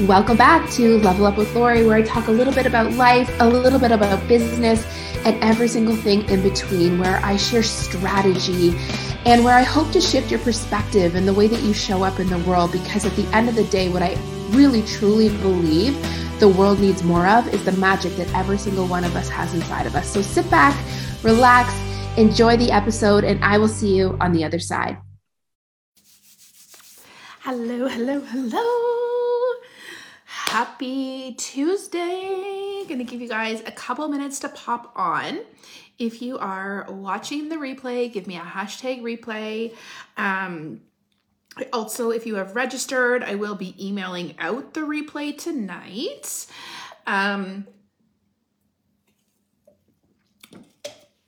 Welcome 0.00 0.36
back 0.36 0.70
to 0.72 0.98
Level 0.98 1.24
Up 1.24 1.38
with 1.38 1.54
Lori, 1.54 1.86
where 1.86 1.96
I 1.96 2.02
talk 2.02 2.26
a 2.28 2.30
little 2.30 2.52
bit 2.52 2.66
about 2.66 2.92
life, 2.92 3.34
a 3.40 3.48
little 3.48 3.78
bit 3.78 3.92
about 3.92 4.28
business, 4.28 4.86
and 5.24 5.42
every 5.42 5.68
single 5.68 5.96
thing 5.96 6.28
in 6.28 6.42
between, 6.42 6.98
where 6.98 7.16
I 7.24 7.38
share 7.38 7.62
strategy 7.62 8.74
and 9.24 9.42
where 9.42 9.54
I 9.54 9.62
hope 9.62 9.90
to 9.92 10.00
shift 10.02 10.30
your 10.30 10.40
perspective 10.40 11.14
and 11.14 11.26
the 11.26 11.32
way 11.32 11.48
that 11.48 11.62
you 11.62 11.72
show 11.72 12.02
up 12.02 12.20
in 12.20 12.28
the 12.28 12.36
world. 12.40 12.72
Because 12.72 13.06
at 13.06 13.16
the 13.16 13.26
end 13.34 13.48
of 13.48 13.54
the 13.54 13.64
day, 13.64 13.88
what 13.88 14.02
I 14.02 14.18
really 14.50 14.82
truly 14.82 15.30
believe 15.38 15.96
the 16.40 16.48
world 16.48 16.78
needs 16.78 17.02
more 17.02 17.26
of 17.26 17.48
is 17.54 17.64
the 17.64 17.72
magic 17.72 18.14
that 18.16 18.30
every 18.34 18.58
single 18.58 18.86
one 18.86 19.02
of 19.02 19.16
us 19.16 19.30
has 19.30 19.54
inside 19.54 19.86
of 19.86 19.94
us. 19.94 20.12
So 20.12 20.20
sit 20.20 20.48
back, 20.50 20.76
relax, 21.22 21.72
enjoy 22.18 22.58
the 22.58 22.70
episode, 22.70 23.24
and 23.24 23.42
I 23.42 23.56
will 23.56 23.66
see 23.66 23.96
you 23.96 24.14
on 24.20 24.34
the 24.34 24.44
other 24.44 24.58
side. 24.58 24.98
Hello, 27.40 27.88
hello, 27.88 28.20
hello. 28.20 29.15
Happy 30.46 31.34
Tuesday. 31.34 32.84
Gonna 32.88 33.04
give 33.04 33.20
you 33.20 33.28
guys 33.28 33.60
a 33.66 33.72
couple 33.72 34.08
minutes 34.08 34.38
to 34.40 34.48
pop 34.48 34.92
on. 34.96 35.40
If 35.98 36.22
you 36.22 36.38
are 36.38 36.86
watching 36.88 37.48
the 37.48 37.56
replay, 37.56 38.10
give 38.12 38.26
me 38.26 38.36
a 38.36 38.40
hashtag 38.40 39.02
replay. 39.02 39.74
Um, 40.16 40.80
also, 41.72 42.10
if 42.10 42.26
you 42.26 42.36
have 42.36 42.54
registered, 42.54 43.22
I 43.22 43.34
will 43.34 43.54
be 43.54 43.74
emailing 43.84 44.34
out 44.38 44.74
the 44.74 44.80
replay 44.80 45.36
tonight. 45.36 46.46
Um, 47.06 47.66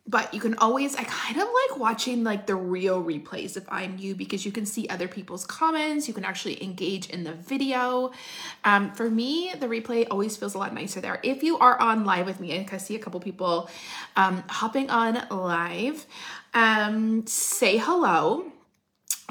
but 0.09 0.33
you 0.33 0.41
can 0.41 0.57
always 0.59 0.97
i 0.97 1.05
kind 1.05 1.37
of 1.37 1.47
like 1.47 1.79
watching 1.79 2.25
like 2.25 2.47
the 2.47 2.57
real 2.57 3.05
replays 3.05 3.57
if 3.57 3.65
i'm 3.71 3.97
you 3.99 4.15
because 4.15 4.45
you 4.45 4.51
can 4.51 4.67
see 4.67 4.89
other 4.89 5.09
people's 5.09 5.45
comments. 5.47 6.09
You 6.09 6.15
can 6.15 6.25
actually 6.25 6.63
engage 6.63 7.11
in 7.11 7.25
the 7.25 7.33
video. 7.33 8.13
Um, 8.65 8.93
for 8.93 9.11
me 9.11 9.53
the 9.59 9.67
replay 9.67 10.07
always 10.11 10.37
feels 10.37 10.55
a 10.55 10.59
lot 10.59 10.75
nicer 10.75 11.01
there. 11.01 11.21
If 11.23 11.43
you 11.43 11.59
are 11.59 11.79
on 11.81 12.05
live 12.05 12.27
with 12.27 12.41
me 12.41 12.53
and 12.53 12.69
i 12.73 12.77
see 12.77 12.97
a 12.97 12.99
couple 12.99 13.21
people 13.21 13.69
um, 14.17 14.43
hopping 14.49 14.91
on 14.91 15.27
live 15.31 16.07
um, 16.55 17.27
say 17.27 17.77
hello 17.77 18.53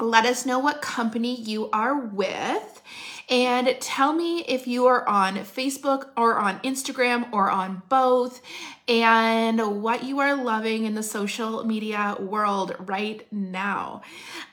let 0.00 0.24
us 0.24 0.46
know 0.46 0.58
what 0.58 0.80
company 0.80 1.34
you 1.34 1.68
are 1.70 1.98
with 1.98 2.82
and 3.28 3.76
tell 3.80 4.12
me 4.12 4.40
if 4.40 4.66
you 4.66 4.86
are 4.86 5.06
on 5.06 5.36
Facebook 5.36 6.08
or 6.16 6.38
on 6.38 6.60
Instagram 6.60 7.30
or 7.32 7.50
on 7.50 7.82
both 7.88 8.40
and 8.86 9.82
what 9.82 10.04
you 10.04 10.20
are 10.20 10.34
loving 10.34 10.84
in 10.84 10.94
the 10.94 11.02
social 11.02 11.64
media 11.64 12.16
world 12.18 12.74
right 12.78 13.30
now. 13.30 14.02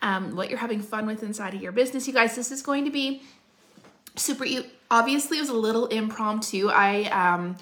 Um, 0.02 0.36
what 0.36 0.50
you're 0.50 0.60
having 0.60 0.82
fun 0.82 1.06
with 1.06 1.24
inside 1.24 1.54
of 1.54 1.62
your 1.62 1.72
business. 1.72 2.06
You 2.08 2.14
guys, 2.14 2.36
this 2.36 2.52
is 2.52 2.62
going 2.62 2.84
to 2.86 2.92
be 2.92 3.22
super, 4.16 4.46
obviously, 4.92 5.38
it 5.38 5.42
was 5.42 5.50
a 5.50 5.54
little 5.54 5.86
impromptu. 5.88 6.68
I, 6.68 7.04
um, 7.06 7.56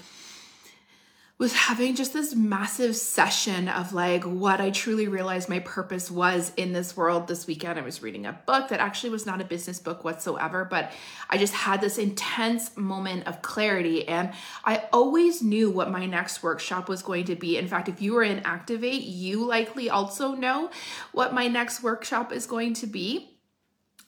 was 1.44 1.54
having 1.54 1.94
just 1.94 2.14
this 2.14 2.34
massive 2.34 2.96
session 2.96 3.68
of 3.68 3.92
like 3.92 4.24
what 4.24 4.62
I 4.62 4.70
truly 4.70 5.10
realized 5.10 5.50
my 5.50 5.60
purpose 5.60 6.10
was 6.10 6.54
in 6.56 6.72
this 6.72 6.96
world 6.96 7.28
this 7.28 7.46
weekend. 7.46 7.78
I 7.78 7.82
was 7.82 8.02
reading 8.02 8.26
a 8.26 8.40
book 8.46 8.70
that 8.70 8.80
actually 8.80 9.10
was 9.10 9.26
not 9.26 9.42
a 9.42 9.44
business 9.44 9.78
book 9.78 10.06
whatsoever, 10.06 10.64
but 10.64 10.94
I 11.30 11.38
just 11.38 11.54
had 11.54 11.82
this 11.82 11.98
intense 11.98 12.78
moment 12.78 13.28
of 13.28 13.42
clarity. 13.42 14.08
And 14.08 14.32
I 14.64 14.86
always 14.94 15.42
knew 15.42 15.70
what 15.70 15.92
my 15.92 16.06
next 16.06 16.44
workshop 16.44 16.88
was 16.88 17.02
going 17.02 17.26
to 17.26 17.36
be. 17.36 17.58
In 17.58 17.68
fact, 17.68 17.90
if 17.90 18.02
you 18.02 18.14
were 18.14 18.24
in 18.24 18.40
Activate, 18.46 19.02
you 19.02 19.46
likely 19.46 19.90
also 19.90 20.36
know 20.36 20.72
what 21.12 21.34
my 21.34 21.50
next 21.50 21.84
workshop 21.84 22.32
is 22.32 22.46
going 22.46 22.74
to 22.76 22.88
be. 22.88 23.38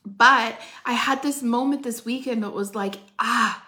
But 0.05 0.57
I 0.85 0.93
had 0.93 1.21
this 1.21 1.43
moment 1.43 1.83
this 1.83 2.05
weekend 2.05 2.43
that 2.43 2.53
was 2.53 2.75
like, 2.75 2.95
ah, 3.19 3.61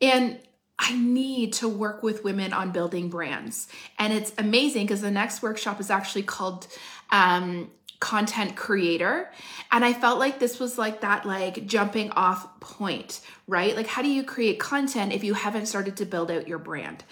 and 0.00 0.40
I 0.78 0.96
need 0.96 1.52
to 1.54 1.68
work 1.68 2.02
with 2.02 2.24
women 2.24 2.52
on 2.52 2.70
building 2.70 3.08
brands. 3.08 3.68
And 3.98 4.12
it's 4.12 4.32
amazing 4.38 4.86
because 4.86 5.00
the 5.00 5.10
next 5.10 5.42
workshop 5.42 5.80
is 5.80 5.90
actually 5.90 6.22
called 6.22 6.68
um, 7.10 7.70
content 8.00 8.56
creator. 8.56 9.30
And 9.72 9.84
i 9.84 9.92
felt 9.92 10.18
like 10.18 10.38
this 10.38 10.58
was 10.58 10.78
like 10.78 11.00
that 11.00 11.26
like 11.26 11.66
jumping 11.66 12.10
off 12.12 12.60
point 12.60 13.20
right? 13.48 13.74
Like 13.74 13.86
how 13.86 14.02
do 14.02 14.08
you 14.08 14.24
create 14.24 14.60
content 14.60 15.10
if 15.10 15.24
you 15.24 15.32
haven't 15.32 15.66
started 15.66 15.96
to 15.96 16.04
build 16.04 16.30
out 16.30 16.46
your 16.46 16.58
brand? 16.58 17.02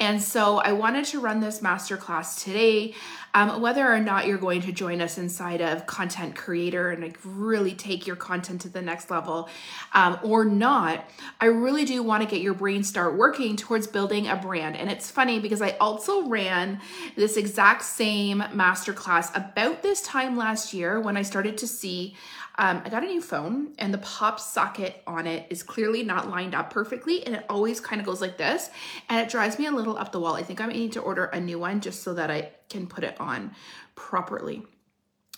And 0.00 0.20
so 0.20 0.58
i 0.58 0.72
wanted 0.72 1.04
to 1.06 1.20
run 1.20 1.40
this 1.40 1.60
masterclass 1.60 2.42
today 2.42 2.94
um, 3.34 3.60
whether 3.60 3.92
or 3.92 3.98
not 3.98 4.28
you're 4.28 4.38
going 4.38 4.62
to 4.62 4.72
join 4.72 5.00
us 5.00 5.18
inside 5.18 5.60
of 5.60 5.86
content 5.86 6.36
creator 6.36 6.90
and 6.90 7.02
like 7.02 7.18
really 7.24 7.74
take 7.74 8.06
your 8.06 8.14
content 8.14 8.60
to 8.60 8.68
the 8.68 8.80
next 8.80 9.10
level 9.10 9.48
um, 9.92 10.18
or 10.22 10.44
not. 10.44 11.04
I 11.40 11.46
really 11.46 11.84
do 11.84 12.00
want 12.02 12.22
to 12.22 12.28
get 12.28 12.40
your 12.40 12.54
brain 12.54 12.84
start 12.84 13.16
working 13.16 13.56
towards 13.56 13.88
building 13.88 14.28
a 14.28 14.36
brand. 14.36 14.76
And 14.76 14.88
it's 14.88 15.10
funny 15.10 15.40
because 15.40 15.60
i 15.60 15.70
also 15.80 16.28
ran 16.28 16.80
this 17.16 17.36
exact 17.36 17.82
same 17.82 18.40
masterclass 18.40 19.34
about 19.34 19.82
this 19.82 20.00
time 20.02 20.33
last 20.36 20.74
year 20.74 21.00
when 21.00 21.16
i 21.16 21.22
started 21.22 21.58
to 21.58 21.66
see 21.66 22.14
um, 22.56 22.82
I 22.84 22.88
got 22.88 23.02
a 23.02 23.06
new 23.06 23.20
phone 23.20 23.72
and 23.78 23.92
the 23.92 23.98
pop 23.98 24.38
socket 24.38 25.02
on 25.08 25.26
it 25.26 25.46
is 25.50 25.64
clearly 25.64 26.04
not 26.04 26.30
lined 26.30 26.54
up 26.54 26.70
perfectly 26.70 27.26
and 27.26 27.34
it 27.34 27.44
always 27.50 27.80
kind 27.80 28.00
of 28.00 28.06
goes 28.06 28.20
like 28.20 28.38
this 28.38 28.70
and 29.08 29.20
it 29.20 29.28
drives 29.28 29.58
me 29.58 29.66
a 29.66 29.72
little 29.72 29.98
up 29.98 30.12
the 30.12 30.20
wall. 30.20 30.36
I 30.36 30.44
think 30.44 30.60
I 30.60 30.66
may 30.66 30.74
need 30.74 30.92
to 30.92 31.00
order 31.00 31.24
a 31.24 31.40
new 31.40 31.58
one 31.58 31.80
just 31.80 32.04
so 32.04 32.14
that 32.14 32.30
I 32.30 32.52
can 32.68 32.86
put 32.86 33.02
it 33.02 33.20
on 33.20 33.52
properly 33.96 34.64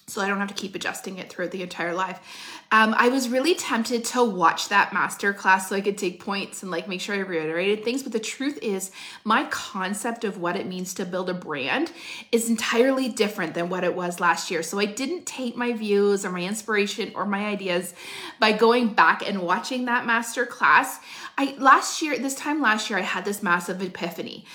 so 0.09 0.21
I 0.21 0.29
don't 0.29 0.39
have 0.39 0.49
to 0.49 0.55
keep 0.55 0.77
adjusting 0.77 1.19
it 1.19 1.29
throughout 1.29 1.51
the 1.51 1.63
entire 1.63 1.93
life. 1.93 2.21
Um, 2.71 2.95
I 2.97 3.09
was 3.09 3.29
really 3.29 3.57
tempted 3.57 4.05
to 4.07 4.25
watch 4.25 4.69
that 4.69 4.93
master 4.93 5.33
class 5.33 5.69
so 5.69 5.75
I 5.75 5.81
could 5.81 5.99
take 5.99 6.21
points 6.21 6.63
and 6.63 6.71
like 6.71 6.89
make 6.89 7.01
sure 7.01 7.17
I 7.17 7.19
reiterated 7.19 7.85
things. 7.85 8.05
But 8.05 8.13
the 8.13 8.21
truth 8.21 8.59
is, 8.63 8.93
my 9.25 9.45
concept 9.51 10.23
of 10.23 10.39
what 10.39 10.55
it 10.55 10.67
means 10.67 10.95
to 10.95 11.05
build 11.05 11.29
a 11.29 11.35
brand 11.35 11.91
is 12.31 12.49
entirely 12.49 13.09
different 13.09 13.55
than 13.55 13.69
what 13.69 13.83
it 13.83 13.97
was 13.97 14.21
last 14.21 14.49
year. 14.51 14.63
So 14.63 14.79
I 14.79 14.85
didn't 14.85 15.27
take 15.27 15.57
my 15.57 15.73
views 15.73 16.25
or 16.25 16.31
my 16.31 16.43
inspiration 16.43 17.13
or 17.17 17.27
my 17.27 17.47
ideas 17.47 17.93
by 18.39 18.53
going 18.53 18.95
back 18.95 19.29
and 19.29 19.43
watching 19.43 19.87
that 19.87 20.07
master 20.07 20.47
class. 20.47 21.01
I 21.39 21.55
last 21.59 22.01
year, 22.01 22.19
this 22.19 22.35
time 22.35 22.63
last 22.63 22.89
year, 22.89 22.99
I 22.99 23.03
had 23.03 23.25
this 23.25 23.43
massive 23.43 23.83
epiphany 23.83 24.47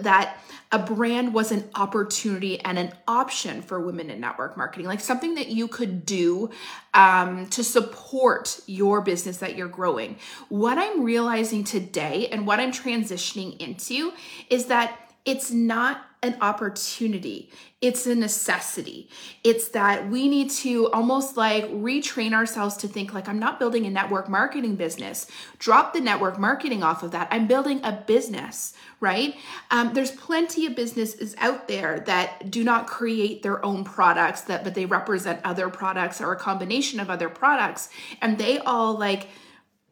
that 0.00 0.38
a 0.70 0.78
brand 0.78 1.32
was 1.32 1.50
an 1.50 1.70
opportunity 1.74 2.60
and 2.60 2.78
an 2.78 2.92
option 3.08 3.62
for 3.62 3.80
women 3.80 4.10
in 4.10 4.20
network 4.20 4.56
marketing, 4.56 4.86
like 4.86 5.00
something 5.00 5.36
that 5.36 5.48
you 5.48 5.66
could 5.68 6.04
do 6.04 6.50
um, 6.92 7.46
to 7.46 7.64
support 7.64 8.60
your 8.66 9.00
business 9.00 9.38
that 9.38 9.56
you're 9.56 9.68
growing. 9.68 10.18
What 10.48 10.76
I'm 10.76 11.04
realizing 11.04 11.64
today 11.64 12.28
and 12.28 12.46
what 12.46 12.60
I'm 12.60 12.72
transitioning 12.72 13.58
into 13.58 14.12
is 14.50 14.66
that 14.66 14.98
it's 15.24 15.50
not 15.50 16.05
an 16.26 16.36
opportunity. 16.40 17.50
It's 17.80 18.06
a 18.06 18.14
necessity. 18.14 19.08
It's 19.44 19.68
that 19.68 20.08
we 20.10 20.28
need 20.28 20.50
to 20.50 20.90
almost 20.92 21.36
like 21.36 21.64
retrain 21.70 22.32
ourselves 22.32 22.76
to 22.78 22.88
think 22.88 23.14
like 23.14 23.28
I'm 23.28 23.38
not 23.38 23.58
building 23.58 23.86
a 23.86 23.90
network 23.90 24.28
marketing 24.28 24.76
business. 24.76 25.26
Drop 25.58 25.92
the 25.92 26.00
network 26.00 26.38
marketing 26.38 26.82
off 26.82 27.02
of 27.02 27.12
that. 27.12 27.28
I'm 27.30 27.46
building 27.46 27.80
a 27.84 27.92
business, 27.92 28.74
right? 29.00 29.36
Um, 29.70 29.94
there's 29.94 30.10
plenty 30.10 30.66
of 30.66 30.74
businesses 30.74 31.34
out 31.38 31.68
there 31.68 32.00
that 32.00 32.50
do 32.50 32.64
not 32.64 32.86
create 32.86 33.42
their 33.42 33.64
own 33.64 33.84
products 33.84 34.42
that 34.42 34.64
but 34.64 34.74
they 34.74 34.86
represent 34.86 35.40
other 35.44 35.68
products 35.68 36.20
or 36.20 36.32
a 36.32 36.36
combination 36.36 36.98
of 36.98 37.08
other 37.08 37.28
products 37.28 37.88
and 38.20 38.36
they 38.36 38.58
all 38.58 38.98
like 38.98 39.28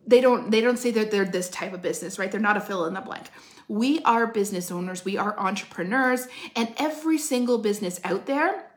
they 0.07 0.21
don't 0.21 0.51
they 0.51 0.61
don't 0.61 0.79
say 0.79 0.91
that 0.91 1.11
they're 1.11 1.25
this 1.25 1.49
type 1.49 1.73
of 1.73 1.81
business, 1.81 2.19
right? 2.19 2.31
They're 2.31 2.41
not 2.41 2.57
a 2.57 2.61
fill 2.61 2.87
in 2.87 2.95
the 2.95 3.01
blank. 3.01 3.29
We 3.69 4.03
are 4.03 4.27
business 4.27 4.71
owners, 4.71 5.05
we 5.05 5.17
are 5.17 5.39
entrepreneurs, 5.39 6.27
and 6.55 6.73
every 6.77 7.19
single 7.19 7.59
business 7.59 8.01
out 8.05 8.27
there 8.27 8.71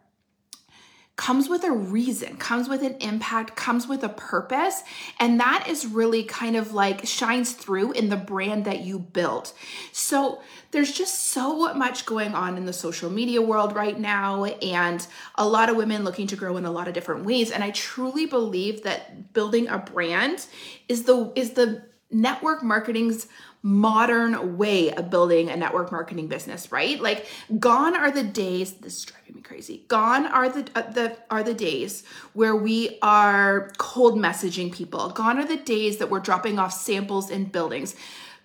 comes 1.18 1.50
with 1.50 1.64
a 1.64 1.72
reason, 1.72 2.38
comes 2.38 2.70
with 2.70 2.84
an 2.84 2.96
impact, 3.00 3.56
comes 3.56 3.88
with 3.88 4.04
a 4.04 4.10
purpose. 4.10 4.84
And 5.20 5.40
that 5.40 5.66
is 5.68 5.88
really 5.88 6.24
kind 6.24 6.56
of 6.56 6.74
like 6.74 7.08
shines 7.08 7.54
through 7.54 7.94
in 7.94 8.10
the 8.10 8.16
brand 8.16 8.66
that 8.66 8.82
you 8.82 9.00
built. 9.00 9.52
So 9.92 10.42
there's 10.70 10.92
just 10.92 11.32
so 11.32 11.74
much 11.74 12.06
going 12.06 12.36
on 12.36 12.56
in 12.56 12.66
the 12.66 12.74
social 12.74 13.10
media 13.10 13.42
world 13.42 13.76
right 13.76 14.00
now, 14.00 14.46
and 14.46 15.06
a 15.36 15.48
lot 15.48 15.70
of 15.70 15.76
women 15.76 16.04
looking 16.04 16.28
to 16.28 16.36
grow 16.36 16.56
in 16.56 16.66
a 16.66 16.72
lot 16.72 16.88
of 16.88 16.94
different 16.94 17.26
ways. 17.26 17.50
And 17.50 17.64
I 17.64 17.72
truly 17.72 18.28
believe 18.28 18.84
that 18.84 19.34
building 19.34 19.68
a 19.68 19.80
brand 19.80 20.46
is 20.88 21.04
the 21.04 21.34
is 21.36 21.54
the 21.54 21.84
network 22.10 22.64
marketing's 22.64 23.28
modern 23.62 24.58
way 24.58 24.92
of 24.92 25.10
building 25.10 25.50
a 25.50 25.58
network 25.58 25.92
marketing 25.92 26.28
business, 26.28 26.72
right? 26.72 27.00
Like 27.00 27.26
gone 27.60 27.96
are 27.96 28.12
the 28.12 28.24
days 28.24 28.74
this 28.74 28.98
is 28.98 29.06
driving 29.06 29.36
me 29.36 29.42
crazy. 29.42 29.84
Gone 29.88 30.26
are 30.26 30.50
the 30.50 30.70
uh, 30.76 30.92
the 30.92 31.18
are 31.30 31.44
the 31.44 31.54
days 31.54 32.04
where 32.34 32.56
we 32.56 32.98
are 33.02 33.72
cold 33.78 34.18
messaging 34.18 34.72
people. 34.72 35.10
Gone 35.10 35.40
are 35.40 35.46
the 35.46 35.58
days 35.58 35.98
that 35.98 36.10
we're 36.10 36.20
dropping 36.20 36.60
off 36.60 36.74
samples 36.74 37.30
in 37.30 37.46
buildings. 37.46 37.96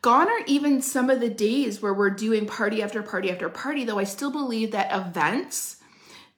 Gone 0.01 0.29
are 0.29 0.45
even 0.47 0.83
some 0.83 1.11
of 1.11 1.21
the 1.21 1.31
days 1.31 1.81
where 1.81 1.95
we're 1.95 2.11
doing 2.11 2.47
party 2.47 2.83
after 2.83 3.03
party 3.03 3.31
after 3.31 3.49
party, 3.49 3.85
though 3.85 4.01
I 4.01 4.05
still 4.05 4.33
believe 4.33 4.73
that 4.73 4.93
events 4.93 5.77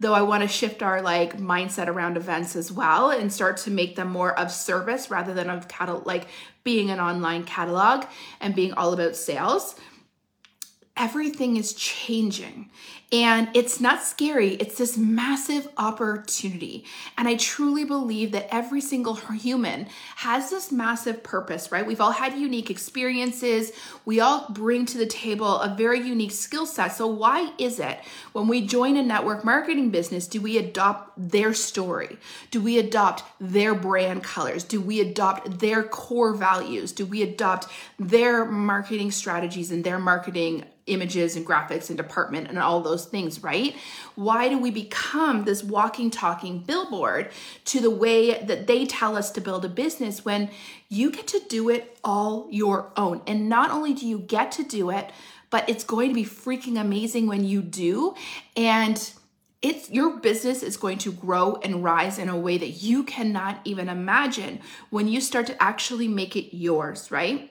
though 0.00 0.14
I 0.14 0.22
want 0.22 0.42
to 0.42 0.48
shift 0.48 0.82
our 0.82 1.00
like 1.02 1.38
mindset 1.38 1.88
around 1.88 2.16
events 2.16 2.56
as 2.56 2.70
well 2.72 3.10
and 3.10 3.32
start 3.32 3.58
to 3.58 3.70
make 3.70 3.96
them 3.96 4.08
more 4.08 4.38
of 4.38 4.50
service 4.50 5.10
rather 5.10 5.32
than 5.32 5.48
of 5.48 5.68
catalog 5.68 6.06
like 6.06 6.26
being 6.64 6.90
an 6.90 7.00
online 7.00 7.44
catalog 7.44 8.04
and 8.40 8.54
being 8.54 8.72
all 8.74 8.92
about 8.92 9.16
sales 9.16 9.76
everything 10.96 11.56
is 11.56 11.74
changing 11.74 12.70
and 13.14 13.48
it's 13.54 13.80
not 13.80 14.02
scary, 14.02 14.54
it's 14.54 14.76
this 14.76 14.96
massive 14.96 15.68
opportunity. 15.76 16.84
And 17.16 17.28
I 17.28 17.36
truly 17.36 17.84
believe 17.84 18.32
that 18.32 18.52
every 18.52 18.80
single 18.80 19.14
human 19.14 19.86
has 20.16 20.50
this 20.50 20.72
massive 20.72 21.22
purpose, 21.22 21.70
right? 21.70 21.86
We've 21.86 22.00
all 22.00 22.10
had 22.10 22.34
unique 22.34 22.70
experiences, 22.70 23.72
we 24.04 24.18
all 24.18 24.46
bring 24.50 24.84
to 24.86 24.98
the 24.98 25.06
table 25.06 25.60
a 25.60 25.74
very 25.76 26.00
unique 26.00 26.32
skill 26.32 26.66
set. 26.66 26.88
So, 26.88 27.06
why 27.06 27.52
is 27.58 27.78
it 27.78 28.00
when 28.32 28.48
we 28.48 28.66
join 28.66 28.96
a 28.96 29.02
network 29.02 29.44
marketing 29.44 29.90
business, 29.90 30.26
do 30.26 30.40
we 30.40 30.58
adopt 30.58 31.13
their 31.16 31.54
story? 31.54 32.18
Do 32.50 32.60
we 32.60 32.78
adopt 32.78 33.24
their 33.40 33.74
brand 33.74 34.22
colors? 34.22 34.64
Do 34.64 34.80
we 34.80 35.00
adopt 35.00 35.60
their 35.60 35.82
core 35.82 36.34
values? 36.34 36.92
Do 36.92 37.06
we 37.06 37.22
adopt 37.22 37.66
their 37.98 38.44
marketing 38.44 39.10
strategies 39.10 39.70
and 39.70 39.84
their 39.84 39.98
marketing 39.98 40.64
images 40.86 41.34
and 41.36 41.46
graphics 41.46 41.88
and 41.88 41.96
department 41.96 42.48
and 42.48 42.58
all 42.58 42.80
those 42.80 43.06
things, 43.06 43.42
right? 43.42 43.74
Why 44.16 44.48
do 44.48 44.58
we 44.58 44.70
become 44.70 45.44
this 45.44 45.62
walking, 45.62 46.10
talking 46.10 46.58
billboard 46.58 47.30
to 47.66 47.80
the 47.80 47.90
way 47.90 48.42
that 48.44 48.66
they 48.66 48.84
tell 48.84 49.16
us 49.16 49.30
to 49.32 49.40
build 49.40 49.64
a 49.64 49.68
business 49.68 50.24
when 50.24 50.50
you 50.88 51.10
get 51.10 51.26
to 51.28 51.40
do 51.48 51.70
it 51.70 51.98
all 52.04 52.48
your 52.50 52.90
own? 52.96 53.22
And 53.26 53.48
not 53.48 53.70
only 53.70 53.94
do 53.94 54.06
you 54.06 54.18
get 54.18 54.52
to 54.52 54.62
do 54.62 54.90
it, 54.90 55.10
but 55.50 55.68
it's 55.68 55.84
going 55.84 56.08
to 56.08 56.14
be 56.14 56.24
freaking 56.24 56.80
amazing 56.80 57.26
when 57.28 57.44
you 57.44 57.62
do. 57.62 58.14
And 58.56 59.10
it's 59.64 59.88
your 59.88 60.18
business 60.18 60.62
is 60.62 60.76
going 60.76 60.98
to 60.98 61.10
grow 61.10 61.56
and 61.62 61.82
rise 61.82 62.18
in 62.18 62.28
a 62.28 62.36
way 62.36 62.58
that 62.58 62.82
you 62.82 63.02
cannot 63.02 63.60
even 63.64 63.88
imagine 63.88 64.60
when 64.90 65.08
you 65.08 65.22
start 65.22 65.46
to 65.46 65.62
actually 65.62 66.06
make 66.06 66.36
it 66.36 66.54
yours, 66.54 67.10
right? 67.10 67.50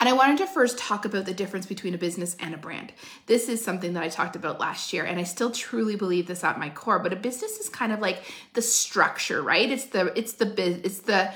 And 0.00 0.08
I 0.08 0.14
wanted 0.14 0.38
to 0.38 0.46
first 0.46 0.78
talk 0.78 1.04
about 1.04 1.26
the 1.26 1.34
difference 1.34 1.66
between 1.66 1.94
a 1.94 1.98
business 1.98 2.34
and 2.40 2.54
a 2.54 2.58
brand. 2.58 2.92
This 3.26 3.50
is 3.50 3.62
something 3.62 3.92
that 3.92 4.02
I 4.02 4.08
talked 4.08 4.36
about 4.36 4.58
last 4.58 4.94
year, 4.94 5.04
and 5.04 5.20
I 5.20 5.22
still 5.24 5.50
truly 5.50 5.96
believe 5.96 6.26
this 6.26 6.44
at 6.44 6.58
my 6.58 6.70
core. 6.70 6.98
But 6.98 7.12
a 7.12 7.16
business 7.16 7.58
is 7.58 7.68
kind 7.68 7.92
of 7.92 8.00
like 8.00 8.22
the 8.54 8.62
structure, 8.62 9.42
right? 9.42 9.70
It's 9.70 9.86
the 9.86 10.18
it's 10.18 10.34
the 10.34 10.80
it's 10.82 11.00
the 11.00 11.32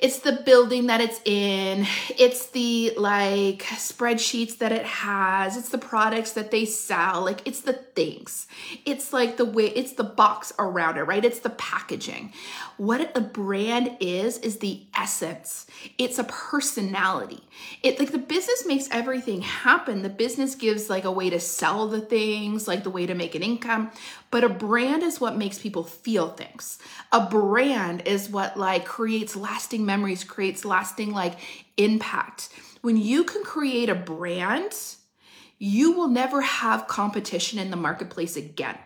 it's 0.00 0.20
the 0.20 0.32
building 0.32 0.86
that 0.86 1.00
it's 1.00 1.20
in. 1.24 1.86
It's 2.16 2.46
the 2.50 2.92
like 2.96 3.62
spreadsheets 3.62 4.58
that 4.58 4.70
it 4.70 4.84
has. 4.84 5.56
It's 5.56 5.70
the 5.70 5.78
products 5.78 6.32
that 6.32 6.50
they 6.52 6.64
sell. 6.66 7.24
Like 7.24 7.46
it's 7.46 7.62
the 7.62 7.72
things. 7.72 8.46
It's 8.84 9.12
like 9.12 9.36
the 9.36 9.44
way 9.44 9.66
it's 9.66 9.92
the 9.94 10.04
box 10.04 10.52
around 10.58 10.98
it 10.98 11.02
right? 11.02 11.24
It's 11.24 11.40
the 11.40 11.50
packaging. 11.50 12.32
What 12.76 13.10
a 13.16 13.20
brand 13.20 13.96
is 13.98 14.38
is 14.38 14.58
the 14.58 14.82
essence. 14.94 15.66
It's 15.96 16.18
a 16.18 16.24
personality. 16.24 17.40
It 17.82 17.98
like 17.98 18.12
the 18.12 18.18
business 18.18 18.64
makes 18.66 18.88
everything 18.92 19.40
happen. 19.40 20.02
The 20.02 20.08
business 20.08 20.54
gives 20.54 20.88
like 20.88 21.04
a 21.04 21.10
way 21.10 21.30
to 21.30 21.40
sell 21.40 21.88
the 21.88 22.00
things 22.00 22.68
like 22.68 22.84
the 22.84 22.90
way 22.90 23.06
to 23.06 23.14
make 23.14 23.34
an 23.34 23.42
income. 23.42 23.90
But 24.30 24.44
a 24.44 24.48
brand 24.48 25.02
is 25.02 25.20
what 25.20 25.36
makes 25.36 25.58
people 25.58 25.82
feel 25.82 26.28
things. 26.28 26.78
A 27.12 27.26
brand 27.26 28.02
is 28.06 28.28
what 28.28 28.56
like 28.58 28.84
creates 28.84 29.34
lasting 29.34 29.86
memories 29.88 30.22
creates 30.22 30.64
lasting 30.64 31.12
like 31.12 31.34
impact 31.76 32.50
when 32.82 32.96
you 32.96 33.24
can 33.24 33.42
create 33.42 33.88
a 33.88 33.94
brand 33.94 34.72
you 35.58 35.92
will 35.92 36.08
never 36.08 36.40
have 36.42 36.86
competition 36.86 37.58
in 37.58 37.70
the 37.70 37.76
marketplace 37.76 38.36
again 38.36 38.78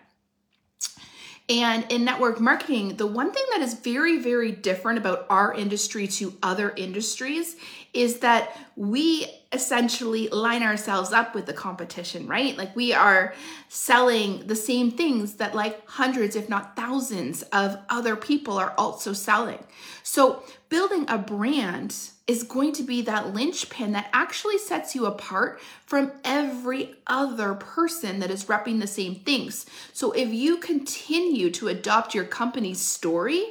and 1.49 1.85
in 1.91 2.05
network 2.05 2.41
marketing, 2.41 2.97
the 2.97 3.07
one 3.07 3.33
thing 3.33 3.45
that 3.53 3.63
is 3.63 3.75
very, 3.75 4.19
very 4.19 4.53
different 4.53 4.99
about 4.99 5.27
our 5.29 5.53
industry 5.53 6.07
to 6.07 6.33
other 6.43 6.71
industries 6.71 7.57
is 7.93 8.21
that 8.21 8.57
we 8.77 9.27
essentially 9.53 10.29
line 10.29 10.63
ourselves 10.63 11.13
up 11.13 11.35
with 11.35 11.47
the 11.47 11.53
competition, 11.53 12.27
right? 12.27 12.57
Like 12.57 12.75
we 12.77 12.95
are 12.95 13.35
selling 13.69 14.47
the 14.47 14.57
same 14.57 14.93
things 14.93 15.35
that 15.35 15.55
like 15.55 15.87
hundreds, 15.87 16.37
if 16.37 16.49
not 16.49 16.77
thousands, 16.77 17.43
of 17.43 17.77
other 17.91 18.15
people 18.15 18.57
are 18.57 18.73
also 18.79 19.13
selling. 19.13 19.59
So 20.05 20.45
building 20.73 21.05
a 21.07 21.19
brand 21.19 21.95
is 22.27 22.45
going 22.45 22.73
to 22.73 22.83
be 22.83 23.03
that 23.03 23.35
linchpin 23.35 23.93
that 23.93 24.09
actually 24.11 24.57
sets 24.57 24.95
you 24.95 25.05
apart 25.05 25.61
from 25.85 26.11
every 26.25 26.95
other 27.07 27.53
person 27.53 28.21
that 28.21 28.31
is 28.31 28.47
repping 28.47 28.81
the 28.81 28.87
same 28.87 29.15
things. 29.17 29.67
So 29.93 30.13
if 30.13 30.31
you 30.31 30.57
continue 30.57 31.51
to 31.51 31.69
adopt 31.69 32.15
your 32.15 32.25
company's 32.25 32.81
story, 32.81 33.45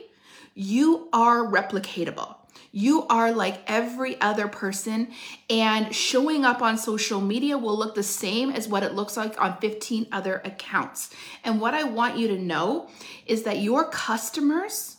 you 0.56 1.10
are 1.14 1.46
replicatable. 1.46 2.38
You 2.72 3.06
are 3.06 3.32
like 3.32 3.62
every 3.68 4.20
other 4.20 4.48
person, 4.48 5.12
and 5.48 5.94
showing 5.94 6.44
up 6.44 6.64
on 6.64 6.76
social 6.76 7.22
media 7.22 7.56
will 7.56 7.78
look 7.78 7.94
the 7.94 8.02
same 8.02 8.50
as 8.50 8.68
what 8.68 8.82
it 8.82 8.96
looks 8.96 9.16
like 9.16 9.40
on 9.40 9.60
15 9.60 10.08
other 10.12 10.42
accounts. 10.44 11.14
And 11.44 11.62
what 11.62 11.76
I 11.76 11.84
want 11.84 12.18
you 12.18 12.30
to 12.30 12.40
know 12.40 12.90
is 13.28 13.44
that 13.44 13.60
your 13.60 13.88
customers 13.90 14.98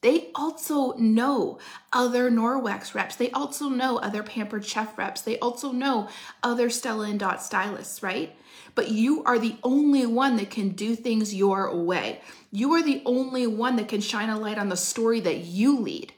they 0.00 0.30
also 0.34 0.92
know 0.92 1.58
other 1.92 2.30
Norwex 2.30 2.94
reps. 2.94 3.16
They 3.16 3.30
also 3.32 3.68
know 3.68 3.98
other 3.98 4.22
Pampered 4.22 4.64
Chef 4.64 4.96
reps. 4.96 5.22
They 5.22 5.38
also 5.40 5.72
know 5.72 6.08
other 6.42 6.70
Stella 6.70 7.08
and 7.08 7.18
Dot 7.18 7.42
stylists, 7.42 8.02
right? 8.02 8.36
But 8.76 8.90
you 8.90 9.24
are 9.24 9.38
the 9.38 9.56
only 9.64 10.06
one 10.06 10.36
that 10.36 10.50
can 10.50 10.70
do 10.70 10.94
things 10.94 11.34
your 11.34 11.74
way. 11.74 12.20
You 12.52 12.72
are 12.74 12.82
the 12.82 13.02
only 13.04 13.46
one 13.48 13.76
that 13.76 13.88
can 13.88 14.00
shine 14.00 14.28
a 14.28 14.38
light 14.38 14.58
on 14.58 14.68
the 14.68 14.76
story 14.76 15.18
that 15.20 15.38
you 15.38 15.80
lead 15.80 16.12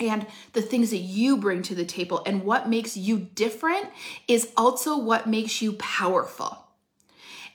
and 0.00 0.26
the 0.54 0.62
things 0.62 0.90
that 0.90 0.98
you 0.98 1.36
bring 1.36 1.62
to 1.62 1.74
the 1.74 1.84
table. 1.84 2.22
And 2.24 2.44
what 2.44 2.70
makes 2.70 2.96
you 2.96 3.18
different 3.18 3.88
is 4.26 4.50
also 4.56 4.96
what 4.96 5.26
makes 5.26 5.60
you 5.60 5.74
powerful. 5.74 6.64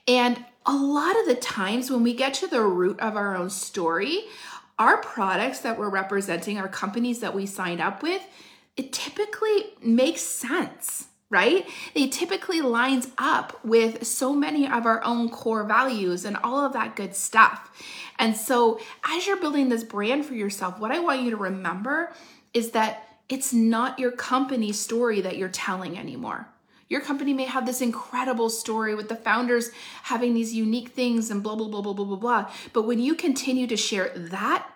And 0.07 0.45
a 0.65 0.75
lot 0.75 1.19
of 1.19 1.25
the 1.25 1.35
times 1.35 1.89
when 1.89 2.03
we 2.03 2.13
get 2.13 2.33
to 2.35 2.47
the 2.47 2.61
root 2.61 2.99
of 2.99 3.15
our 3.15 3.35
own 3.35 3.49
story, 3.49 4.25
our 4.79 4.97
products 4.97 5.59
that 5.59 5.77
we're 5.77 5.89
representing, 5.89 6.57
our 6.57 6.67
companies 6.67 7.19
that 7.19 7.33
we 7.33 7.45
signed 7.45 7.81
up 7.81 8.01
with, 8.01 8.25
it 8.75 8.91
typically 8.91 9.65
makes 9.81 10.21
sense, 10.21 11.07
right? 11.29 11.67
It 11.93 12.11
typically 12.11 12.61
lines 12.61 13.07
up 13.17 13.63
with 13.63 14.05
so 14.05 14.33
many 14.33 14.67
of 14.67 14.85
our 14.85 15.03
own 15.03 15.29
core 15.29 15.63
values 15.63 16.25
and 16.25 16.37
all 16.43 16.65
of 16.65 16.73
that 16.73 16.95
good 16.95 17.15
stuff. 17.15 17.71
And 18.17 18.35
so, 18.35 18.79
as 19.03 19.27
you're 19.27 19.37
building 19.37 19.69
this 19.69 19.83
brand 19.83 20.25
for 20.25 20.33
yourself, 20.33 20.79
what 20.79 20.91
I 20.91 20.99
want 20.99 21.21
you 21.21 21.31
to 21.31 21.37
remember 21.37 22.13
is 22.53 22.71
that 22.71 23.07
it's 23.29 23.53
not 23.53 23.99
your 23.99 24.11
company 24.11 24.71
story 24.71 25.21
that 25.21 25.37
you're 25.37 25.49
telling 25.49 25.97
anymore. 25.97 26.47
Your 26.89 27.01
company 27.01 27.33
may 27.33 27.45
have 27.45 27.65
this 27.65 27.81
incredible 27.81 28.49
story 28.49 28.95
with 28.95 29.09
the 29.09 29.15
founders 29.15 29.71
having 30.03 30.33
these 30.33 30.53
unique 30.53 30.89
things 30.89 31.31
and 31.31 31.41
blah, 31.41 31.55
blah, 31.55 31.67
blah, 31.67 31.81
blah, 31.81 31.93
blah, 31.93 32.05
blah, 32.05 32.17
blah. 32.17 32.51
But 32.73 32.83
when 32.83 32.99
you 32.99 33.15
continue 33.15 33.67
to 33.67 33.77
share 33.77 34.11
that, 34.15 34.67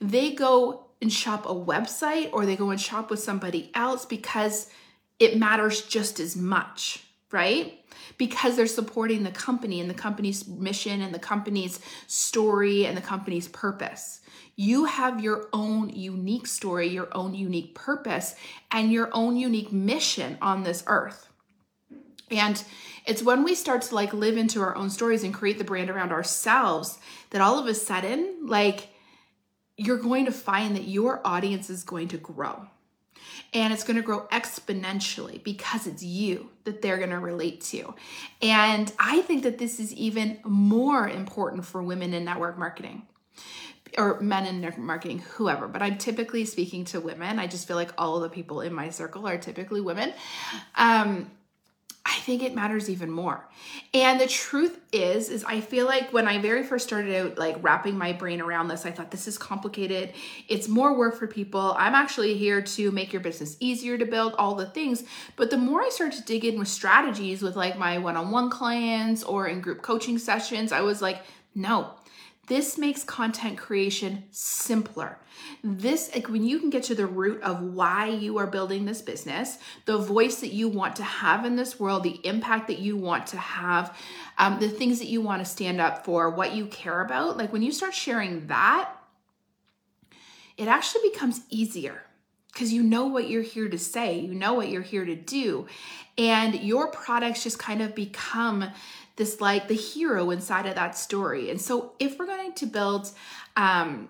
they 0.00 0.32
go 0.32 0.86
and 1.00 1.12
shop 1.12 1.46
a 1.46 1.54
website 1.54 2.30
or 2.32 2.46
they 2.46 2.56
go 2.56 2.70
and 2.70 2.80
shop 2.80 3.10
with 3.10 3.20
somebody 3.20 3.70
else 3.74 4.06
because 4.06 4.70
it 5.18 5.38
matters 5.38 5.82
just 5.82 6.20
as 6.20 6.36
much, 6.36 7.04
right? 7.30 7.80
Because 8.18 8.56
they're 8.56 8.66
supporting 8.66 9.22
the 9.22 9.30
company 9.30 9.80
and 9.80 9.88
the 9.88 9.94
company's 9.94 10.46
mission 10.46 11.00
and 11.00 11.14
the 11.14 11.18
company's 11.18 11.80
story 12.06 12.86
and 12.86 12.96
the 12.96 13.02
company's 13.02 13.48
purpose. 13.48 14.20
You 14.56 14.84
have 14.84 15.20
your 15.20 15.48
own 15.52 15.90
unique 15.90 16.46
story, 16.46 16.88
your 16.88 17.08
own 17.12 17.34
unique 17.34 17.74
purpose, 17.74 18.36
and 18.70 18.92
your 18.92 19.10
own 19.12 19.36
unique 19.36 19.72
mission 19.72 20.38
on 20.40 20.62
this 20.62 20.84
earth. 20.86 21.28
And 22.30 22.62
it's 23.06 23.22
when 23.22 23.44
we 23.44 23.54
start 23.54 23.82
to 23.82 23.94
like 23.94 24.12
live 24.12 24.36
into 24.36 24.60
our 24.60 24.74
own 24.76 24.90
stories 24.90 25.22
and 25.22 25.34
create 25.34 25.58
the 25.58 25.64
brand 25.64 25.90
around 25.90 26.12
ourselves 26.12 26.98
that 27.30 27.40
all 27.40 27.58
of 27.58 27.66
a 27.66 27.74
sudden, 27.74 28.46
like, 28.46 28.88
you're 29.76 29.98
going 29.98 30.24
to 30.24 30.32
find 30.32 30.76
that 30.76 30.84
your 30.84 31.20
audience 31.26 31.68
is 31.68 31.82
going 31.82 32.08
to 32.08 32.16
grow. 32.16 32.66
And 33.52 33.72
it's 33.72 33.84
going 33.84 33.96
to 33.96 34.02
grow 34.02 34.26
exponentially 34.32 35.42
because 35.42 35.86
it's 35.86 36.02
you 36.02 36.50
that 36.64 36.82
they're 36.82 36.98
going 36.98 37.10
to 37.10 37.18
relate 37.18 37.60
to. 37.62 37.94
And 38.42 38.92
I 38.98 39.22
think 39.22 39.44
that 39.44 39.58
this 39.58 39.78
is 39.78 39.92
even 39.94 40.38
more 40.44 41.08
important 41.08 41.64
for 41.64 41.82
women 41.82 42.14
in 42.14 42.24
network 42.24 42.58
marketing 42.58 43.02
or 43.96 44.20
men 44.20 44.46
in 44.46 44.60
network 44.60 44.84
marketing, 44.84 45.20
whoever, 45.20 45.68
but 45.68 45.82
I'm 45.82 45.98
typically 45.98 46.44
speaking 46.44 46.84
to 46.86 47.00
women. 47.00 47.38
I 47.38 47.46
just 47.46 47.68
feel 47.68 47.76
like 47.76 47.92
all 47.96 48.16
of 48.16 48.22
the 48.22 48.28
people 48.28 48.60
in 48.60 48.72
my 48.72 48.90
circle 48.90 49.26
are 49.26 49.38
typically 49.38 49.80
women. 49.80 50.12
Um, 50.74 51.30
I 52.06 52.18
think 52.18 52.42
it 52.42 52.54
matters 52.54 52.90
even 52.90 53.10
more. 53.10 53.48
And 53.94 54.20
the 54.20 54.26
truth 54.26 54.78
is 54.92 55.30
is 55.30 55.42
I 55.44 55.60
feel 55.60 55.86
like 55.86 56.12
when 56.12 56.28
I 56.28 56.38
very 56.38 56.62
first 56.62 56.86
started 56.86 57.14
out 57.14 57.38
like 57.38 57.56
wrapping 57.62 57.96
my 57.96 58.12
brain 58.12 58.42
around 58.42 58.68
this, 58.68 58.84
I 58.84 58.90
thought 58.90 59.10
this 59.10 59.26
is 59.26 59.38
complicated. 59.38 60.12
It's 60.48 60.68
more 60.68 60.96
work 60.96 61.16
for 61.16 61.26
people. 61.26 61.74
I'm 61.78 61.94
actually 61.94 62.34
here 62.34 62.60
to 62.60 62.90
make 62.90 63.12
your 63.12 63.22
business 63.22 63.56
easier 63.58 63.96
to 63.96 64.04
build 64.04 64.34
all 64.34 64.54
the 64.54 64.66
things. 64.66 65.04
But 65.36 65.50
the 65.50 65.56
more 65.56 65.82
I 65.82 65.88
started 65.88 66.18
to 66.18 66.24
dig 66.24 66.44
in 66.44 66.58
with 66.58 66.68
strategies 66.68 67.40
with 67.40 67.56
like 67.56 67.78
my 67.78 67.96
one-on-one 67.96 68.50
clients 68.50 69.22
or 69.22 69.46
in 69.48 69.62
group 69.62 69.80
coaching 69.80 70.18
sessions, 70.18 70.72
I 70.72 70.82
was 70.82 71.00
like, 71.00 71.22
no, 71.54 71.94
this 72.46 72.76
makes 72.76 73.04
content 73.04 73.58
creation 73.58 74.24
simpler. 74.30 75.18
This, 75.62 76.10
like 76.14 76.28
when 76.28 76.44
you 76.44 76.58
can 76.58 76.70
get 76.70 76.82
to 76.84 76.94
the 76.94 77.06
root 77.06 77.42
of 77.42 77.62
why 77.62 78.08
you 78.08 78.38
are 78.38 78.46
building 78.46 78.84
this 78.84 79.02
business, 79.02 79.58
the 79.86 79.98
voice 79.98 80.40
that 80.40 80.52
you 80.52 80.68
want 80.68 80.96
to 80.96 81.02
have 81.02 81.44
in 81.44 81.56
this 81.56 81.80
world, 81.80 82.02
the 82.02 82.20
impact 82.24 82.68
that 82.68 82.78
you 82.78 82.96
want 82.96 83.26
to 83.28 83.38
have, 83.38 83.96
um, 84.38 84.60
the 84.60 84.68
things 84.68 84.98
that 84.98 85.08
you 85.08 85.20
want 85.20 85.44
to 85.44 85.50
stand 85.50 85.80
up 85.80 86.04
for, 86.04 86.30
what 86.30 86.54
you 86.54 86.66
care 86.66 87.00
about, 87.00 87.36
like 87.36 87.52
when 87.52 87.62
you 87.62 87.72
start 87.72 87.94
sharing 87.94 88.46
that, 88.48 88.90
it 90.56 90.68
actually 90.68 91.08
becomes 91.10 91.40
easier 91.50 92.02
because 92.52 92.72
you 92.72 92.82
know 92.84 93.06
what 93.06 93.28
you're 93.28 93.42
here 93.42 93.68
to 93.68 93.78
say, 93.78 94.20
you 94.20 94.32
know 94.32 94.54
what 94.54 94.68
you're 94.68 94.82
here 94.82 95.04
to 95.04 95.16
do, 95.16 95.66
and 96.16 96.54
your 96.54 96.88
products 96.88 97.42
just 97.42 97.58
kind 97.58 97.82
of 97.82 97.94
become 97.96 98.70
this 99.16 99.40
like 99.40 99.68
the 99.68 99.74
hero 99.74 100.30
inside 100.30 100.66
of 100.66 100.74
that 100.74 100.96
story. 100.96 101.50
And 101.50 101.60
so 101.60 101.92
if 101.98 102.18
we're 102.18 102.26
going 102.26 102.52
to 102.54 102.66
build 102.66 103.10
um, 103.56 104.08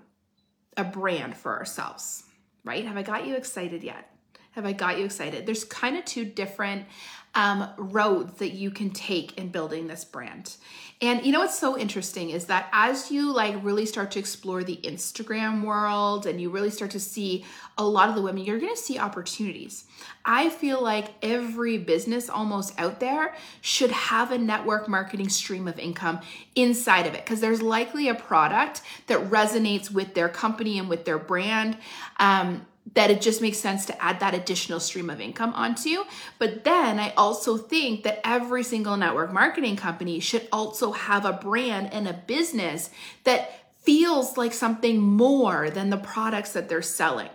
a 0.77 0.85
brand 0.85 1.37
for 1.37 1.57
ourselves, 1.57 2.25
right? 2.65 2.85
Have 2.85 2.97
I 2.97 3.03
got 3.03 3.27
you 3.27 3.35
excited 3.35 3.83
yet? 3.83 4.14
Have 4.55 4.65
I 4.65 4.73
got 4.73 4.99
you 4.99 5.05
excited? 5.05 5.47
There's 5.47 5.65
kind 5.65 5.97
of 5.97 6.05
two 6.05 6.25
different 6.25 6.87
um, 7.35 7.69
roads 7.77 8.39
that 8.39 8.51
you 8.51 8.71
can 8.71 8.91
take 8.91 9.37
in 9.37 9.49
building 9.49 9.89
this 9.89 10.05
brand. 10.05 10.57
And 11.03 11.27
you 11.27 11.33
know 11.33 11.41
what's 11.41 11.59
so 11.59 11.77
interesting 11.77 12.31
is 12.31 12.47
that 12.47 12.69
as 12.73 13.11
you 13.11 13.33
like 13.33 13.57
really 13.65 13.85
start 13.85 14.13
to 14.13 14.21
explore 14.21 14.63
the 14.63 14.77
Instagram 14.85 15.65
world 15.65 16.27
and 16.27 16.41
you 16.41 16.51
really 16.51 16.71
start 16.71 16.93
to 16.93 17.01
see 17.01 17.45
a 17.77 17.85
lot 17.85 18.09
of 18.09 18.15
the 18.15 18.23
women, 18.23 18.45
you're 18.45 18.61
gonna 18.61 18.77
see 18.77 18.99
opportunities. 18.99 19.85
I 20.25 20.49
feel 20.49 20.81
like 20.81 21.09
every 21.21 21.77
business 21.79 22.31
almost 22.31 22.79
out 22.79 23.01
there 23.01 23.35
should 23.61 23.91
have 23.91 24.31
a 24.31 24.39
network 24.39 24.89
marketing 24.89 25.29
stream 25.29 25.67
of 25.67 25.81
income 25.81 26.21
inside 26.55 27.07
of 27.07 27.15
it 27.15 27.25
because 27.25 27.41
there's 27.41 27.61
likely 27.61 28.09
a 28.09 28.15
product 28.15 28.83
that 29.09 29.19
resonates 29.31 29.91
with 29.91 30.15
their 30.15 30.29
company 30.29 30.79
and 30.79 30.89
with 30.89 31.05
their 31.05 31.19
brand. 31.19 31.77
Um, 32.21 32.65
that 32.93 33.11
it 33.11 33.23
just 33.23 33.41
makes 33.41 33.59
sense 33.59 33.87
to 33.87 34.03
add 34.03 34.21
that 34.21 34.35
additional 34.35 34.79
stream 34.79 35.09
of 35.09 35.21
income 35.21 35.53
onto. 35.55 36.05
But 36.39 36.65
then 36.65 36.99
I 36.99 37.13
also 37.17 37.57
think 37.57 38.05
that 38.05 38.21
every 38.25 38.63
single 38.63 38.97
network 38.97 39.33
marketing 39.33 39.77
company 39.77 40.21
should 40.21 40.47
also 40.53 40.93
have 40.93 41.25
a 41.25 41.33
brand 41.33 41.93
and 41.93 42.07
a 42.07 42.13
business 42.13 42.91
that 43.25 43.73
feels 43.83 44.37
like 44.37 44.53
something 44.53 45.01
more 45.01 45.71
than 45.71 45.91
the 45.91 45.97
products 45.97 46.53
that 46.53 46.69
they're 46.69 46.83
selling. 46.83 47.31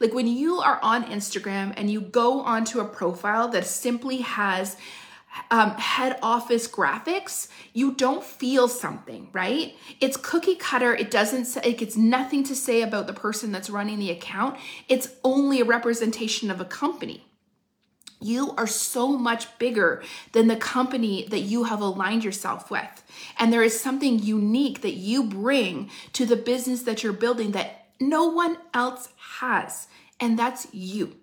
Like 0.00 0.12
when 0.12 0.26
you 0.26 0.58
are 0.60 0.78
on 0.82 1.04
Instagram 1.04 1.72
and 1.76 1.90
you 1.90 2.00
go 2.00 2.40
onto 2.40 2.80
a 2.80 2.84
profile 2.84 3.48
that 3.48 3.66
simply 3.66 4.18
has 4.18 4.76
um, 5.50 5.72
head 5.72 6.18
office 6.22 6.66
graphics, 6.68 7.48
you 7.72 7.92
don't 7.92 8.24
feel 8.24 8.68
something, 8.68 9.28
right? 9.32 9.76
It's 10.00 10.16
cookie 10.16 10.54
cutter. 10.56 10.94
It 10.94 11.10
doesn't 11.10 11.44
say, 11.46 11.60
it 11.64 11.78
gets 11.78 11.96
nothing 11.96 12.42
to 12.44 12.54
say 12.54 12.82
about 12.82 13.06
the 13.06 13.12
person 13.12 13.52
that's 13.52 13.70
running 13.70 13.98
the 13.98 14.10
account. 14.10 14.58
It's 14.88 15.10
only 15.22 15.60
a 15.60 15.64
representation 15.64 16.50
of 16.50 16.60
a 16.60 16.64
company. 16.64 17.26
You 18.20 18.54
are 18.56 18.66
so 18.66 19.18
much 19.18 19.58
bigger 19.58 20.02
than 20.32 20.46
the 20.46 20.56
company 20.56 21.26
that 21.28 21.40
you 21.40 21.64
have 21.64 21.82
aligned 21.82 22.24
yourself 22.24 22.70
with. 22.70 23.04
And 23.38 23.52
there 23.52 23.62
is 23.62 23.78
something 23.78 24.18
unique 24.18 24.80
that 24.80 24.94
you 24.94 25.24
bring 25.24 25.90
to 26.14 26.24
the 26.24 26.36
business 26.36 26.82
that 26.84 27.02
you're 27.02 27.12
building 27.12 27.52
that 27.52 27.88
no 28.00 28.24
one 28.24 28.56
else 28.72 29.10
has. 29.38 29.86
And 30.18 30.38
that's 30.38 30.66
you. 30.72 31.16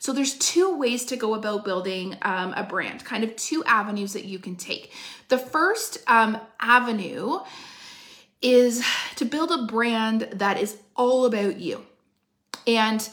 So 0.00 0.14
there's 0.14 0.34
two 0.34 0.78
ways 0.78 1.04
to 1.06 1.16
go 1.16 1.34
about 1.34 1.62
building 1.62 2.16
um, 2.22 2.54
a 2.54 2.62
brand, 2.64 3.04
kind 3.04 3.22
of 3.22 3.36
two 3.36 3.62
avenues 3.64 4.14
that 4.14 4.24
you 4.24 4.38
can 4.38 4.56
take. 4.56 4.92
The 5.28 5.36
first 5.36 5.98
um, 6.06 6.38
avenue 6.58 7.40
is 8.40 8.82
to 9.16 9.26
build 9.26 9.50
a 9.50 9.66
brand 9.66 10.22
that 10.32 10.58
is 10.58 10.78
all 10.96 11.26
about 11.26 11.60
you. 11.60 11.84
And 12.66 13.06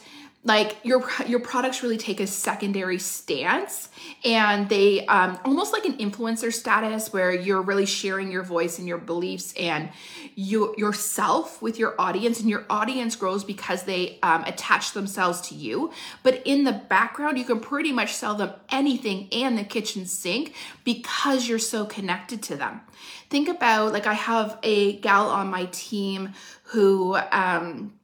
like 0.44 0.76
your 0.84 1.04
your 1.26 1.40
products 1.40 1.82
really 1.82 1.98
take 1.98 2.20
a 2.20 2.26
secondary 2.26 2.98
stance 2.98 3.88
and 4.24 4.68
they 4.68 5.04
um, 5.06 5.36
almost 5.44 5.72
like 5.72 5.84
an 5.84 5.98
influencer 5.98 6.52
status 6.52 7.12
where 7.12 7.32
you're 7.32 7.60
really 7.60 7.86
sharing 7.86 8.30
your 8.30 8.44
voice 8.44 8.78
and 8.78 8.86
your 8.86 8.98
beliefs 8.98 9.52
and 9.58 9.90
you 10.36 10.74
yourself 10.78 11.60
with 11.60 11.76
your 11.76 12.00
audience 12.00 12.38
and 12.38 12.48
your 12.48 12.64
audience 12.70 13.16
grows 13.16 13.42
because 13.42 13.82
they 13.82 14.18
um, 14.22 14.44
attach 14.44 14.92
themselves 14.92 15.40
to 15.40 15.56
you. 15.56 15.90
But 16.22 16.40
in 16.44 16.62
the 16.62 16.72
background 16.72 17.36
you 17.36 17.44
can 17.44 17.58
pretty 17.58 17.90
much 17.90 18.14
sell 18.14 18.36
them 18.36 18.52
anything 18.70 19.28
and 19.32 19.58
the 19.58 19.64
kitchen 19.64 20.06
sink 20.06 20.54
because 20.84 21.48
you're 21.48 21.58
so 21.58 21.84
connected 21.84 22.42
to 22.44 22.56
them. 22.56 22.80
Think 23.28 23.48
about 23.48 23.92
like 23.92 24.06
i 24.06 24.14
have 24.14 24.58
a 24.62 24.98
gal 25.00 25.28
on 25.28 25.48
my 25.48 25.66
team 25.72 26.32
who 26.62 27.16
um 27.32 27.97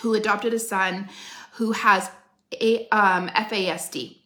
who 0.00 0.14
adopted 0.14 0.54
a 0.54 0.58
son 0.58 1.08
who 1.52 1.72
has 1.72 2.10
a 2.60 2.88
um, 2.90 3.28
FASD. 3.28 4.18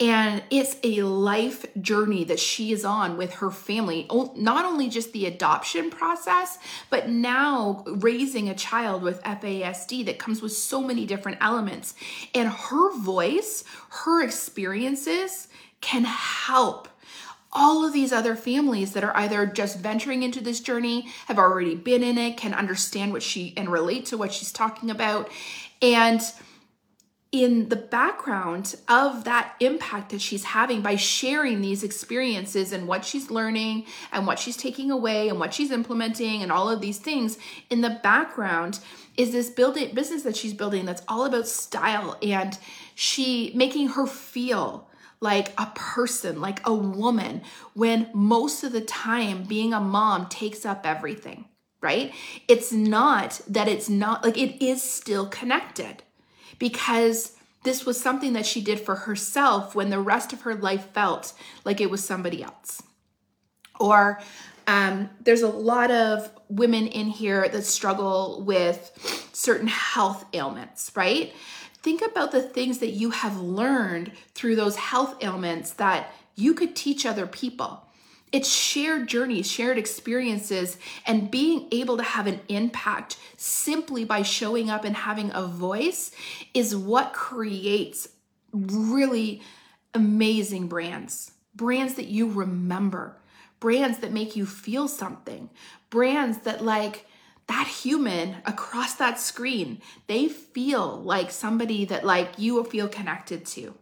And 0.00 0.42
it's 0.50 0.76
a 0.82 1.02
life 1.02 1.66
journey 1.80 2.24
that 2.24 2.40
she 2.40 2.72
is 2.72 2.84
on 2.84 3.16
with 3.16 3.34
her 3.34 3.50
family. 3.50 4.08
Not 4.34 4.64
only 4.64 4.88
just 4.88 5.12
the 5.12 5.26
adoption 5.26 5.90
process, 5.90 6.58
but 6.90 7.08
now 7.08 7.84
raising 7.86 8.48
a 8.48 8.54
child 8.54 9.02
with 9.02 9.22
FASD 9.22 10.06
that 10.06 10.18
comes 10.18 10.42
with 10.42 10.52
so 10.52 10.80
many 10.80 11.06
different 11.06 11.38
elements. 11.40 11.94
And 12.34 12.48
her 12.48 12.96
voice, 12.98 13.62
her 13.90 14.22
experiences 14.22 15.48
can 15.80 16.04
help 16.04 16.88
all 17.54 17.86
of 17.86 17.92
these 17.92 18.12
other 18.12 18.34
families 18.34 18.92
that 18.92 19.04
are 19.04 19.16
either 19.16 19.46
just 19.46 19.78
venturing 19.78 20.22
into 20.22 20.40
this 20.40 20.60
journey, 20.60 21.08
have 21.26 21.38
already 21.38 21.74
been 21.74 22.02
in 22.02 22.18
it, 22.18 22.36
can 22.36 22.52
understand 22.52 23.12
what 23.12 23.22
she 23.22 23.54
and 23.56 23.68
relate 23.68 24.06
to 24.06 24.18
what 24.18 24.32
she's 24.32 24.52
talking 24.52 24.90
about. 24.90 25.30
And 25.80 26.20
in 27.34 27.68
the 27.68 27.76
background 27.76 28.76
of 28.88 29.24
that 29.24 29.56
impact 29.58 30.10
that 30.10 30.20
she's 30.20 30.44
having 30.44 30.80
by 30.82 30.94
sharing 30.94 31.60
these 31.60 31.82
experiences 31.82 32.72
and 32.72 32.86
what 32.86 33.04
she's 33.04 33.28
learning 33.28 33.84
and 34.12 34.24
what 34.24 34.38
she's 34.38 34.56
taking 34.56 34.88
away 34.88 35.28
and 35.28 35.40
what 35.40 35.52
she's 35.52 35.72
implementing 35.72 36.44
and 36.44 36.52
all 36.52 36.70
of 36.70 36.80
these 36.80 36.98
things 36.98 37.36
in 37.70 37.80
the 37.80 37.98
background 38.04 38.78
is 39.16 39.32
this 39.32 39.50
building 39.50 39.92
business 39.96 40.22
that 40.22 40.36
she's 40.36 40.54
building 40.54 40.84
that's 40.84 41.02
all 41.08 41.24
about 41.24 41.48
style 41.48 42.16
and 42.22 42.56
she 42.94 43.50
making 43.56 43.88
her 43.88 44.06
feel 44.06 44.88
like 45.20 45.52
a 45.58 45.66
person, 45.74 46.40
like 46.40 46.66
a 46.66 46.74
woman, 46.74 47.42
when 47.74 48.08
most 48.12 48.64
of 48.64 48.72
the 48.72 48.80
time 48.80 49.44
being 49.44 49.72
a 49.72 49.80
mom 49.80 50.26
takes 50.26 50.66
up 50.66 50.86
everything, 50.86 51.46
right? 51.80 52.12
It's 52.48 52.72
not 52.72 53.40
that 53.48 53.68
it's 53.68 53.88
not 53.88 54.24
like 54.24 54.38
it 54.38 54.64
is 54.64 54.82
still 54.82 55.26
connected 55.26 56.02
because 56.58 57.36
this 57.64 57.86
was 57.86 58.00
something 58.00 58.34
that 58.34 58.46
she 58.46 58.60
did 58.60 58.78
for 58.78 58.94
herself 58.94 59.74
when 59.74 59.90
the 59.90 59.98
rest 59.98 60.32
of 60.32 60.42
her 60.42 60.54
life 60.54 60.90
felt 60.92 61.32
like 61.64 61.80
it 61.80 61.90
was 61.90 62.04
somebody 62.04 62.42
else. 62.42 62.82
Or 63.80 64.20
um, 64.66 65.10
there's 65.20 65.42
a 65.42 65.48
lot 65.48 65.90
of 65.90 66.30
women 66.48 66.86
in 66.86 67.08
here 67.08 67.48
that 67.48 67.64
struggle 67.64 68.42
with 68.46 69.28
certain 69.32 69.66
health 69.66 70.24
ailments, 70.32 70.92
right? 70.94 71.32
Think 71.84 72.00
about 72.00 72.32
the 72.32 72.40
things 72.42 72.78
that 72.78 72.92
you 72.92 73.10
have 73.10 73.38
learned 73.38 74.10
through 74.34 74.56
those 74.56 74.74
health 74.74 75.22
ailments 75.22 75.74
that 75.74 76.10
you 76.34 76.54
could 76.54 76.74
teach 76.74 77.04
other 77.04 77.26
people. 77.26 77.84
It's 78.32 78.50
shared 78.50 79.06
journeys, 79.06 79.48
shared 79.48 79.76
experiences, 79.76 80.78
and 81.06 81.30
being 81.30 81.68
able 81.70 81.98
to 81.98 82.02
have 82.02 82.26
an 82.26 82.40
impact 82.48 83.18
simply 83.36 84.04
by 84.04 84.22
showing 84.22 84.70
up 84.70 84.84
and 84.84 84.96
having 84.96 85.30
a 85.34 85.46
voice 85.46 86.10
is 86.54 86.74
what 86.74 87.12
creates 87.12 88.08
really 88.52 89.42
amazing 89.92 90.68
brands. 90.68 91.32
Brands 91.54 91.94
that 91.94 92.06
you 92.06 92.30
remember, 92.30 93.18
brands 93.60 93.98
that 93.98 94.10
make 94.10 94.34
you 94.34 94.46
feel 94.46 94.88
something, 94.88 95.50
brands 95.90 96.38
that, 96.38 96.64
like, 96.64 97.06
that 97.46 97.66
human 97.66 98.36
across 98.46 98.94
that 98.94 99.18
screen, 99.20 99.80
they 100.06 100.28
feel 100.28 101.00
like 101.02 101.30
somebody 101.30 101.84
that 101.86 102.04
like 102.04 102.38
you 102.38 102.54
will 102.54 102.64
feel 102.64 102.88
connected 102.88 103.44
to, 103.46 103.74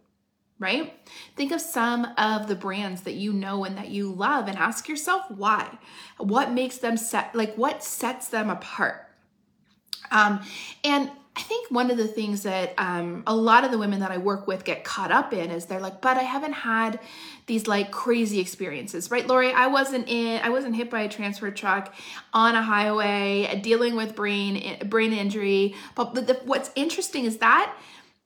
right? 0.59 0.93
Think 1.35 1.51
of 1.51 1.61
some 1.61 2.07
of 2.17 2.47
the 2.47 2.55
brands 2.55 3.01
that 3.01 3.13
you 3.13 3.31
know 3.31 3.63
and 3.63 3.77
that 3.77 3.89
you 3.89 4.11
love 4.11 4.47
and 4.47 4.57
ask 4.57 4.89
yourself 4.89 5.29
why. 5.29 5.77
What 6.17 6.51
makes 6.51 6.77
them 6.77 6.97
set 6.97 7.33
like 7.35 7.55
what 7.55 7.83
sets 7.83 8.27
them 8.27 8.49
apart? 8.49 9.09
Um, 10.11 10.41
and 10.83 11.09
I 11.35 11.41
think 11.41 11.71
one 11.71 11.89
of 11.89 11.97
the 11.97 12.07
things 12.07 12.43
that 12.43 12.73
um, 12.77 13.23
a 13.25 13.35
lot 13.35 13.63
of 13.63 13.71
the 13.71 13.79
women 13.79 14.01
that 14.01 14.11
I 14.11 14.19
work 14.19 14.45
with 14.45 14.63
get 14.63 14.83
caught 14.83 15.11
up 15.11 15.33
in 15.33 15.49
is 15.49 15.65
they're 15.65 15.79
like, 15.79 15.99
but 15.99 16.15
I 16.15 16.21
haven't 16.21 16.53
had 16.53 16.99
these 17.47 17.67
like 17.67 17.91
crazy 17.91 18.39
experiences, 18.39 19.09
right, 19.09 19.25
Lori? 19.25 19.51
I 19.51 19.67
wasn't 19.67 20.07
in, 20.07 20.41
I 20.43 20.49
wasn't 20.49 20.75
hit 20.75 20.91
by 20.91 21.01
a 21.01 21.09
transfer 21.09 21.49
truck 21.49 21.93
on 22.33 22.55
a 22.55 22.61
highway, 22.61 23.59
dealing 23.63 23.95
with 23.95 24.15
brain 24.15 24.77
brain 24.85 25.11
injury. 25.11 25.73
But 25.95 26.13
the, 26.13 26.39
what's 26.45 26.69
interesting 26.75 27.25
is 27.25 27.37
that 27.37 27.75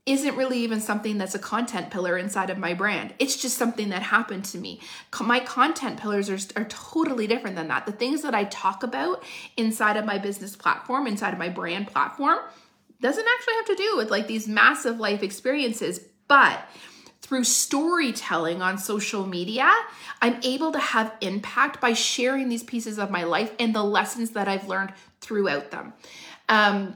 isn't 0.06 0.38
really 0.38 0.60
even 0.60 0.80
something 0.80 1.18
that's 1.18 1.36
a 1.36 1.40
content 1.40 1.92
pillar 1.92 2.18
inside 2.18 2.50
of 2.50 2.58
my 2.58 2.74
brand. 2.74 3.14
It's 3.20 3.36
just 3.36 3.58
something 3.58 3.90
that 3.90 4.04
happened 4.04 4.46
to 4.46 4.58
me. 4.58 4.80
My 5.22 5.42
content 5.42 6.00
pillars 6.00 6.30
are, 6.30 6.62
are 6.62 6.66
totally 6.66 7.28
different 7.28 7.58
than 7.58 7.68
that. 7.68 7.86
The 7.86 7.92
things 7.92 8.22
that 8.22 8.34
I 8.34 8.46
talk 8.46 8.84
about 8.84 9.24
inside 9.58 9.98
of 9.98 10.06
my 10.06 10.18
business 10.18 10.56
platform, 10.56 11.08
inside 11.08 11.34
of 11.34 11.40
my 11.40 11.50
brand 11.50 11.88
platform, 11.88 12.40
doesn't 13.02 13.26
actually 13.28 13.54
have 13.56 13.66
to 13.66 13.76
do 13.76 13.98
with 13.98 14.12
like 14.12 14.28
these 14.28 14.48
massive 14.48 15.00
life 15.00 15.24
experiences, 15.24 16.02
but 16.28 16.60
through 17.22 17.44
storytelling 17.44 18.62
on 18.62 18.78
social 18.78 19.26
media, 19.26 19.72
I'm 20.22 20.40
able 20.44 20.72
to 20.72 20.80
have 20.80 21.14
impact 21.22 21.82
by 21.82 21.94
sharing 21.94 22.50
these 22.50 22.64
pieces 22.64 22.98
of 22.98 23.12
my 23.12 23.24
life 23.24 23.52
and 23.60 23.76
the 23.76 23.84
lessons 23.84 24.32
that 24.32 24.48
I've 24.48 24.68
learned 24.68 24.94
throughout 25.20 25.72
them. 25.72 25.94
Um, 26.48 26.96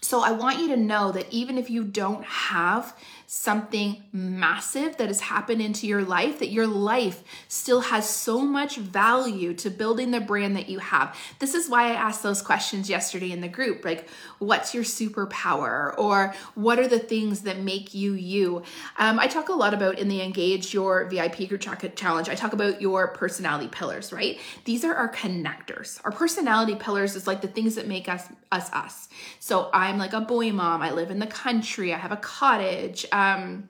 so 0.00 0.20
I 0.20 0.32
want 0.32 0.58
you 0.58 0.68
to 0.68 0.76
know 0.76 1.12
that 1.12 1.32
even 1.32 1.58
if 1.58 1.70
you 1.70 1.84
don't 1.84 2.24
have 2.24 2.96
something 3.34 4.02
massive 4.12 4.98
that 4.98 5.08
has 5.08 5.22
happened 5.22 5.62
into 5.62 5.86
your 5.86 6.02
life, 6.02 6.38
that 6.38 6.50
your 6.50 6.66
life 6.66 7.24
still 7.48 7.80
has 7.80 8.06
so 8.06 8.42
much 8.42 8.76
value 8.76 9.54
to 9.54 9.70
building 9.70 10.10
the 10.10 10.20
brand 10.20 10.54
that 10.54 10.68
you 10.68 10.78
have. 10.78 11.16
This 11.38 11.54
is 11.54 11.66
why 11.66 11.84
I 11.84 11.94
asked 11.94 12.22
those 12.22 12.42
questions 12.42 12.90
yesterday 12.90 13.32
in 13.32 13.40
the 13.40 13.48
group 13.48 13.86
like, 13.86 14.06
what's 14.38 14.74
your 14.74 14.84
superpower? 14.84 15.98
Or 15.98 16.34
what 16.54 16.78
are 16.78 16.86
the 16.86 16.98
things 16.98 17.40
that 17.40 17.58
make 17.58 17.94
you 17.94 18.12
you? 18.12 18.64
Um, 18.98 19.18
I 19.18 19.28
talk 19.28 19.48
a 19.48 19.54
lot 19.54 19.72
about 19.72 19.98
in 19.98 20.08
the 20.08 20.20
Engage 20.20 20.74
Your 20.74 21.06
VIP 21.06 21.48
Group 21.48 21.62
Challenge, 21.62 22.28
I 22.28 22.34
talk 22.34 22.52
about 22.52 22.82
your 22.82 23.08
personality 23.14 23.68
pillars, 23.68 24.12
right? 24.12 24.38
These 24.66 24.84
are 24.84 24.94
our 24.94 25.10
connectors. 25.10 26.02
Our 26.04 26.12
personality 26.12 26.74
pillars 26.74 27.16
is 27.16 27.26
like 27.26 27.40
the 27.40 27.48
things 27.48 27.76
that 27.76 27.88
make 27.88 28.10
us 28.10 28.28
us 28.52 28.70
us. 28.72 29.08
So 29.40 29.70
I'm 29.72 29.98
like 29.98 30.12
a 30.12 30.20
boy 30.20 30.52
mom, 30.52 30.82
I 30.82 30.92
live 30.92 31.10
in 31.10 31.18
the 31.18 31.26
country, 31.26 31.92
I 31.92 31.98
have 31.98 32.12
a 32.12 32.16
cottage. 32.16 33.06
Um, 33.10 33.68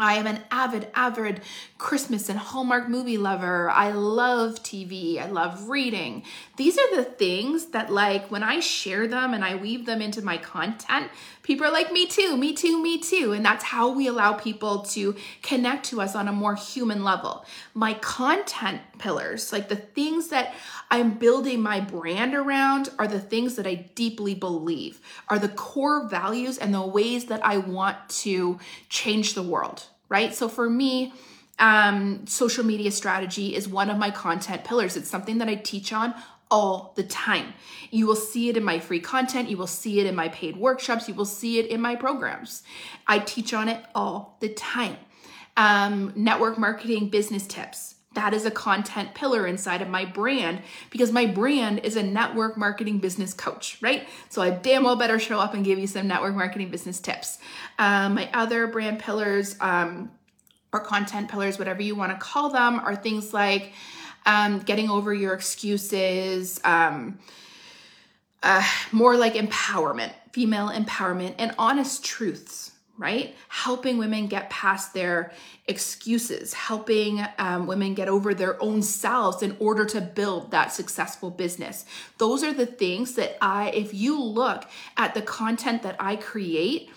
I 0.00 0.14
am 0.14 0.28
an 0.28 0.42
avid, 0.52 0.88
avid 0.94 1.40
Christmas 1.76 2.28
and 2.28 2.38
Hallmark 2.38 2.88
movie 2.88 3.18
lover. 3.18 3.68
I 3.68 3.90
love 3.90 4.62
TV. 4.62 5.20
I 5.20 5.26
love 5.26 5.68
reading. 5.68 6.22
These 6.56 6.78
are 6.78 6.96
the 6.96 7.02
things 7.02 7.66
that, 7.70 7.92
like, 7.92 8.30
when 8.30 8.44
I 8.44 8.60
share 8.60 9.08
them 9.08 9.34
and 9.34 9.44
I 9.44 9.56
weave 9.56 9.86
them 9.86 10.00
into 10.00 10.22
my 10.22 10.36
content, 10.36 11.10
people 11.48 11.66
are 11.66 11.72
like, 11.72 11.90
me 11.90 12.06
too, 12.06 12.36
me 12.36 12.52
too, 12.52 12.80
me 12.80 12.98
too. 12.98 13.32
And 13.32 13.42
that's 13.42 13.64
how 13.64 13.88
we 13.90 14.06
allow 14.06 14.34
people 14.34 14.80
to 14.80 15.16
connect 15.42 15.86
to 15.86 16.02
us 16.02 16.14
on 16.14 16.28
a 16.28 16.32
more 16.32 16.54
human 16.54 17.02
level. 17.02 17.46
My 17.72 17.94
content 17.94 18.82
pillars, 18.98 19.50
like 19.50 19.70
the 19.70 19.76
things 19.76 20.28
that 20.28 20.54
I'm 20.90 21.14
building 21.14 21.62
my 21.62 21.80
brand 21.80 22.34
around, 22.34 22.90
are 22.98 23.08
the 23.08 23.18
things 23.18 23.56
that 23.56 23.66
I 23.66 23.76
deeply 23.94 24.34
believe, 24.34 25.00
are 25.28 25.38
the 25.38 25.48
core 25.48 26.06
values 26.06 26.58
and 26.58 26.74
the 26.74 26.86
ways 26.86 27.24
that 27.26 27.42
I 27.42 27.56
want 27.56 27.96
to 28.24 28.58
change 28.90 29.32
the 29.32 29.42
world, 29.42 29.86
right? 30.10 30.34
So 30.34 30.50
for 30.50 30.68
me, 30.68 31.14
um, 31.58 32.26
social 32.26 32.64
media 32.64 32.90
strategy 32.90 33.54
is 33.54 33.68
one 33.68 33.90
of 33.90 33.98
my 33.98 34.10
content 34.10 34.64
pillars. 34.64 34.96
It's 34.96 35.08
something 35.08 35.38
that 35.38 35.48
I 35.48 35.56
teach 35.56 35.92
on 35.92 36.14
all 36.50 36.92
the 36.96 37.02
time. 37.02 37.54
You 37.90 38.06
will 38.06 38.16
see 38.16 38.48
it 38.48 38.56
in 38.56 38.64
my 38.64 38.78
free 38.78 39.00
content, 39.00 39.50
you 39.50 39.56
will 39.56 39.66
see 39.66 40.00
it 40.00 40.06
in 40.06 40.14
my 40.14 40.28
paid 40.28 40.56
workshops, 40.56 41.08
you 41.08 41.14
will 41.14 41.24
see 41.24 41.58
it 41.58 41.66
in 41.66 41.80
my 41.80 41.96
programs. 41.96 42.62
I 43.06 43.18
teach 43.18 43.52
on 43.52 43.68
it 43.68 43.84
all 43.94 44.36
the 44.40 44.48
time. 44.48 44.96
Um, 45.56 46.12
network 46.14 46.58
marketing 46.58 47.08
business 47.08 47.46
tips. 47.46 47.96
That 48.14 48.32
is 48.32 48.46
a 48.46 48.50
content 48.50 49.14
pillar 49.14 49.46
inside 49.46 49.82
of 49.82 49.88
my 49.88 50.04
brand 50.04 50.62
because 50.90 51.12
my 51.12 51.26
brand 51.26 51.80
is 51.80 51.94
a 51.94 52.02
network 52.02 52.56
marketing 52.56 52.98
business 52.98 53.34
coach, 53.34 53.76
right? 53.82 54.08
So 54.28 54.40
I 54.40 54.50
damn 54.50 54.84
well 54.84 54.96
better 54.96 55.18
show 55.18 55.38
up 55.38 55.54
and 55.54 55.64
give 55.64 55.78
you 55.78 55.86
some 55.86 56.08
network 56.08 56.34
marketing 56.34 56.70
business 56.70 57.00
tips. 57.00 57.38
Um, 57.78 58.14
my 58.14 58.30
other 58.32 58.66
brand 58.66 58.98
pillars 58.98 59.56
um, 59.60 60.10
or 60.72 60.80
content 60.80 61.30
pillars, 61.30 61.58
whatever 61.58 61.82
you 61.82 61.94
want 61.94 62.12
to 62.12 62.18
call 62.18 62.50
them, 62.50 62.78
are 62.80 62.94
things 62.94 63.32
like 63.32 63.72
um, 64.26 64.60
getting 64.60 64.90
over 64.90 65.14
your 65.14 65.32
excuses, 65.32 66.60
um, 66.64 67.18
uh, 68.42 68.64
more 68.92 69.16
like 69.16 69.34
empowerment, 69.34 70.12
female 70.32 70.68
empowerment, 70.68 71.34
and 71.38 71.54
honest 71.58 72.04
truths, 72.04 72.72
right? 72.98 73.34
Helping 73.48 73.96
women 73.96 74.26
get 74.26 74.50
past 74.50 74.92
their 74.92 75.32
excuses, 75.66 76.52
helping 76.52 77.24
um, 77.38 77.66
women 77.66 77.94
get 77.94 78.08
over 78.08 78.34
their 78.34 78.62
own 78.62 78.82
selves 78.82 79.42
in 79.42 79.56
order 79.60 79.84
to 79.86 80.00
build 80.00 80.50
that 80.50 80.72
successful 80.72 81.30
business. 81.30 81.84
Those 82.18 82.42
are 82.44 82.52
the 82.52 82.66
things 82.66 83.14
that 83.14 83.38
I, 83.40 83.70
if 83.70 83.94
you 83.94 84.22
look 84.22 84.64
at 84.96 85.14
the 85.14 85.22
content 85.22 85.82
that 85.82 85.96
I 85.98 86.16
create, 86.16 86.90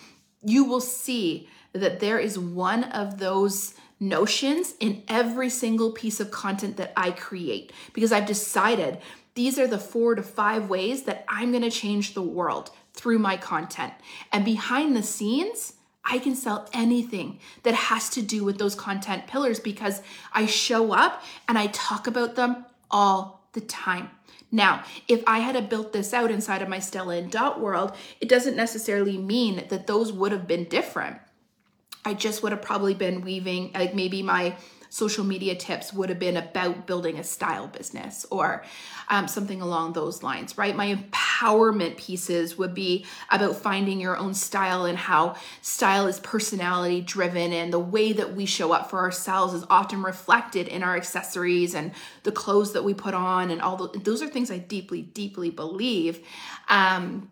you 0.44 0.66
will 0.66 0.82
see 0.82 1.48
that 1.74 2.00
there 2.00 2.20
is 2.20 2.38
one 2.38 2.84
of 2.86 3.18
those 3.20 3.74
notions 4.00 4.74
in 4.80 5.04
every 5.08 5.50
single 5.50 5.92
piece 5.92 6.20
of 6.20 6.32
content 6.32 6.78
that 6.78 6.92
I 6.98 7.12
create 7.12 7.72
because 7.94 8.12
I've 8.12 8.26
decided 8.26 8.98
these 9.36 9.58
are 9.60 9.68
the 9.68 9.78
four 9.78 10.16
to 10.16 10.24
five 10.24 10.70
ways 10.70 11.04
that 11.04 11.24
I'm 11.30 11.52
going 11.52 11.64
to 11.64 11.72
change 11.72 12.14
the 12.14 12.22
world 12.22 12.72
through 12.94 13.20
my 13.20 13.38
content. 13.38 13.94
And 14.32 14.44
behind 14.44 14.96
the 14.96 15.04
scenes, 15.04 15.74
I 16.04 16.18
can 16.18 16.36
sell 16.36 16.68
anything 16.74 17.40
that 17.64 17.76
has 17.76 18.10
to 18.10 18.22
do 18.22 18.44
with 18.44 18.58
those 18.58 18.76
content 18.76 19.28
pillars 19.28 19.60
because 19.60 20.02
I 20.34 20.48
show 20.48 20.92
up 20.92 21.24
and 21.48 21.58
I 21.58 21.68
talk 21.68 22.08
about 22.08 22.36
them 22.36 22.66
all 22.90 23.48
the 23.54 23.62
time. 23.62 24.10
Now, 24.52 24.84
if 25.08 25.24
I 25.26 25.40
had 25.40 25.70
built 25.70 25.94
this 25.94 26.14
out 26.14 26.32
inside 26.32 26.62
of 26.62 26.68
my 26.68 26.80
Stella 26.80 27.16
and 27.16 27.32
Dot 27.32 27.62
world, 27.62 27.96
it 28.20 28.28
doesn't 28.28 28.58
necessarily 28.58 29.18
mean 29.18 29.64
that 29.70 29.88
those 29.88 30.12
would 30.12 30.32
have 30.34 30.48
been 30.48 30.66
different. 30.66 31.18
I 32.06 32.14
just 32.14 32.44
would 32.44 32.52
have 32.52 32.62
probably 32.62 32.94
been 32.94 33.22
weaving, 33.22 33.72
like 33.74 33.94
maybe 33.94 34.24
my 34.24 34.56
social 34.92 35.24
media 35.24 35.56
tips 35.56 35.94
would 35.94 36.10
have 36.10 36.20
been 36.20 36.36
about 36.36 36.86
building 36.86 37.18
a 37.18 37.24
style 37.24 37.66
business 37.66 38.26
or 38.30 38.62
um, 39.08 39.26
something 39.26 39.62
along 39.62 39.94
those 39.94 40.22
lines, 40.22 40.58
right? 40.58 40.76
My 40.76 40.94
empowerment 40.94 41.96
pieces 41.96 42.58
would 42.58 42.74
be 42.74 43.06
about 43.30 43.56
finding 43.56 44.02
your 44.02 44.18
own 44.18 44.34
style 44.34 44.84
and 44.84 44.98
how 44.98 45.36
style 45.62 46.08
is 46.08 46.20
personality 46.20 47.00
driven 47.00 47.54
and 47.54 47.72
the 47.72 47.80
way 47.80 48.12
that 48.12 48.36
we 48.36 48.46
show 48.46 48.74
up 48.74 48.90
for 48.90 49.00
ourselves 49.00 49.54
is 49.54 49.64
often 49.70 50.04
reflected 50.04 50.68
in 50.68 50.84
our 50.84 50.98
accessories 50.98 51.74
and 51.74 51.94
the 52.24 52.32
clothes 52.32 52.74
that 52.74 52.84
we 52.84 52.94
put 52.94 53.14
on 53.14 53.50
and 53.50 53.62
all 53.62 53.78
the, 53.78 53.98
those 54.00 54.22
are 54.22 54.28
things 54.28 54.52
I 54.52 54.58
deeply, 54.58 55.04
deeply 55.04 55.52
believe. 55.52 56.20
Um, 56.68 57.32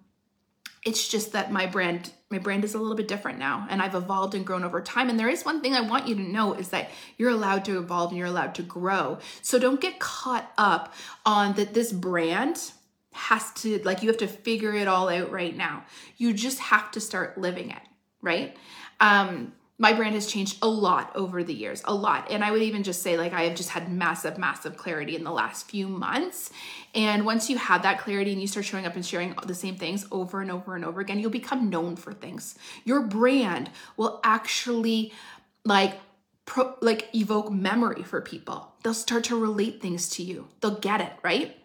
it's 0.86 1.08
just 1.08 1.34
that 1.34 1.52
my 1.52 1.66
brand 1.66 2.12
my 2.30 2.38
brand 2.38 2.64
is 2.64 2.76
a 2.76 2.80
little 2.80 2.96
bit 2.96 3.08
different 3.08 3.40
now 3.40 3.66
and 3.70 3.82
I've 3.82 3.96
evolved 3.96 4.36
and 4.36 4.46
grown 4.46 4.64
over 4.64 4.82
time 4.82 5.10
and 5.10 5.20
there 5.20 5.30
is 5.30 5.44
one 5.44 5.62
thing 5.62 5.74
I 5.74 5.82
want 5.82 6.08
you 6.08 6.16
to 6.16 6.22
know 6.22 6.54
is 6.54 6.70
that 6.70 6.90
you're 7.18 7.32
allowed 7.32 7.66
to 7.66 7.78
evolve 7.80 8.12
and 8.12 8.18
you're 8.18 8.28
allowed 8.28 8.56
to 8.56 8.64
grow. 8.64 9.18
So 9.42 9.60
don't 9.60 9.82
get 9.82 10.00
caught 10.00 10.52
up 10.58 10.94
on 11.26 11.54
that 11.56 11.74
this 11.74 11.92
brand 11.92 12.72
has 13.14 13.52
to 13.54 13.80
like 13.84 14.04
you 14.04 14.10
have 14.10 14.18
to 14.20 14.28
figure 14.28 14.74
it 14.74 14.88
all 14.88 15.10
out 15.10 15.32
right 15.32 15.56
now. 15.56 15.84
You 16.18 16.34
just 16.34 16.60
have 16.60 16.92
to 16.92 17.00
start 17.00 17.38
living 17.38 17.72
it, 17.72 17.82
right? 18.22 18.56
Um 19.00 19.54
my 19.82 19.94
brand 19.94 20.14
has 20.14 20.28
changed 20.28 20.58
a 20.62 20.68
lot 20.68 21.16
over 21.16 21.42
the 21.42 21.54
years, 21.54 21.82
a 21.86 21.94
lot. 21.94 22.30
And 22.30 22.44
I 22.44 22.52
would 22.52 22.62
even 22.62 22.84
just 22.84 23.02
say, 23.02 23.18
like, 23.18 23.32
I 23.32 23.44
have 23.44 23.56
just 23.56 23.70
had 23.70 23.90
massive, 23.92 24.38
massive 24.38 24.76
clarity 24.76 25.16
in 25.16 25.24
the 25.24 25.32
last 25.32 25.70
few 25.70 25.88
months. 25.88 26.52
And 26.94 27.26
once 27.26 27.50
you 27.50 27.58
have 27.58 27.82
that 27.84 28.00
clarity 28.00 28.34
and 28.34 28.42
you 28.42 28.48
start 28.48 28.66
showing 28.66 28.86
up 28.86 28.96
and 28.96 29.06
sharing 29.06 29.34
the 29.48 29.56
same 29.56 29.78
things 29.78 30.06
over 30.12 30.42
and 30.42 30.52
over 30.52 30.76
and 30.76 30.84
over 30.84 31.00
again, 31.00 31.18
you'll 31.20 31.32
become 31.32 31.70
known 31.70 31.96
for 31.96 32.12
things. 32.12 32.56
Your 32.84 33.02
brand 33.02 33.72
will 33.96 34.20
actually, 34.22 35.14
like, 35.64 35.94
pro- 36.46 36.76
like 36.82 37.08
evoke 37.16 37.50
memory 37.50 38.04
for 38.04 38.20
people. 38.20 38.74
They'll 38.84 38.94
start 38.94 39.24
to 39.26 39.40
relate 39.40 39.82
things 39.82 40.10
to 40.10 40.24
you. 40.24 40.50
They'll 40.60 40.80
get 40.80 41.00
it, 41.00 41.14
right? 41.24 41.56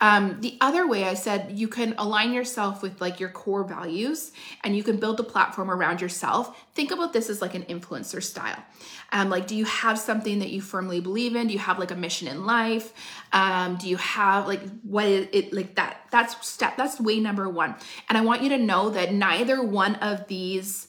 Um, 0.00 0.40
the 0.40 0.56
other 0.60 0.86
way 0.86 1.04
I 1.04 1.14
said 1.14 1.58
you 1.58 1.66
can 1.66 1.94
align 1.98 2.32
yourself 2.32 2.82
with 2.82 3.00
like 3.00 3.18
your 3.18 3.30
core 3.30 3.64
values 3.64 4.30
and 4.62 4.76
you 4.76 4.84
can 4.84 4.98
build 4.98 5.16
the 5.16 5.24
platform 5.24 5.70
around 5.70 6.00
yourself. 6.00 6.64
Think 6.74 6.92
about 6.92 7.12
this 7.12 7.28
as 7.28 7.42
like 7.42 7.54
an 7.54 7.64
influencer 7.64 8.22
style. 8.22 8.62
Um, 9.10 9.28
like, 9.28 9.46
do 9.46 9.56
you 9.56 9.64
have 9.64 9.98
something 9.98 10.38
that 10.38 10.50
you 10.50 10.60
firmly 10.60 11.00
believe 11.00 11.34
in? 11.34 11.48
Do 11.48 11.52
you 11.52 11.58
have 11.58 11.78
like 11.78 11.90
a 11.90 11.96
mission 11.96 12.28
in 12.28 12.46
life? 12.46 12.92
Um, 13.32 13.76
do 13.76 13.88
you 13.88 13.96
have 13.96 14.46
like 14.46 14.60
what 14.82 15.06
is 15.06 15.28
it 15.32 15.52
like 15.52 15.74
that? 15.74 16.02
That's 16.10 16.46
step, 16.46 16.76
that's 16.76 17.00
way 17.00 17.18
number 17.18 17.48
one. 17.48 17.74
And 18.08 18.16
I 18.16 18.20
want 18.20 18.42
you 18.42 18.50
to 18.50 18.58
know 18.58 18.90
that 18.90 19.12
neither 19.12 19.62
one 19.62 19.96
of 19.96 20.28
these 20.28 20.86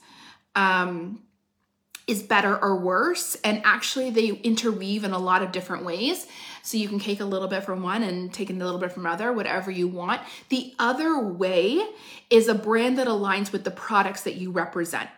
um 0.56 1.23
is 2.10 2.23
better 2.23 2.58
or 2.58 2.75
worse. 2.75 3.36
And 3.43 3.62
actually, 3.63 4.10
they 4.10 4.30
interweave 4.30 5.04
in 5.04 5.12
a 5.12 5.19
lot 5.19 5.43
of 5.43 5.52
different 5.52 5.86
ways. 5.86 6.25
So 6.69 6.77
you 6.77 6.88
can 6.88 6.99
take 6.99 7.19
a 7.19 7.25
little 7.25 7.47
bit 7.47 7.63
from 7.63 7.82
one 7.82 8.03
and 8.03 8.32
take 8.32 8.51
a 8.51 8.53
little 8.53 8.77
bit 8.77 8.91
from 8.91 9.08
other, 9.08 9.34
whatever 9.34 9.71
you 9.71 9.88
want. 9.88 10.21
The 10.49 10.75
other 10.77 11.19
way 11.19 11.84
is 12.29 12.47
a 12.47 12.53
brand 12.53 12.95
that 12.99 13.08
aligns 13.08 13.51
with 13.51 13.63
the 13.63 13.71
products 13.71 14.21
that 14.21 14.36
you 14.36 14.51
represent. 14.51 15.10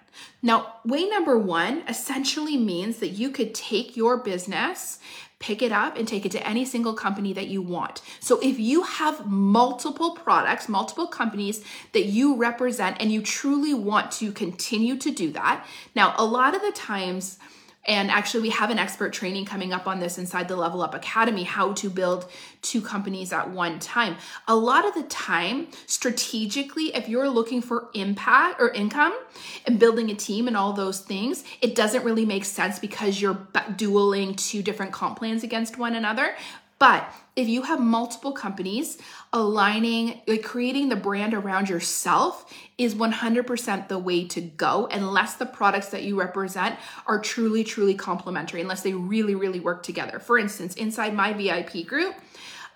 Now, 0.41 0.75
way 0.85 1.09
number 1.09 1.37
one 1.37 1.83
essentially 1.89 2.55
means 2.55 2.99
that 2.99 3.09
you 3.09 3.31
could 3.31 3.53
take 3.53 3.97
your 3.97 4.15
business 4.15 4.99
pick 5.39 5.63
it 5.63 5.71
up 5.71 5.97
and 5.97 6.07
take 6.07 6.23
it 6.23 6.31
to 6.31 6.47
any 6.47 6.63
single 6.63 6.93
company 6.93 7.33
that 7.33 7.47
you 7.47 7.63
want. 7.63 7.99
So 8.19 8.39
if 8.43 8.59
you 8.59 8.83
have 8.83 9.25
multiple 9.25 10.11
products, 10.11 10.69
multiple 10.69 11.07
companies 11.07 11.65
that 11.93 12.03
you 12.03 12.35
represent, 12.35 12.97
and 12.99 13.11
you 13.11 13.23
truly 13.23 13.73
want 13.73 14.11
to 14.13 14.31
continue 14.31 14.95
to 14.97 15.09
do 15.09 15.31
that, 15.31 15.65
now 15.95 16.13
a 16.17 16.23
lot 16.23 16.53
of 16.53 16.61
the 16.61 16.71
times, 16.71 17.39
and 17.85 18.11
actually, 18.11 18.41
we 18.41 18.49
have 18.51 18.69
an 18.69 18.77
expert 18.77 19.11
training 19.11 19.45
coming 19.45 19.73
up 19.73 19.87
on 19.87 19.99
this 19.99 20.19
inside 20.19 20.47
the 20.47 20.55
Level 20.55 20.83
Up 20.83 20.93
Academy 20.93 21.43
how 21.43 21.73
to 21.73 21.89
build 21.89 22.29
two 22.61 22.79
companies 22.79 23.33
at 23.33 23.49
one 23.49 23.79
time. 23.79 24.17
A 24.47 24.55
lot 24.55 24.85
of 24.85 24.93
the 24.93 25.01
time, 25.03 25.67
strategically, 25.87 26.93
if 26.95 27.09
you're 27.09 27.27
looking 27.27 27.59
for 27.59 27.89
impact 27.95 28.61
or 28.61 28.69
income 28.69 29.17
and 29.65 29.79
building 29.79 30.11
a 30.11 30.15
team 30.15 30.47
and 30.47 30.55
all 30.55 30.73
those 30.73 30.99
things, 30.99 31.43
it 31.59 31.73
doesn't 31.73 32.03
really 32.05 32.25
make 32.25 32.45
sense 32.45 32.77
because 32.77 33.19
you're 33.19 33.39
dueling 33.77 34.35
two 34.35 34.61
different 34.61 34.91
comp 34.91 35.17
plans 35.17 35.43
against 35.43 35.79
one 35.79 35.95
another. 35.95 36.35
But 36.81 37.13
if 37.35 37.47
you 37.47 37.61
have 37.61 37.79
multiple 37.79 38.31
companies 38.31 38.97
aligning, 39.31 40.19
like 40.25 40.41
creating 40.41 40.89
the 40.89 40.95
brand 40.95 41.35
around 41.35 41.69
yourself 41.69 42.51
is 42.79 42.95
100% 42.95 43.87
the 43.87 43.99
way 43.99 44.27
to 44.29 44.41
go, 44.41 44.87
unless 44.87 45.35
the 45.35 45.45
products 45.45 45.89
that 45.89 46.01
you 46.01 46.19
represent 46.19 46.79
are 47.05 47.19
truly, 47.19 47.63
truly 47.63 47.93
complementary, 47.93 48.61
unless 48.61 48.81
they 48.81 48.95
really, 48.95 49.35
really 49.35 49.59
work 49.59 49.83
together. 49.83 50.17
For 50.17 50.39
instance, 50.39 50.73
inside 50.73 51.13
my 51.13 51.33
VIP 51.33 51.85
group, 51.85 52.15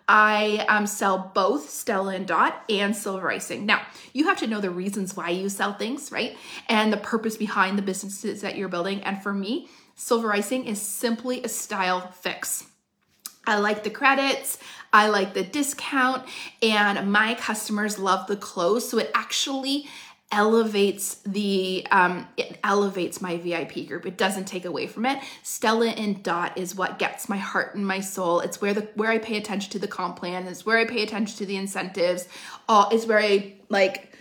I 0.07 0.63
um, 0.69 0.85
sell 0.85 1.31
both 1.33 1.67
Stella 1.67 2.13
and 2.13 2.27
Dot 2.27 2.61
and 2.69 2.95
Silver 2.95 3.31
Icing. 3.31 3.65
Now, 3.65 3.81
you 4.13 4.25
have 4.25 4.37
to 4.37 4.45
know 4.45 4.61
the 4.61 4.69
reasons 4.69 5.17
why 5.17 5.31
you 5.31 5.49
sell 5.49 5.73
things, 5.73 6.11
right? 6.11 6.37
And 6.69 6.93
the 6.93 6.97
purpose 6.97 7.37
behind 7.37 7.75
the 7.75 7.81
businesses 7.81 8.41
that 8.41 8.55
you're 8.55 8.69
building. 8.69 9.01
And 9.01 9.23
for 9.23 9.33
me, 9.33 9.67
Silver 9.95 10.31
Icing 10.31 10.67
is 10.67 10.79
simply 10.79 11.41
a 11.41 11.49
style 11.49 12.11
fix. 12.11 12.67
I 13.47 13.59
like 13.59 13.83
the 13.83 13.89
credits, 13.89 14.57
I 14.91 15.09
like 15.09 15.33
the 15.33 15.43
discount, 15.43 16.27
and 16.61 17.11
my 17.11 17.35
customers 17.35 17.99
love 17.99 18.27
the 18.27 18.37
clothes. 18.37 18.89
So 18.89 18.97
it 18.97 19.11
actually 19.13 19.87
elevates 20.31 21.15
the 21.25 21.85
um, 21.91 22.27
it 22.35 22.57
elevates 22.63 23.21
my 23.21 23.37
VIP 23.37 23.87
group. 23.87 24.05
It 24.05 24.17
doesn't 24.17 24.45
take 24.45 24.65
away 24.65 24.87
from 24.87 25.05
it. 25.05 25.19
Stella 25.43 25.87
and 25.89 26.21
Dot 26.23 26.57
is 26.57 26.75
what 26.75 26.99
gets 26.99 27.29
my 27.29 27.37
heart 27.37 27.75
and 27.75 27.85
my 27.85 27.99
soul. 27.99 28.39
It's 28.39 28.61
where 28.61 28.73
the 28.73 28.81
where 28.95 29.11
I 29.11 29.17
pay 29.17 29.37
attention 29.37 29.71
to 29.71 29.79
the 29.79 29.87
comp 29.87 30.17
plan. 30.17 30.47
It's 30.47 30.65
where 30.65 30.77
I 30.77 30.85
pay 30.85 31.03
attention 31.03 31.37
to 31.37 31.45
the 31.45 31.57
incentives. 31.57 32.27
All 32.67 32.89
is 32.89 33.05
where 33.05 33.19
I 33.19 33.53
like 33.69 34.14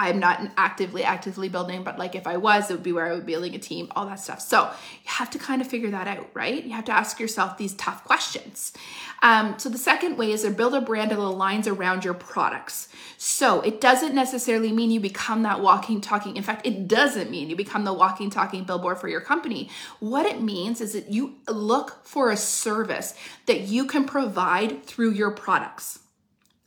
I'm 0.00 0.18
not 0.18 0.40
actively 0.56 1.04
actively 1.04 1.50
building, 1.50 1.84
but 1.84 1.98
like 1.98 2.14
if 2.14 2.26
I 2.26 2.38
was, 2.38 2.70
it 2.70 2.72
would 2.72 2.82
be 2.82 2.92
where 2.92 3.06
I 3.06 3.12
would 3.12 3.26
be 3.26 3.34
building 3.34 3.54
a 3.54 3.58
team, 3.58 3.88
all 3.94 4.06
that 4.06 4.18
stuff. 4.18 4.40
So 4.40 4.62
you 4.62 5.10
have 5.10 5.28
to 5.30 5.38
kind 5.38 5.60
of 5.60 5.68
figure 5.68 5.90
that 5.90 6.08
out, 6.08 6.30
right? 6.32 6.64
You 6.64 6.72
have 6.72 6.86
to 6.86 6.92
ask 6.92 7.20
yourself 7.20 7.58
these 7.58 7.74
tough 7.74 8.02
questions. 8.04 8.72
Um, 9.22 9.58
so 9.58 9.68
the 9.68 9.76
second 9.76 10.16
way 10.16 10.32
is 10.32 10.42
to 10.42 10.50
build 10.50 10.74
a 10.74 10.80
brand 10.80 11.10
that 11.10 11.18
aligns 11.18 11.66
around 11.66 12.02
your 12.02 12.14
products. 12.14 12.88
So 13.18 13.60
it 13.60 13.78
doesn't 13.78 14.14
necessarily 14.14 14.72
mean 14.72 14.90
you 14.90 15.00
become 15.00 15.42
that 15.42 15.60
walking, 15.60 16.00
talking. 16.00 16.34
In 16.34 16.42
fact, 16.42 16.66
it 16.66 16.88
doesn't 16.88 17.30
mean 17.30 17.50
you 17.50 17.56
become 17.56 17.84
the 17.84 17.92
walking, 17.92 18.30
talking 18.30 18.64
billboard 18.64 18.98
for 18.98 19.08
your 19.08 19.20
company. 19.20 19.68
What 19.98 20.24
it 20.24 20.40
means 20.40 20.80
is 20.80 20.94
that 20.94 21.12
you 21.12 21.34
look 21.46 22.06
for 22.06 22.30
a 22.30 22.38
service 22.38 23.12
that 23.44 23.60
you 23.60 23.84
can 23.84 24.06
provide 24.06 24.82
through 24.84 25.10
your 25.10 25.30
products. 25.30 25.98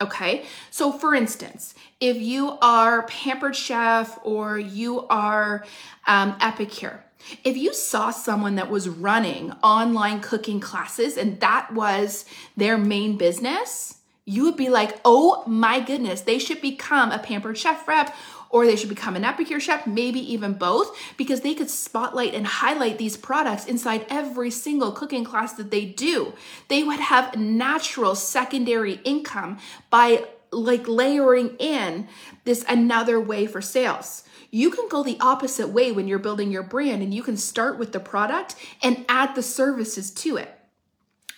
Okay, 0.04 0.44
so 0.70 0.92
for 0.92 1.16
instance, 1.16 1.74
if 2.02 2.18
you 2.18 2.58
are 2.62 3.04
Pampered 3.04 3.56
Chef 3.56 4.20
or 4.24 4.60
you 4.60 5.08
are 5.08 5.63
um, 6.06 6.36
Epicure, 6.42 7.02
if 7.46 7.56
you 7.56 7.74
saw 7.74 8.12
someone 8.12 8.56
that 8.56 8.70
was 8.70 8.89
running 8.89 9.54
online 9.63 10.20
cooking 10.20 10.60
classes 10.60 11.16
and 11.16 11.39
that 11.39 11.74
was 11.74 12.26
their 12.58 12.78
main 12.78 13.18
business, 13.18 14.00
you 14.26 14.44
would 14.44 14.58
be 14.58 14.68
like, 14.68 15.00
oh 15.06 15.46
my 15.48 15.80
goodness, 15.80 16.20
they 16.20 16.38
should 16.38 16.60
become 16.60 17.10
a 17.12 17.20
Pampered 17.20 17.58
Chef 17.58 17.88
rep 17.88 18.13
or 18.54 18.68
they 18.68 18.76
should 18.76 18.88
become 18.88 19.16
an 19.16 19.26
epicure 19.26 19.60
chef, 19.60 19.88
maybe 19.88 20.20
even 20.32 20.54
both, 20.54 20.96
because 21.18 21.42
they 21.42 21.56
could 21.56 21.72
spotlight 21.72 22.36
and 22.36 22.46
highlight 22.46 23.00
these 23.00 23.18
products 23.18 23.66
inside 23.66 24.06
every 24.10 24.52
single 24.52 24.92
cooking 24.92 25.24
class 25.24 25.54
that 25.54 25.72
they 25.72 25.84
do. 25.84 26.34
They 26.68 26.84
would 26.84 27.00
have 27.00 27.36
natural 27.36 28.13
secondary 28.13 29.02
income 29.04 29.58
by 29.89 30.26
like 30.52 30.88
layering 30.88 31.56
in 31.58 32.08
this 32.44 32.63
another 32.70 33.20
way 33.20 33.48
for 33.48 33.60
sales. 33.60 34.24
You 34.52 34.70
can 34.70 34.88
go 34.88 35.02
the 35.02 35.18
opposite 35.20 35.70
way 35.70 35.92
when 35.92 36.08
you're 36.08 36.20
building 36.20 36.52
your 36.52 36.62
brand 36.62 37.02
and 37.02 37.12
you 37.12 37.24
can 37.24 37.38
start 37.38 37.80
with 37.80 37.92
the 37.92 38.00
product 38.00 38.56
and 38.84 39.04
add 39.10 39.34
the 39.34 39.42
services 39.42 40.12
to 40.12 40.38
it. 40.38 40.60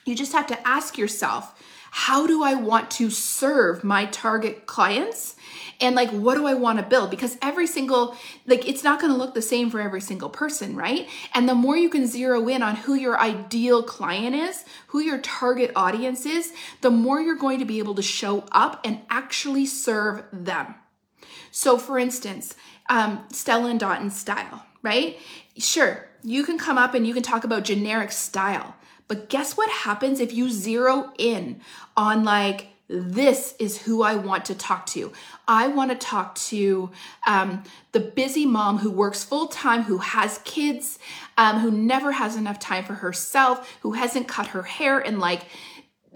You 0.04 0.15
just 0.15 0.34
have 0.34 0.47
to 0.47 0.67
ask 0.67 0.97
yourself, 0.97 1.58
how 1.91 2.28
do 2.28 2.43
I 2.43 2.56
want 2.56 2.91
to 2.91 3.10
serve 3.10 3.86
my 3.86 4.06
target 4.08 4.65
clients? 4.65 5.35
And 5.81 5.95
like, 5.95 6.09
what 6.09 6.35
do 6.35 6.45
I 6.45 6.53
want 6.53 6.79
to 6.79 6.85
build? 6.85 7.09
Because 7.09 7.38
every 7.41 7.67
single, 7.67 8.15
like, 8.47 8.67
it's 8.67 8.83
not 8.83 8.99
going 8.99 9.11
to 9.11 9.17
look 9.17 9.33
the 9.33 9.41
same 9.41 9.69
for 9.69 9.81
every 9.81 10.01
single 10.01 10.29
person, 10.29 10.75
right? 10.75 11.07
And 11.33 11.49
the 11.49 11.55
more 11.55 11.75
you 11.75 11.89
can 11.89 12.07
zero 12.07 12.47
in 12.47 12.63
on 12.63 12.75
who 12.75 12.93
your 12.93 13.19
ideal 13.19 13.83
client 13.83 14.35
is, 14.35 14.63
who 14.88 14.99
your 14.99 15.17
target 15.19 15.71
audience 15.75 16.25
is, 16.25 16.53
the 16.81 16.91
more 16.91 17.19
you're 17.19 17.35
going 17.35 17.59
to 17.59 17.65
be 17.65 17.79
able 17.79 17.95
to 17.95 18.01
show 18.01 18.45
up 18.51 18.79
and 18.85 19.01
actually 19.09 19.65
serve 19.65 20.23
them. 20.31 20.75
So, 21.51 21.77
for 21.77 21.99
instance, 21.99 22.55
um, 22.89 23.25
Stella 23.31 23.69
and 23.69 23.79
Dot 23.79 24.11
style, 24.11 24.65
right? 24.81 25.17
Sure, 25.57 26.07
you 26.23 26.43
can 26.43 26.57
come 26.57 26.77
up 26.77 26.93
and 26.93 27.05
you 27.05 27.13
can 27.13 27.23
talk 27.23 27.43
about 27.43 27.63
generic 27.63 28.11
style. 28.11 28.75
But 29.07 29.29
guess 29.29 29.55
what 29.55 29.69
happens 29.69 30.19
if 30.19 30.33
you 30.33 30.49
zero 30.49 31.13
in 31.17 31.61
on 31.95 32.23
like, 32.23 32.69
this 32.88 33.56
is 33.58 33.82
who 33.82 34.04
I 34.04 34.15
want 34.15 34.45
to 34.45 34.56
talk 34.56 34.86
to. 34.88 35.12
I 35.48 35.67
want 35.67 35.91
to 35.91 35.98
talk 35.98 36.36
to 36.36 36.91
um, 37.26 37.63
the 37.93 38.00
busy 38.00 38.45
mom 38.45 38.78
who 38.78 38.91
works 38.91 39.24
full 39.24 39.48
time, 39.48 39.84
who 39.84 39.98
has 39.98 40.39
kids, 40.43 41.00
um, 41.38 41.60
who 41.60 41.71
never 41.71 42.12
has 42.12 42.36
enough 42.36 42.60
time 42.60 42.84
for 42.86 42.93
herself, 42.93 43.78
who 43.82 43.93
hasn't 43.93 44.28
cut 44.28 44.48
her 44.48 44.63
hair 44.63 45.00
in 45.00 45.19
like 45.19 45.45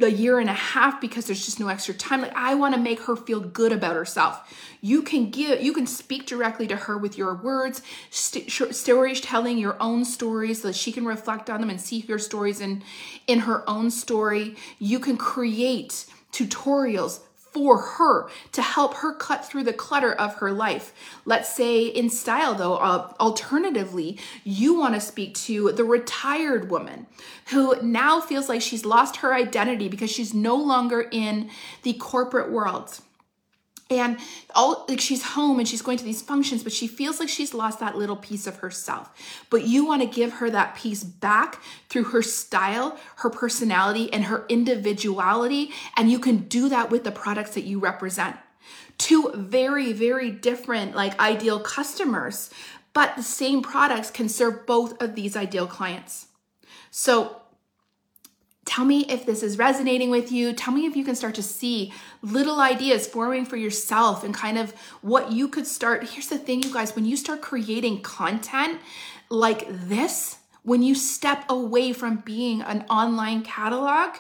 a 0.02 0.10
year 0.10 0.40
and 0.40 0.50
a 0.50 0.54
half 0.54 1.02
because 1.02 1.26
there's 1.26 1.44
just 1.44 1.60
no 1.60 1.68
extra 1.68 1.94
time. 1.94 2.22
Like 2.22 2.36
I 2.36 2.56
want 2.56 2.76
to 2.76 2.80
make 2.80 3.02
her 3.02 3.16
feel 3.16 3.40
good 3.40 3.72
about 3.72 3.96
herself. 3.96 4.56
You 4.82 5.02
can 5.02 5.30
give, 5.30 5.62
you 5.62 5.74
can 5.74 5.88
speak 5.88 6.26
directly 6.26 6.68
to 6.68 6.76
her 6.76 6.98
with 6.98 7.18
your 7.18 7.36
words, 7.36 7.82
st- 8.10 8.50
stories, 8.50 9.20
telling 9.20 9.58
your 9.58 9.76
own 9.82 10.06
stories 10.06 10.62
so 10.62 10.70
that 10.70 10.76
she 10.76 10.92
can 10.92 11.06
reflect 11.06 11.50
on 11.50 11.60
them 11.60 11.70
and 11.70 11.82
see 11.82 12.00
your 12.08 12.20
stories 12.20 12.62
in 12.62 12.84
in 13.28 13.40
her 13.40 13.70
own 13.70 13.92
story. 13.92 14.56
You 14.78 15.00
can 15.00 15.18
create 15.18 16.06
tutorials 16.32 17.20
for 17.52 17.78
her 17.78 18.30
to 18.52 18.62
help 18.62 18.96
her 18.96 19.14
cut 19.14 19.44
through 19.44 19.64
the 19.64 19.74
clutter 19.74 20.14
of 20.14 20.36
her 20.36 20.52
life. 20.52 20.94
Let's 21.26 21.54
say 21.54 21.86
in 21.86 22.10
style 22.10 22.54
though, 22.54 22.76
uh, 22.76 23.12
alternatively, 23.20 24.20
you 24.44 24.78
want 24.78 24.94
to 24.94 25.02
speak 25.02 25.34
to 25.36 25.72
the 25.72 25.84
retired 25.84 26.70
woman 26.70 27.08
who 27.48 27.82
now 27.82 28.22
feels 28.22 28.50
like 28.50 28.62
she's 28.62 28.86
lost 28.86 29.18
her 29.18 29.34
identity 29.34 29.88
because 29.88 30.12
she's 30.12 30.34
no 30.34 30.56
longer 30.56 31.08
in 31.12 31.50
the 31.84 31.94
corporate 31.94 32.52
world 32.52 33.00
and 33.90 34.18
all 34.54 34.86
like 34.88 35.00
she's 35.00 35.24
home 35.24 35.60
and 35.60 35.68
she's 35.68 35.82
going 35.82 35.98
to 35.98 36.04
these 36.04 36.22
functions 36.22 36.64
but 36.64 36.72
she 36.72 36.88
feels 36.88 37.20
like 37.20 37.30
she's 37.30 37.54
lost 37.54 37.80
that 37.80 37.98
little 37.98 38.16
piece 38.16 38.48
of 38.48 38.58
herself. 38.58 39.12
But 39.50 39.64
you 39.64 39.86
want 39.86 40.02
to 40.02 40.08
give 40.08 40.34
her 40.34 40.50
that 40.50 40.76
piece 40.76 41.04
back 41.04 41.62
through 41.90 42.06
her 42.06 42.22
style 42.22 42.98
her 43.18 43.30
personality 43.30 44.12
and 44.14 44.26
her 44.26 44.46
individuality 44.50 45.72
and 45.96 46.12
you 46.12 46.20
can 46.20 46.40
do 46.40 46.70
that 46.70 46.90
with 46.90 47.04
the 47.04 47.12
products 47.12 47.54
that 47.56 47.64
you 47.64 47.80
represent. 47.80 48.36
Two 48.98 49.32
very 49.34 49.94
very 49.94 50.32
different 50.32 50.96
like 50.96 51.20
ideal 51.20 51.60
customers 51.60 52.50
but 52.94 53.16
the 53.16 53.24
same 53.24 53.62
products 53.62 54.12
can 54.12 54.30
serve 54.30 54.66
both 54.66 55.02
of 55.02 55.16
these 55.16 55.36
ideal 55.36 55.68
clients. 55.68 56.28
So 56.92 57.39
Tell 58.70 58.86
me 58.86 59.04
if 59.10 59.26
this 59.26 59.42
is 59.42 59.58
resonating 59.58 60.12
with 60.12 60.32
you. 60.32 60.54
Tell 60.54 60.72
me 60.72 60.86
if 60.86 60.96
you 60.96 61.04
can 61.04 61.16
start 61.16 61.34
to 61.34 61.42
see 61.42 61.92
little 62.22 62.60
ideas 62.60 63.08
forming 63.08 63.44
for 63.44 63.58
yourself 63.58 64.24
and 64.24 64.32
kind 64.32 64.60
of 64.60 64.74
what 65.02 65.32
you 65.32 65.48
could 65.48 65.66
start. 65.66 66.08
Here's 66.08 66.28
the 66.28 66.38
thing, 66.38 66.62
you 66.62 66.72
guys, 66.72 66.96
when 66.96 67.04
you 67.04 67.18
start 67.18 67.42
creating 67.42 68.04
content 68.04 68.80
like 69.28 69.66
this, 69.70 70.38
when 70.62 70.84
you 70.84 70.94
step 70.94 71.46
away 71.50 71.94
from 71.94 72.18
being 72.18 72.62
an 72.62 72.86
online 72.92 73.42
catalog, 73.42 74.18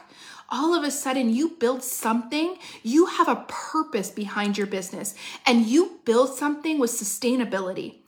all 0.49 0.73
of 0.73 0.83
a 0.83 0.89
sudden 0.89 1.29
you 1.29 1.49
build 1.59 1.83
something, 1.83 2.57
you 2.81 3.05
have 3.05 3.27
a 3.27 3.45
purpose 3.47 4.09
behind 4.09 4.57
your 4.57 4.65
business, 4.65 5.13
and 5.45 5.67
you 5.67 5.99
build 6.05 6.35
something 6.35 6.79
with 6.79 6.89
sustainability. 6.89 7.98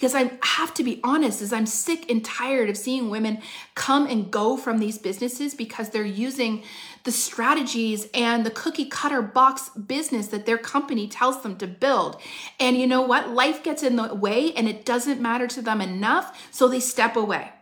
Because 0.00 0.14
I 0.14 0.30
have 0.42 0.72
to 0.74 0.82
be 0.82 0.98
honest 1.04 1.42
is 1.42 1.52
I'm 1.52 1.66
sick 1.66 2.10
and 2.10 2.24
tired 2.24 2.70
of 2.70 2.78
seeing 2.78 3.10
women 3.10 3.42
come 3.74 4.06
and 4.06 4.30
go 4.30 4.56
from 4.56 4.78
these 4.78 4.96
businesses 4.96 5.54
because 5.54 5.90
they're 5.90 6.06
using 6.06 6.62
the 7.04 7.12
strategies 7.12 8.08
and 8.14 8.46
the 8.46 8.50
cookie 8.50 8.86
cutter 8.86 9.20
box 9.20 9.68
business 9.68 10.28
that 10.28 10.46
their 10.46 10.56
company 10.56 11.06
tells 11.06 11.42
them 11.42 11.54
to 11.58 11.66
build. 11.66 12.18
And 12.58 12.78
you 12.78 12.86
know 12.86 13.02
what? 13.02 13.28
Life 13.28 13.62
gets 13.62 13.82
in 13.82 13.96
the 13.96 14.14
way 14.14 14.54
and 14.54 14.66
it 14.66 14.86
doesn't 14.86 15.20
matter 15.20 15.46
to 15.48 15.60
them 15.60 15.82
enough, 15.82 16.48
so 16.50 16.66
they 16.66 16.80
step 16.80 17.14
away 17.14 17.52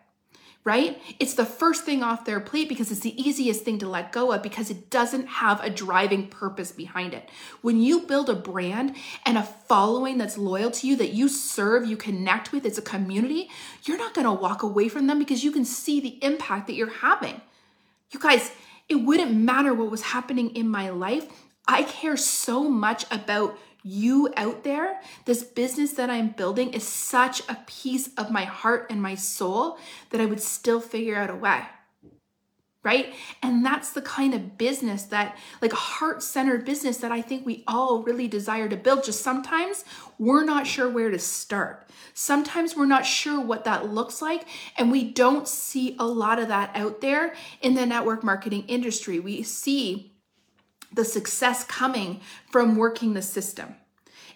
right? 0.69 1.01
It's 1.19 1.33
the 1.33 1.47
first 1.47 1.85
thing 1.85 2.03
off 2.03 2.27
their 2.27 2.41
plate 2.41 2.69
because 2.69 2.91
it's 2.91 3.01
the 3.01 3.19
easiest 3.19 3.65
thing 3.65 3.79
to 3.79 3.89
let 3.89 4.13
go 4.13 4.33
of 4.33 4.43
because 4.43 4.69
it 4.69 4.91
doesn't 4.91 5.27
have 5.27 5.65
a 5.65 5.71
driving 5.71 6.27
purpose 6.27 6.73
behind 6.73 7.15
it. 7.15 7.27
When 7.63 7.81
you 7.81 8.03
build 8.03 8.29
a 8.29 8.35
brand 8.35 8.95
and 9.25 9.39
a 9.39 9.43
following 9.43 10.19
that's 10.19 10.37
loyal 10.37 10.71
to 10.73 10.87
you, 10.87 10.95
that 10.97 11.15
you 11.15 11.27
serve, 11.31 11.87
you 11.87 11.97
connect 11.97 12.53
with, 12.53 12.67
it's 12.67 12.77
a 12.77 12.83
community, 12.83 13.49
you're 13.85 13.97
not 13.97 14.13
gonna 14.13 14.35
walk 14.35 14.63
away 14.63 14.91
from 14.91 15.07
them 15.07 15.19
because 15.19 15.43
you 15.43 15.53
can 15.53 15.65
see 15.65 16.01
the 16.01 16.23
impact 16.23 16.67
that 16.67 16.75
you're 16.75 16.91
having. 16.91 17.41
You 18.11 18.21
guys, 18.21 18.53
it 18.91 18.97
wouldn't 18.97 19.33
matter 19.33 19.73
what 19.73 19.91
was 19.91 20.03
happening 20.03 20.55
in 20.55 20.69
my 20.69 20.91
life. 20.91 21.27
I 21.67 21.85
care 21.85 22.19
so 22.19 22.69
much 22.69 23.07
about 23.11 23.59
you 23.83 24.33
out 24.37 24.65
there, 24.65 25.01
this 25.25 25.43
business 25.43 25.93
that 25.93 26.11
I'm 26.11 26.29
building 26.31 26.73
is 26.73 26.87
such 26.87 27.41
a 27.49 27.59
piece 27.67 28.11
of 28.17 28.31
my 28.31 28.45
heart 28.45 28.87
and 28.91 29.01
my 29.01 29.15
soul 29.15 29.79
that 30.11 30.21
I 30.21 30.27
would 30.27 30.41
still 30.41 30.81
figure 30.81 31.17
out 31.17 31.31
a 31.31 31.35
way. 31.35 31.63
Right? 32.85 33.13
And 33.43 33.67
that's 33.67 33.93
the 33.93 34.01
kind 34.01 34.33
of 34.33 34.57
business 34.57 35.03
that, 35.05 35.37
like 35.61 35.73
a 35.73 35.77
heart 35.77 36.23
centered 36.23 36.65
business 36.65 36.99
that 36.99 37.13
I 37.13 37.21
think 37.21 37.45
we 37.45 37.65
all 37.67 38.03
really 38.03 38.29
desire 38.29 38.69
to 38.69 38.77
build. 38.77 39.05
Just 39.05 39.21
sometimes 39.21 39.85
we're 40.19 40.45
not 40.45 40.67
sure 40.67 40.89
where 40.89 41.11
to 41.11 41.19
start. 41.19 41.91
Sometimes 42.15 42.77
we're 42.77 42.87
not 42.87 43.05
sure 43.05 43.41
what 43.41 43.65
that 43.65 43.93
looks 43.93 44.23
like. 44.23 44.47
And 44.79 44.91
we 44.91 45.11
don't 45.11 45.47
see 45.47 45.97
a 45.99 46.07
lot 46.07 46.39
of 46.39 46.49
that 46.49 46.71
out 46.75 47.01
there 47.01 47.35
in 47.61 47.75
the 47.75 47.85
network 47.85 48.25
marketing 48.25 48.65
industry. 48.69 49.19
We 49.19 49.43
see 49.43 50.13
the 50.93 51.05
success 51.05 51.65
coming 51.65 52.21
from 52.51 52.77
working 52.77 53.15
the 53.15 53.23
system. 53.23 53.77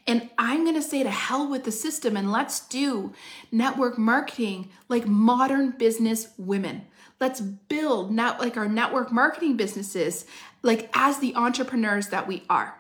And 0.07 0.31
I'm 0.37 0.65
going 0.65 0.75
to 0.75 0.83
say 0.83 1.03
to 1.03 1.11
hell 1.11 1.49
with 1.49 1.65
the 1.65 1.73
system 1.73 2.17
and 2.17 2.33
let's 2.33 2.67
do 2.67 3.13
network 3.53 3.99
marketing 3.99 4.71
like 4.89 5.07
modern 5.07 5.71
business 5.71 6.29
women. 6.37 6.87
Let's 7.21 7.41
build 7.41 8.11
not 8.11 8.41
like 8.41 8.57
our 8.57 8.69
network 8.69 9.13
marketing 9.13 9.57
businesses 9.57 10.25
like 10.63 10.91
as 10.95 11.19
the 11.19 11.37
entrepreneurs 11.37 12.09
that 12.09 12.27
we 12.27 12.43
are. 12.51 12.77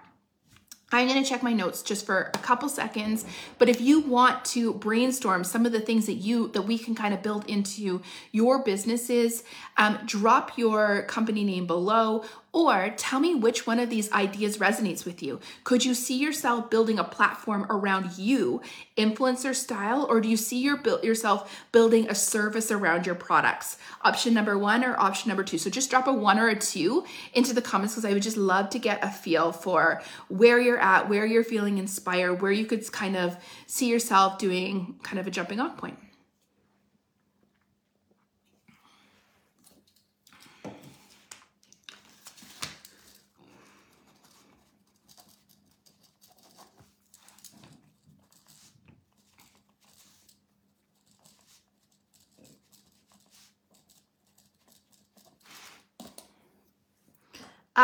I'm 0.94 1.08
going 1.08 1.22
to 1.22 1.28
check 1.28 1.42
my 1.42 1.54
notes 1.54 1.80
just 1.80 2.04
for 2.04 2.30
a 2.34 2.38
couple 2.38 2.68
seconds, 2.68 3.24
but 3.58 3.70
if 3.70 3.80
you 3.80 4.00
want 4.00 4.44
to 4.46 4.74
brainstorm 4.74 5.42
some 5.42 5.64
of 5.64 5.72
the 5.72 5.80
things 5.80 6.04
that 6.04 6.14
you 6.14 6.48
that 6.48 6.62
we 6.62 6.76
can 6.76 6.94
kind 6.94 7.14
of 7.14 7.22
build 7.22 7.48
into 7.48 8.02
your 8.30 8.62
businesses, 8.62 9.42
um, 9.78 10.00
drop 10.04 10.58
your 10.58 11.04
company 11.04 11.44
name 11.44 11.66
below 11.66 12.24
or 12.52 12.92
tell 12.98 13.18
me 13.18 13.34
which 13.34 13.66
one 13.66 13.78
of 13.78 13.88
these 13.88 14.12
ideas 14.12 14.58
resonates 14.58 15.06
with 15.06 15.22
you. 15.22 15.40
Could 15.64 15.84
you 15.84 15.94
see 15.94 16.18
yourself 16.18 16.68
building 16.68 16.98
a 16.98 17.04
platform 17.04 17.66
around 17.70 18.18
you, 18.18 18.60
influencer 18.96 19.54
style, 19.54 20.06
or 20.08 20.20
do 20.20 20.28
you 20.28 20.36
see 20.36 20.58
your, 20.58 20.80
yourself 21.02 21.64
building 21.72 22.08
a 22.10 22.14
service 22.14 22.70
around 22.70 23.06
your 23.06 23.14
products? 23.14 23.78
Option 24.02 24.34
number 24.34 24.58
one 24.58 24.84
or 24.84 25.00
option 25.00 25.28
number 25.28 25.44
two. 25.44 25.56
So 25.56 25.70
just 25.70 25.88
drop 25.88 26.06
a 26.06 26.12
one 26.12 26.38
or 26.38 26.48
a 26.48 26.58
two 26.58 27.04
into 27.32 27.54
the 27.54 27.62
comments 27.62 27.94
because 27.94 28.04
I 28.04 28.12
would 28.12 28.22
just 28.22 28.36
love 28.36 28.68
to 28.70 28.78
get 28.78 29.02
a 29.02 29.10
feel 29.10 29.52
for 29.52 30.02
where 30.28 30.60
you're 30.60 30.78
at, 30.78 31.08
where 31.08 31.24
you're 31.24 31.44
feeling 31.44 31.78
inspired, 31.78 32.42
where 32.42 32.52
you 32.52 32.66
could 32.66 32.90
kind 32.92 33.16
of 33.16 33.36
see 33.66 33.88
yourself 33.88 34.36
doing 34.38 34.96
kind 35.02 35.18
of 35.18 35.26
a 35.26 35.30
jumping 35.30 35.58
off 35.58 35.78
point. 35.78 35.98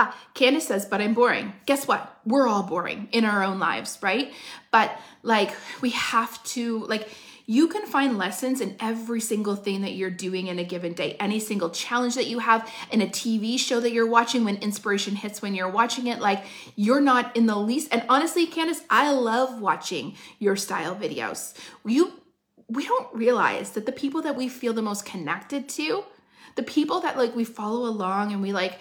Ah, 0.00 0.16
Candace 0.32 0.68
says, 0.68 0.86
but 0.86 1.00
I'm 1.00 1.12
boring. 1.12 1.52
Guess 1.66 1.88
what? 1.88 2.20
We're 2.24 2.46
all 2.46 2.62
boring 2.62 3.08
in 3.10 3.24
our 3.24 3.42
own 3.42 3.58
lives, 3.58 3.98
right? 4.00 4.32
But 4.70 4.96
like, 5.24 5.50
we 5.80 5.90
have 5.90 6.40
to, 6.54 6.84
like, 6.86 7.08
you 7.46 7.66
can 7.66 7.84
find 7.84 8.16
lessons 8.16 8.60
in 8.60 8.76
every 8.78 9.20
single 9.20 9.56
thing 9.56 9.80
that 9.80 9.94
you're 9.94 10.08
doing 10.08 10.46
in 10.46 10.60
a 10.60 10.64
given 10.64 10.92
day, 10.92 11.16
any 11.18 11.40
single 11.40 11.70
challenge 11.70 12.14
that 12.14 12.28
you 12.28 12.38
have 12.38 12.70
in 12.92 13.02
a 13.02 13.08
TV 13.08 13.58
show 13.58 13.80
that 13.80 13.90
you're 13.90 14.06
watching 14.06 14.44
when 14.44 14.58
inspiration 14.58 15.16
hits 15.16 15.42
when 15.42 15.56
you're 15.56 15.68
watching 15.68 16.06
it. 16.06 16.20
Like, 16.20 16.44
you're 16.76 17.00
not 17.00 17.36
in 17.36 17.46
the 17.46 17.56
least. 17.56 17.88
And 17.90 18.04
honestly, 18.08 18.46
Candace, 18.46 18.82
I 18.88 19.10
love 19.10 19.60
watching 19.60 20.14
your 20.38 20.54
style 20.54 20.94
videos. 20.94 21.54
You, 21.84 22.12
we 22.68 22.86
don't 22.86 23.12
realize 23.12 23.70
that 23.70 23.84
the 23.84 23.92
people 23.92 24.22
that 24.22 24.36
we 24.36 24.48
feel 24.48 24.74
the 24.74 24.82
most 24.82 25.04
connected 25.04 25.68
to, 25.70 26.04
the 26.54 26.62
people 26.62 27.00
that 27.00 27.18
like 27.18 27.34
we 27.34 27.42
follow 27.42 27.88
along 27.88 28.32
and 28.32 28.40
we 28.40 28.52
like, 28.52 28.78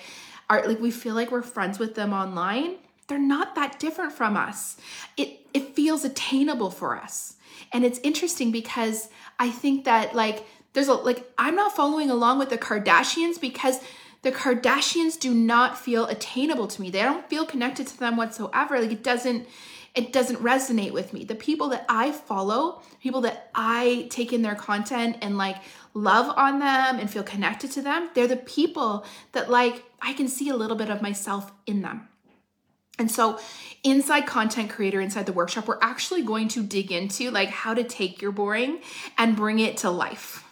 are 0.49 0.65
like 0.67 0.79
we 0.79 0.91
feel 0.91 1.15
like 1.15 1.31
we're 1.31 1.41
friends 1.41 1.79
with 1.79 1.95
them 1.95 2.13
online, 2.13 2.75
they're 3.07 3.17
not 3.19 3.55
that 3.55 3.79
different 3.79 4.13
from 4.13 4.37
us. 4.37 4.77
It 5.15 5.47
it 5.53 5.75
feels 5.75 6.03
attainable 6.03 6.71
for 6.71 6.95
us. 6.95 7.35
And 7.73 7.83
it's 7.83 7.99
interesting 7.99 8.51
because 8.51 9.09
I 9.39 9.49
think 9.49 9.85
that 9.85 10.15
like 10.15 10.45
there's 10.73 10.87
a 10.87 10.93
like 10.93 11.29
I'm 11.37 11.55
not 11.55 11.75
following 11.75 12.09
along 12.09 12.39
with 12.39 12.49
the 12.49 12.57
Kardashians 12.57 13.39
because 13.39 13.79
the 14.21 14.31
Kardashians 14.31 15.19
do 15.19 15.33
not 15.33 15.77
feel 15.77 16.05
attainable 16.05 16.67
to 16.67 16.81
me. 16.81 16.89
They 16.89 17.01
don't 17.01 17.27
feel 17.29 17.45
connected 17.45 17.87
to 17.87 17.99
them 17.99 18.17
whatsoever. 18.17 18.79
Like 18.79 18.91
it 18.91 19.03
doesn't 19.03 19.47
it 19.95 20.13
doesn't 20.13 20.43
resonate 20.43 20.91
with 20.91 21.11
me. 21.11 21.23
The 21.23 21.33
people 21.33 21.69
that 21.69 21.85
I 21.89 22.11
follow, 22.11 22.81
people 23.01 23.21
that 23.21 23.49
I 23.55 24.07
take 24.11 24.31
in 24.31 24.43
their 24.43 24.53
content 24.53 25.17
and 25.21 25.37
like 25.37 25.57
love 25.97 26.31
on 26.37 26.59
them 26.59 26.99
and 26.99 27.09
feel 27.09 27.23
connected 27.23 27.71
to 27.71 27.81
them, 27.81 28.09
they're 28.13 28.27
the 28.27 28.37
people 28.37 29.05
that 29.31 29.49
like 29.49 29.83
I 30.01 30.13
can 30.13 30.27
see 30.27 30.49
a 30.49 30.55
little 30.55 30.77
bit 30.77 30.89
of 30.89 31.01
myself 31.01 31.51
in 31.65 31.81
them. 31.81 32.07
And 32.99 33.11
so, 33.11 33.39
inside 33.83 34.25
content 34.25 34.71
creator, 34.71 34.99
inside 34.99 35.27
the 35.27 35.33
workshop, 35.33 35.67
we're 35.67 35.77
actually 35.81 36.23
going 36.23 36.47
to 36.49 36.63
dig 36.63 36.91
into 36.91 37.29
like 37.29 37.49
how 37.49 37.73
to 37.73 37.83
take 37.83 38.21
your 38.21 38.31
boring 38.31 38.79
and 39.17 39.35
bring 39.35 39.59
it 39.59 39.77
to 39.77 39.91
life. 39.91 40.43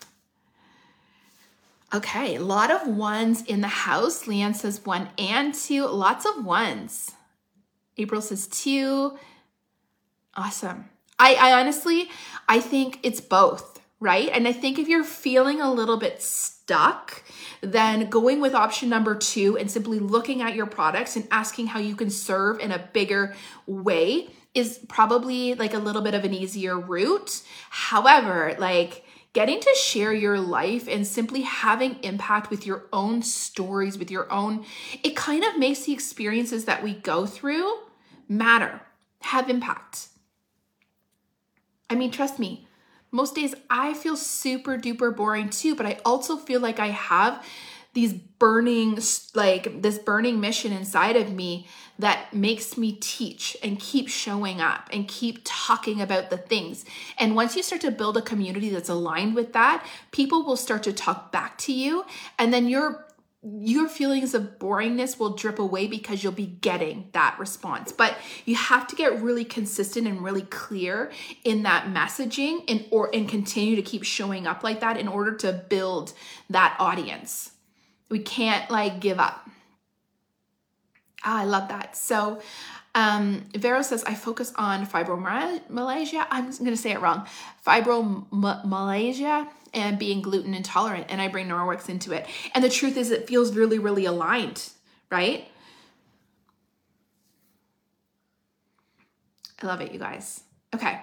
Okay, 1.93 2.35
a 2.35 2.41
lot 2.41 2.71
of 2.71 2.87
ones 2.87 3.41
in 3.43 3.61
the 3.61 3.67
house. 3.67 4.25
Leanne 4.25 4.55
says 4.55 4.85
one 4.85 5.09
and 5.17 5.55
two, 5.55 5.87
lots 5.87 6.25
of 6.25 6.45
ones. 6.45 7.11
April 7.97 8.21
says 8.21 8.47
two. 8.47 9.17
Awesome. 10.35 10.89
I, 11.17 11.35
I 11.35 11.59
honestly, 11.59 12.09
I 12.47 12.59
think 12.59 12.99
it's 13.01 13.21
both, 13.21 13.74
right? 13.99 14.29
And 14.31 14.47
I 14.47 14.51
think 14.51 14.77
if 14.77 14.87
you're 14.87 15.03
feeling 15.03 15.61
a 15.61 15.71
little 15.71 15.97
bit 15.97 16.21
stuck, 16.21 17.23
then 17.61 18.09
going 18.09 18.41
with 18.41 18.53
option 18.53 18.89
number 18.89 19.15
two 19.15 19.57
and 19.57 19.69
simply 19.71 19.99
looking 19.99 20.41
at 20.41 20.55
your 20.55 20.65
products 20.65 21.15
and 21.15 21.27
asking 21.31 21.67
how 21.67 21.79
you 21.79 21.95
can 21.95 22.09
serve 22.09 22.59
in 22.59 22.71
a 22.71 22.89
bigger 22.93 23.35
way 23.65 24.29
is 24.53 24.79
probably 24.87 25.53
like 25.53 25.73
a 25.73 25.79
little 25.79 26.01
bit 26.01 26.13
of 26.13 26.23
an 26.23 26.33
easier 26.33 26.79
route. 26.79 27.41
However, 27.69 28.55
like 28.57 29.03
getting 29.33 29.59
to 29.59 29.75
share 29.75 30.13
your 30.13 30.39
life 30.39 30.87
and 30.87 31.05
simply 31.05 31.41
having 31.41 32.01
impact 32.03 32.49
with 32.49 32.65
your 32.65 32.85
own 32.93 33.21
stories, 33.21 33.97
with 33.97 34.09
your 34.09 34.31
own, 34.31 34.65
it 35.03 35.15
kind 35.15 35.43
of 35.43 35.57
makes 35.57 35.81
the 35.81 35.93
experiences 35.93 36.65
that 36.65 36.81
we 36.81 36.93
go 36.93 37.25
through 37.25 37.79
matter, 38.29 38.81
have 39.21 39.49
impact. 39.49 40.07
I 41.89 41.95
mean, 41.95 42.11
trust 42.11 42.39
me, 42.39 42.64
most 43.15 43.33
days 43.33 43.55
I 43.69 43.93
feel 43.93 44.17
super 44.17 44.77
duper 44.77 45.15
boring 45.15 45.49
too, 45.49 45.73
but 45.73 45.85
I 45.85 45.99
also 46.03 46.35
feel 46.35 46.59
like 46.59 46.79
I 46.79 46.87
have 46.87 47.43
these 47.93 48.11
burning, 48.11 48.99
like 49.33 49.81
this 49.81 49.97
burning 49.97 50.41
mission 50.41 50.73
inside 50.73 51.15
of 51.15 51.31
me 51.31 51.65
that 51.97 52.33
makes 52.33 52.77
me 52.77 52.91
teach 52.91 53.55
and 53.63 53.79
keep 53.79 54.09
showing 54.09 54.59
up 54.59 54.89
and 54.91 55.07
keep 55.07 55.39
talking 55.45 56.01
about 56.01 56.29
the 56.29 56.35
things. 56.35 56.83
And 57.17 57.37
once 57.37 57.55
you 57.55 57.63
start 57.63 57.79
to 57.81 57.91
build 57.91 58.17
a 58.17 58.21
community 58.21 58.69
that's 58.69 58.89
aligned 58.89 59.33
with 59.33 59.53
that, 59.53 59.87
people 60.11 60.43
will 60.43 60.57
start 60.57 60.83
to 60.83 60.91
talk 60.91 61.31
back 61.31 61.57
to 61.59 61.71
you. 61.71 62.03
And 62.37 62.53
then 62.53 62.67
you're 62.67 63.04
your 63.45 63.87
feelings 63.87 64.33
of 64.33 64.57
boringness 64.57 65.19
will 65.19 65.35
drip 65.35 65.59
away 65.59 65.85
because 65.85 66.23
you'll 66.23 66.31
be 66.31 66.47
getting 66.47 67.09
that 67.11 67.37
response. 67.37 67.91
But 67.91 68.17
you 68.45 68.55
have 68.55 68.87
to 68.87 68.95
get 68.95 69.21
really 69.21 69.45
consistent 69.45 70.07
and 70.07 70.23
really 70.23 70.41
clear 70.41 71.11
in 71.43 71.63
that 71.63 71.85
messaging 71.85 72.63
and 72.67 72.85
or 72.89 73.09
and 73.13 73.29
continue 73.29 73.75
to 73.75 73.83
keep 73.83 74.03
showing 74.03 74.47
up 74.47 74.63
like 74.63 74.79
that 74.79 74.97
in 74.97 75.07
order 75.07 75.35
to 75.35 75.53
build 75.69 76.13
that 76.49 76.75
audience. 76.79 77.51
We 78.09 78.19
can't 78.19 78.69
like 78.71 78.99
give 78.99 79.19
up. 79.19 79.47
Ah, 81.23 81.41
I 81.41 81.45
love 81.45 81.69
that. 81.69 81.95
So 81.95 82.41
Um, 82.95 83.43
Vero 83.53 83.81
says, 83.81 84.05
I 84.05 84.15
focus 84.15 84.53
on 84.55 84.87
fibromyalgia. 84.87 86.25
I'm 86.31 86.45
going 86.45 86.71
to 86.71 86.77
say 86.77 86.91
it 86.91 87.01
wrong. 87.01 87.27
Fibromyalgia 87.67 89.49
and 89.75 89.99
being 89.99 90.21
gluten 90.21 90.53
intolerant. 90.53 91.07
And 91.09 91.21
I 91.21 91.27
bring 91.27 91.47
Norwex 91.47 91.89
into 91.89 92.13
it. 92.13 92.25
And 92.55 92.63
the 92.63 92.69
truth 92.69 92.97
is, 92.97 93.11
it 93.11 93.27
feels 93.27 93.55
really, 93.55 93.77
really 93.77 94.05
aligned, 94.05 94.69
right? 95.11 95.47
I 99.61 99.67
love 99.67 99.81
it, 99.81 99.91
you 99.91 99.99
guys. 99.99 100.41
Okay. 100.73 100.99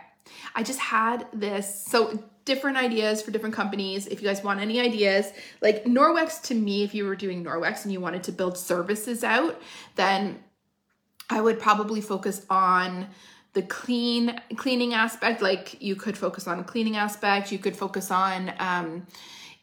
I 0.54 0.62
just 0.62 0.80
had 0.80 1.26
this. 1.32 1.84
So, 1.86 2.24
different 2.44 2.76
ideas 2.76 3.22
for 3.22 3.30
different 3.30 3.54
companies. 3.54 4.08
If 4.08 4.20
you 4.20 4.26
guys 4.26 4.42
want 4.42 4.60
any 4.60 4.80
ideas, 4.80 5.32
like 5.60 5.84
Norwex 5.84 6.42
to 6.44 6.54
me, 6.54 6.82
if 6.82 6.92
you 6.92 7.04
were 7.04 7.14
doing 7.14 7.44
Norwex 7.44 7.84
and 7.84 7.92
you 7.92 8.00
wanted 8.00 8.24
to 8.24 8.32
build 8.32 8.58
services 8.58 9.22
out, 9.22 9.60
then 9.94 10.42
I 11.30 11.40
would 11.40 11.60
probably 11.60 12.00
focus 12.00 12.44
on 12.50 13.06
the 13.54 13.62
clean 13.62 14.40
cleaning 14.56 14.94
aspect. 14.94 15.42
Like 15.42 15.80
you 15.82 15.96
could 15.96 16.16
focus 16.16 16.46
on 16.46 16.62
cleaning 16.64 16.96
aspect. 16.96 17.52
You 17.52 17.58
could 17.58 17.76
focus 17.76 18.10
on 18.10 18.52
um, 18.58 19.06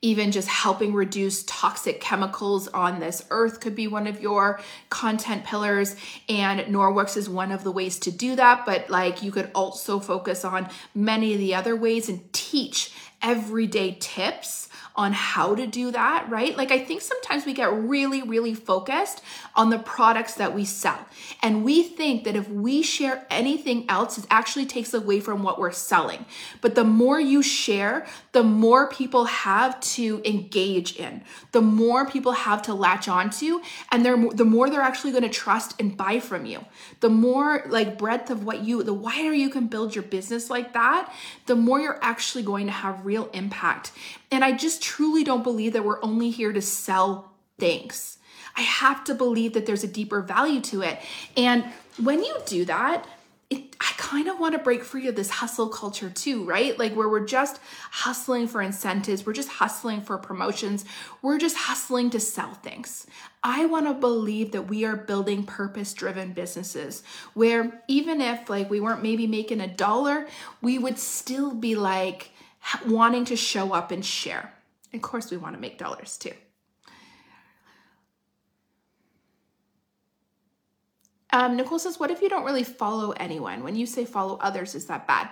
even 0.02 0.32
just 0.32 0.48
helping 0.48 0.94
reduce 0.94 1.44
toxic 1.44 2.00
chemicals 2.00 2.68
on 2.70 3.00
this 3.00 3.26
earth 3.32 3.60
could 3.60 3.76
be 3.76 3.88
one 3.88 4.08
of 4.08 4.22
your 4.22 4.60
content 4.90 5.44
pillars 5.44 5.96
and 6.30 6.62
norwex 6.74 7.18
is 7.18 7.30
one 7.30 7.52
of 7.52 7.64
the 7.64 7.72
ways 7.72 8.00
to 8.00 8.12
do 8.12 8.36
that 8.36 8.66
but 8.66 8.90
like 8.90 9.22
you 9.22 9.32
could 9.32 9.52
also 9.54 10.00
focus 10.00 10.46
on 10.46 10.70
many 10.96 11.34
of 11.34 11.40
the 11.40 11.54
other 11.54 11.76
ways 11.76 12.08
and 12.08 12.32
teach 12.32 12.94
everyday 13.22 13.98
tips 14.00 14.69
on 15.00 15.14
how 15.14 15.56
to 15.56 15.66
do 15.66 15.92
that, 15.92 16.30
right? 16.30 16.58
Like, 16.58 16.72
I 16.72 16.80
think 16.80 17.02
sometimes 17.02 17.46
we 17.46 17.54
get 17.54 17.72
really, 17.72 18.22
really 18.22 18.54
focused 18.54 19.24
on 19.56 19.70
the 19.70 19.80
products 19.80 20.34
that 20.34 20.54
we 20.54 20.66
sell. 20.66 21.00
And 21.42 21.64
we 21.64 21.84
think 21.84 22.26
that 22.26 22.36
if 22.36 22.50
we 22.50 22.82
share 22.82 23.26
anything 23.30 23.86
else, 23.88 24.18
it 24.18 24.26
actually 24.30 24.66
takes 24.66 24.94
away 24.94 25.22
from 25.22 25.42
what 25.42 25.58
we're 25.58 25.72
selling. 25.72 26.26
But 26.60 26.76
the 26.76 26.84
more 26.84 27.18
you 27.18 27.42
share, 27.42 28.08
the 28.34 28.44
more 28.44 28.90
people 28.90 29.24
have 29.24 29.80
to 29.96 30.22
engage 30.26 30.98
in, 30.98 31.24
the 31.54 31.62
more 31.62 32.06
people 32.06 32.34
have 32.34 32.62
to 32.64 32.74
latch 32.74 33.08
onto, 33.08 33.62
and 33.94 34.06
they're, 34.06 34.18
the 34.32 34.44
more 34.44 34.70
they're 34.70 34.82
actually 34.82 35.12
going 35.12 35.24
to 35.24 35.30
trust 35.30 35.80
and 35.80 35.96
buy 35.96 36.20
from 36.20 36.46
you. 36.46 36.66
The 37.00 37.10
more 37.10 37.64
like 37.70 37.98
breadth 37.98 38.30
of 38.30 38.44
what 38.44 38.66
you, 38.66 38.84
the 38.84 38.94
wider 38.94 39.34
you 39.34 39.50
can 39.50 39.68
build 39.68 39.96
your 39.96 40.04
business 40.04 40.50
like 40.50 40.74
that, 40.74 41.10
the 41.46 41.56
more 41.56 41.80
you're 41.80 42.00
actually 42.02 42.44
going 42.44 42.66
to 42.66 42.74
have 42.74 43.06
real 43.06 43.30
impact. 43.32 43.94
And 44.32 44.44
I 44.44 44.52
just 44.52 44.82
truly 44.82 45.24
don't 45.24 45.44
believe 45.44 45.74
that 45.74 45.84
we're 45.84 46.04
only 46.04 46.30
here 46.30 46.54
to 46.54 46.62
sell 46.62 47.32
things. 47.58 48.18
I 48.56 48.62
have 48.62 49.04
to 49.06 49.16
believe 49.16 49.54
that 49.54 49.66
there's 49.66 49.84
a 49.84 49.88
deeper 49.88 50.22
value 50.22 50.62
to 50.62 50.82
it. 50.82 51.00
And 51.38 51.66
when 52.02 52.24
you 52.24 52.36
do 52.46 52.66
that, 52.66 53.08
it, 53.50 53.76
I 53.80 53.94
kind 53.98 54.28
of 54.28 54.40
want 54.40 54.54
to 54.54 54.60
break 54.60 54.84
free 54.84 55.08
of 55.08 55.16
this 55.16 55.30
hustle 55.30 55.70
culture 55.70 56.10
too, 56.10 56.46
right? 56.46 56.78
Like 56.78 56.94
where 56.94 57.10
we're 57.10 57.26
just 57.26 57.60
hustling 57.90 58.48
for 58.48 58.62
incentives, 58.62 59.26
we're 59.26 59.34
just 59.34 59.50
hustling 59.50 60.02
for 60.02 60.20
promotions, 60.20 60.86
we're 61.24 61.40
just 61.40 61.58
hustling 61.58 62.12
to 62.12 62.20
sell 62.20 62.54
things. 62.54 63.08
I 63.44 63.66
want 63.66 63.88
to 63.88 63.94
believe 63.96 64.52
that 64.52 64.64
we 64.64 64.86
are 64.86 64.96
building 64.96 65.46
purpose 65.46 65.94
driven 65.94 66.34
businesses 66.34 67.02
where 67.34 67.82
even 67.88 68.22
if 68.22 68.50
like 68.50 68.70
we 68.70 68.80
weren't 68.80 69.02
maybe 69.02 69.26
making 69.26 69.62
a 69.62 69.68
dollar, 69.68 70.28
we 70.62 70.78
would 70.78 71.00
still 71.00 71.52
be 71.52 71.76
like, 71.76 72.32
wanting 72.88 73.26
to 73.26 73.36
show 73.36 73.74
up 73.74 73.92
and 73.92 74.06
share. 74.06 74.54
Of 74.94 75.02
course, 75.02 75.32
we 75.32 75.38
want 75.38 75.56
to 75.56 75.62
make 75.62 75.78
dollars 75.78 76.18
too. 76.18 76.34
Um, 81.32 81.58
Nicole 81.58 81.80
says, 81.80 82.00
What 82.00 82.12
if 82.12 82.22
you 82.22 82.30
don't 82.30 82.46
really 82.46 82.64
follow 82.64 83.12
anyone? 83.12 83.64
When 83.64 83.76
you 83.76 83.86
say 83.86 84.06
follow 84.06 84.38
others, 84.42 84.76
is 84.76 84.86
that 84.86 85.08
bad? 85.08 85.30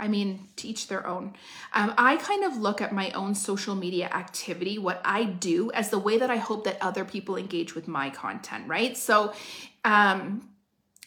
I 0.00 0.06
mean, 0.06 0.46
teach 0.54 0.86
their 0.86 1.06
own. 1.06 1.34
Um, 1.72 1.92
I 1.98 2.16
kind 2.18 2.44
of 2.44 2.56
look 2.56 2.80
at 2.80 2.92
my 2.92 3.10
own 3.12 3.34
social 3.34 3.74
media 3.74 4.06
activity, 4.06 4.78
what 4.78 5.00
I 5.04 5.24
do, 5.24 5.72
as 5.72 5.90
the 5.90 5.98
way 5.98 6.18
that 6.18 6.30
I 6.30 6.36
hope 6.36 6.64
that 6.64 6.78
other 6.80 7.04
people 7.04 7.36
engage 7.36 7.74
with 7.74 7.88
my 7.88 8.08
content, 8.10 8.68
right? 8.68 8.96
So, 8.96 9.32
um, 9.84 10.48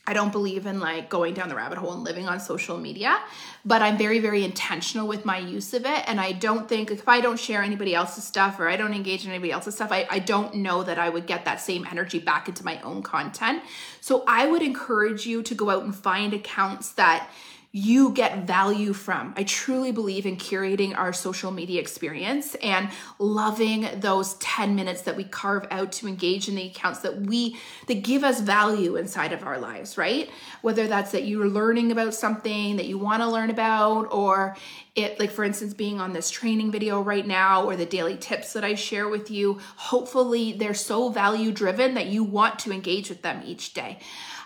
I 0.08 0.14
don't 0.14 0.32
believe 0.32 0.66
in 0.66 0.80
like 0.80 1.10
going 1.10 1.36
down 1.36 1.48
the 1.48 1.56
rabbit 1.56 1.78
hole 1.78 1.94
and 1.94 2.04
living 2.04 2.28
on 2.28 2.40
social 2.40 2.76
media, 2.78 3.20
but 3.64 3.84
I'm 3.84 4.00
very, 4.00 4.18
very 4.18 4.44
intentional 4.44 5.08
with 5.08 5.26
my 5.26 5.38
use 5.38 5.76
of 5.76 5.86
it. 5.86 6.04
And 6.08 6.20
I 6.20 6.32
don't 6.32 6.68
think 6.68 6.90
if 6.90 7.08
I 7.08 7.22
don't 7.22 7.40
share 7.40 7.62
anybody 7.62 7.94
else's 7.94 8.24
stuff 8.24 8.60
or 8.60 8.68
I 8.68 8.78
don't 8.78 8.96
engage 8.96 9.26
in 9.26 9.30
anybody 9.32 9.52
else's 9.52 9.76
stuff, 9.76 9.92
I, 9.92 10.08
I 10.10 10.18
don't 10.18 10.56
know 10.56 10.84
that 10.84 10.98
I 10.98 11.10
would 11.10 11.28
get 11.28 11.46
that 11.46 11.62
same 11.62 11.86
energy 11.90 12.18
back 12.18 12.48
into 12.48 12.66
my 12.66 12.82
own 12.82 13.04
content. 13.04 13.62
So 14.00 14.24
I 14.28 14.48
would 14.48 14.64
encourage 14.64 15.28
you 15.28 15.44
to 15.44 15.54
go 15.54 15.70
out 15.70 15.84
and 15.84 15.96
find 15.96 16.34
accounts 16.34 16.94
that 16.94 17.30
you 17.74 18.12
get 18.12 18.46
value 18.46 18.92
from. 18.92 19.34
I 19.38 19.44
truly 19.44 19.94
believe 19.94 20.26
in 20.26 20.36
curating 20.36 20.98
our 20.98 21.14
social 21.14 21.52
media 21.52 21.80
experience 21.80 22.56
and 22.56 22.90
loving 23.18 23.88
those 24.02 24.34
10 24.36 24.76
minutes 24.76 25.04
that 25.04 25.16
we 25.16 25.24
carve 25.24 25.68
out 25.72 25.94
to 25.94 26.08
engage 26.08 26.50
in 26.50 26.56
the 26.56 26.68
accounts 26.68 27.00
that 27.00 27.22
we 27.22 27.56
that 27.88 28.04
give 28.04 28.26
us 28.26 28.42
value 28.42 28.98
inside 28.98 29.32
of 29.32 29.44
our 29.44 29.58
lives, 29.58 29.98
right? 29.98 30.30
Whether 30.62 30.88
that's 30.88 31.12
that 31.14 31.24
you're 31.24 31.48
learning 31.48 31.94
about 31.94 32.14
something 32.14 32.76
that 32.76 32.88
you 32.88 32.98
want 32.98 33.22
to 33.22 33.30
learn 33.30 33.50
about 33.50 34.12
or 34.12 34.58
it 34.96 35.18
like 35.18 35.32
for 35.32 35.46
instance 35.46 35.74
being 35.74 36.02
on 36.02 36.12
this 36.12 36.30
training 36.30 36.72
video 36.72 37.02
right 37.02 37.26
now 37.26 37.64
or 37.64 37.78
the 37.78 37.86
daily 37.86 38.18
tips 38.18 38.52
that 38.52 38.66
I 38.66 38.76
share 38.76 39.08
with 39.08 39.32
you, 39.32 39.60
hopefully 39.78 40.52
they're 40.52 40.74
so 40.74 41.08
value 41.08 41.54
driven 41.54 41.94
that 41.94 42.08
you 42.08 42.26
want 42.26 42.60
to 42.60 42.74
engage 42.74 43.08
with 43.08 43.22
them 43.22 43.42
each 43.46 43.74
day. 43.74 44.00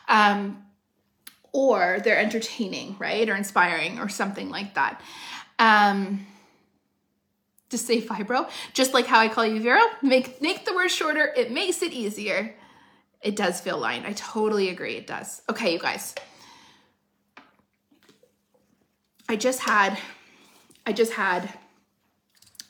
Um, 0.07 0.64
or 1.55 2.01
they're 2.03 2.19
entertaining, 2.19 2.97
right? 2.99 3.29
Or 3.29 3.35
inspiring 3.35 3.97
or 3.97 4.09
something 4.09 4.49
like 4.49 4.73
that. 4.73 4.99
Um, 5.57 6.27
just 7.69 7.87
say 7.87 8.01
fibro, 8.01 8.49
just 8.73 8.93
like 8.93 9.05
how 9.05 9.19
I 9.19 9.29
call 9.29 9.45
you 9.45 9.61
Vero. 9.61 9.79
Make 10.01 10.41
make 10.41 10.65
the 10.65 10.75
word 10.75 10.91
shorter. 10.91 11.33
It 11.35 11.51
makes 11.51 11.81
it 11.81 11.93
easier. 11.93 12.53
It 13.21 13.37
does 13.37 13.61
feel 13.61 13.77
lined. 13.77 14.05
I 14.05 14.11
totally 14.13 14.67
agree. 14.67 14.97
It 14.97 15.07
does. 15.07 15.41
Okay, 15.49 15.71
you 15.71 15.79
guys. 15.79 16.13
I 19.29 19.37
just 19.37 19.61
had, 19.61 19.97
I 20.85 20.91
just 20.91 21.13
had 21.13 21.51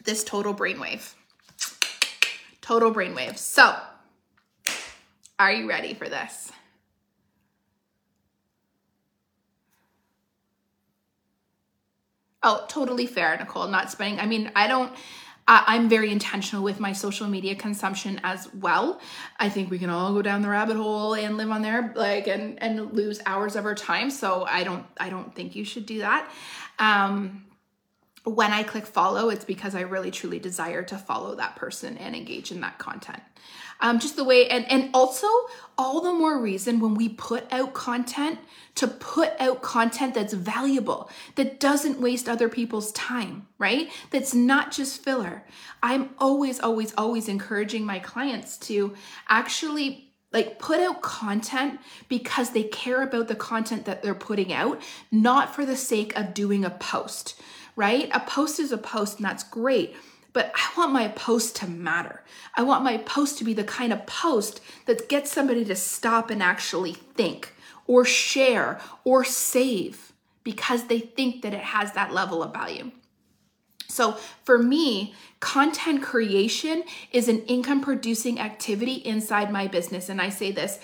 this 0.05 0.23
total 0.23 0.53
brainwave. 0.53 1.13
Total 2.61 2.93
brainwave. 2.93 3.37
So, 3.37 3.75
are 5.37 5.51
you 5.51 5.67
ready 5.67 5.93
for 5.95 6.07
this? 6.07 6.51
Oh, 12.47 12.63
totally 12.67 13.07
fair, 13.07 13.35
Nicole. 13.37 13.67
Not 13.67 13.91
spending. 13.91 14.19
I 14.19 14.27
mean, 14.27 14.51
I 14.55 14.67
don't. 14.67 14.93
I'm 15.47 15.89
very 15.89 16.11
intentional 16.11 16.63
with 16.63 16.79
my 16.79 16.91
social 16.91 17.27
media 17.27 17.55
consumption 17.55 18.19
as 18.23 18.51
well. 18.53 18.99
I 19.39 19.49
think 19.49 19.69
we 19.69 19.77
can 19.77 19.91
all 19.91 20.11
go 20.11 20.23
down 20.23 20.41
the 20.41 20.49
rabbit 20.49 20.75
hole 20.75 21.13
and 21.13 21.37
live 21.37 21.51
on 21.51 21.61
there, 21.63 21.91
like 21.95 22.27
and 22.27 22.61
and 22.61 22.93
lose 22.93 23.19
hours 23.25 23.55
of 23.55 23.65
our 23.65 23.75
time. 23.75 24.11
So 24.11 24.45
I 24.47 24.63
don't. 24.63 24.85
I 24.99 25.09
don't 25.09 25.33
think 25.33 25.55
you 25.55 25.65
should 25.65 25.87
do 25.87 25.99
that. 25.99 26.31
Um, 26.77 27.44
when 28.25 28.51
I 28.51 28.63
click 28.63 28.85
follow, 28.85 29.29
it's 29.29 29.45
because 29.45 29.75
I 29.75 29.81
really 29.81 30.11
truly 30.11 30.39
desire 30.39 30.83
to 30.83 30.97
follow 30.97 31.35
that 31.35 31.55
person 31.55 31.97
and 31.97 32.15
engage 32.15 32.51
in 32.51 32.61
that 32.61 32.79
content. 32.79 33.21
Um, 33.81 33.99
just 33.99 34.15
the 34.15 34.23
way 34.23 34.47
and 34.47 34.69
and 34.71 34.89
also 34.93 35.27
all 35.77 35.99
the 35.99 36.13
more 36.13 36.39
reason 36.39 36.79
when 36.79 36.95
we 36.95 37.09
put 37.09 37.45
out 37.51 37.73
content 37.73 38.39
to 38.75 38.87
put 38.87 39.33
out 39.37 39.61
content 39.61 40.13
that's 40.13 40.33
valuable 40.33 41.09
that 41.35 41.59
doesn't 41.59 41.99
waste 41.99 42.29
other 42.29 42.47
people's 42.47 42.93
time 42.93 43.47
right? 43.57 43.89
That's 44.11 44.33
not 44.33 44.71
just 44.71 45.03
filler. 45.03 45.43
I'm 45.83 46.11
always 46.19 46.59
always 46.61 46.93
always 46.97 47.27
encouraging 47.27 47.85
my 47.85 47.99
clients 47.99 48.57
to 48.59 48.93
actually 49.27 50.13
like 50.31 50.59
put 50.59 50.79
out 50.79 51.01
content 51.01 51.79
because 52.09 52.51
they 52.51 52.63
care 52.63 53.01
about 53.01 53.27
the 53.27 53.35
content 53.35 53.85
that 53.85 54.03
they're 54.03 54.15
putting 54.15 54.51
out 54.51 54.81
not 55.11 55.53
for 55.53 55.65
the 55.65 55.77
sake 55.77 56.17
of 56.17 56.33
doing 56.33 56.65
a 56.65 56.69
post 56.69 57.39
right 57.75 58.09
a 58.13 58.19
post 58.21 58.59
is 58.59 58.71
a 58.71 58.77
post 58.77 59.17
and 59.17 59.25
that's 59.25 59.43
great 59.43 59.95
but 60.35 60.51
I 60.53 60.77
want 60.77 60.91
my 60.91 61.07
post 61.07 61.55
to 61.57 61.67
matter. 61.67 62.21
I 62.55 62.63
want 62.63 62.83
my 62.83 62.97
post 62.97 63.37
to 63.37 63.45
be 63.45 63.53
the 63.53 63.63
kind 63.63 63.93
of 63.93 64.05
post 64.05 64.59
that 64.85 65.07
gets 65.07 65.31
somebody 65.31 65.63
to 65.63 65.77
stop 65.77 66.29
and 66.29 66.43
actually 66.43 66.91
think 66.91 67.53
or 67.87 68.03
share 68.03 68.81
or 69.05 69.23
save 69.23 70.11
because 70.43 70.87
they 70.87 70.99
think 70.99 71.41
that 71.41 71.53
it 71.53 71.61
has 71.61 71.93
that 71.93 72.13
level 72.13 72.43
of 72.43 72.51
value. 72.51 72.91
So 73.87 74.17
for 74.43 74.57
me, 74.57 75.13
content 75.39 76.03
creation 76.03 76.83
is 77.13 77.29
an 77.29 77.39
income 77.43 77.79
producing 77.79 78.37
activity 78.37 78.95
inside 78.95 79.53
my 79.53 79.67
business. 79.67 80.09
And 80.09 80.21
I 80.21 80.27
say 80.27 80.51
this 80.51 80.79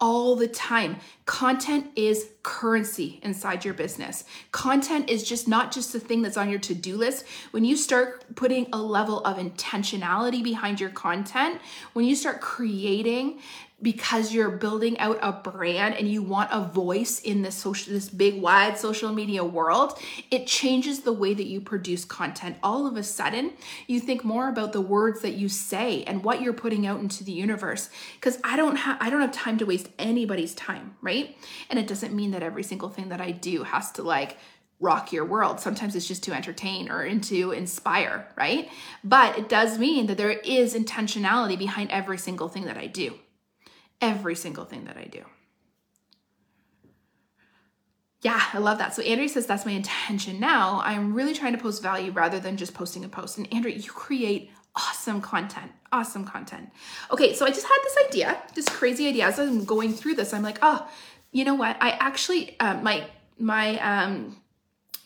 all 0.00 0.34
the 0.34 0.48
time. 0.48 0.96
Content 1.28 1.90
is 1.94 2.30
currency 2.42 3.20
inside 3.22 3.62
your 3.62 3.74
business. 3.74 4.24
Content 4.50 5.10
is 5.10 5.22
just 5.22 5.46
not 5.46 5.70
just 5.70 5.92
the 5.92 6.00
thing 6.00 6.22
that's 6.22 6.38
on 6.38 6.48
your 6.48 6.58
to 6.60 6.74
do 6.74 6.96
list. 6.96 7.26
When 7.50 7.66
you 7.66 7.76
start 7.76 8.34
putting 8.34 8.66
a 8.72 8.78
level 8.78 9.20
of 9.20 9.36
intentionality 9.36 10.42
behind 10.42 10.80
your 10.80 10.88
content, 10.88 11.60
when 11.92 12.06
you 12.06 12.16
start 12.16 12.40
creating 12.40 13.40
because 13.80 14.32
you're 14.34 14.50
building 14.50 14.98
out 14.98 15.18
a 15.22 15.30
brand 15.30 15.94
and 15.94 16.08
you 16.08 16.20
want 16.20 16.50
a 16.52 16.60
voice 16.60 17.20
in 17.20 17.42
this 17.42 17.54
social 17.54 17.92
this 17.92 18.08
big 18.08 18.40
wide 18.40 18.76
social 18.76 19.12
media 19.12 19.44
world 19.44 19.96
it 20.30 20.46
changes 20.46 21.00
the 21.00 21.12
way 21.12 21.32
that 21.32 21.46
you 21.46 21.60
produce 21.60 22.04
content 22.04 22.56
all 22.62 22.86
of 22.88 22.96
a 22.96 23.02
sudden 23.04 23.52
you 23.86 24.00
think 24.00 24.24
more 24.24 24.48
about 24.48 24.72
the 24.72 24.80
words 24.80 25.20
that 25.20 25.34
you 25.34 25.48
say 25.48 26.02
and 26.04 26.24
what 26.24 26.42
you're 26.42 26.52
putting 26.52 26.86
out 26.86 26.98
into 26.98 27.22
the 27.22 27.30
universe 27.30 27.88
because 28.14 28.38
i 28.42 28.56
don't 28.56 28.76
have 28.76 28.98
i 29.00 29.08
don't 29.08 29.20
have 29.20 29.32
time 29.32 29.56
to 29.56 29.64
waste 29.64 29.88
anybody's 29.98 30.54
time 30.54 30.96
right 31.00 31.17
and 31.70 31.78
it 31.78 31.86
doesn't 31.86 32.14
mean 32.14 32.30
that 32.32 32.42
every 32.42 32.62
single 32.62 32.88
thing 32.88 33.08
that 33.08 33.20
i 33.20 33.30
do 33.30 33.62
has 33.62 33.90
to 33.92 34.02
like 34.02 34.36
rock 34.80 35.12
your 35.12 35.24
world. 35.24 35.58
Sometimes 35.58 35.96
it's 35.96 36.06
just 36.06 36.22
to 36.22 36.32
entertain 36.32 36.88
or 36.88 37.18
to 37.18 37.50
inspire, 37.50 38.28
right? 38.36 38.68
But 39.02 39.36
it 39.36 39.48
does 39.48 39.76
mean 39.76 40.06
that 40.06 40.16
there 40.16 40.30
is 40.30 40.72
intentionality 40.72 41.58
behind 41.58 41.90
every 41.90 42.16
single 42.16 42.48
thing 42.48 42.66
that 42.66 42.78
I 42.78 42.86
do 42.86 43.18
every 44.00 44.34
single 44.34 44.64
thing 44.64 44.84
that 44.84 44.96
I 44.96 45.04
do. 45.04 45.24
Yeah, 48.20 48.42
I 48.52 48.58
love 48.58 48.78
that. 48.78 48.94
So 48.94 49.02
Andrea 49.02 49.28
says 49.28 49.46
that's 49.46 49.64
my 49.64 49.72
intention 49.72 50.40
now. 50.40 50.80
I'm 50.84 51.14
really 51.14 51.34
trying 51.34 51.52
to 51.52 51.58
post 51.58 51.82
value 51.82 52.10
rather 52.10 52.40
than 52.40 52.56
just 52.56 52.74
posting 52.74 53.04
a 53.04 53.08
post. 53.08 53.38
And 53.38 53.52
Andrea, 53.52 53.76
you 53.76 53.90
create 53.90 54.50
awesome 54.78 55.20
content. 55.20 55.72
Awesome 55.90 56.24
content. 56.24 56.70
Okay, 57.10 57.34
so 57.34 57.44
I 57.44 57.50
just 57.50 57.66
had 57.66 57.78
this 57.82 57.96
idea, 58.08 58.42
this 58.54 58.68
crazy 58.68 59.08
idea 59.08 59.26
as 59.26 59.38
I'm 59.38 59.64
going 59.64 59.92
through 59.92 60.14
this. 60.14 60.32
I'm 60.32 60.42
like, 60.42 60.58
oh, 60.62 60.88
you 61.32 61.44
know 61.44 61.54
what? 61.54 61.76
I 61.80 61.90
actually 61.90 62.58
uh, 62.60 62.74
my 62.74 63.06
my 63.38 63.78
um 63.78 64.36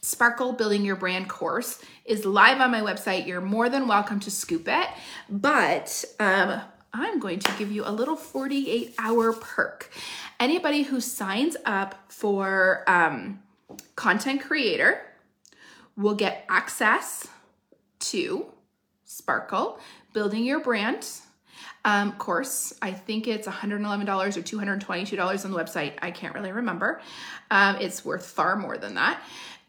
Sparkle 0.04 0.52
Building 0.52 0.84
Your 0.84 0.96
Brand 0.96 1.28
course 1.28 1.80
is 2.04 2.24
live 2.24 2.60
on 2.60 2.72
my 2.72 2.80
website. 2.80 3.26
You're 3.26 3.40
more 3.40 3.68
than 3.68 3.86
welcome 3.86 4.18
to 4.20 4.32
scoop 4.32 4.66
it. 4.66 4.88
But 5.30 6.04
um, 6.18 6.60
I'm 6.92 7.20
going 7.20 7.38
to 7.38 7.52
give 7.56 7.70
you 7.70 7.86
a 7.86 7.92
little 7.92 8.16
48 8.16 8.96
hour 8.98 9.32
perk. 9.32 9.92
Anybody 10.40 10.82
who 10.82 11.00
signs 11.00 11.56
up 11.64 11.94
for 12.08 12.82
um, 12.88 13.42
content 13.94 14.42
creator 14.42 15.00
will 15.96 16.16
get 16.16 16.44
access 16.48 17.28
to 18.00 18.46
Sparkle, 19.12 19.78
building 20.14 20.44
your 20.44 20.60
brand 20.60 21.06
um, 21.84 22.12
course. 22.12 22.72
I 22.80 22.92
think 22.92 23.26
it's 23.26 23.46
$111 23.46 23.82
or 24.36 24.42
$222 24.42 25.44
on 25.44 25.50
the 25.50 25.56
website. 25.56 25.94
I 26.00 26.10
can't 26.10 26.34
really 26.34 26.52
remember. 26.52 27.00
Um, 27.50 27.76
it's 27.76 28.04
worth 28.04 28.24
far 28.24 28.56
more 28.56 28.78
than 28.78 28.94
that. 28.94 29.22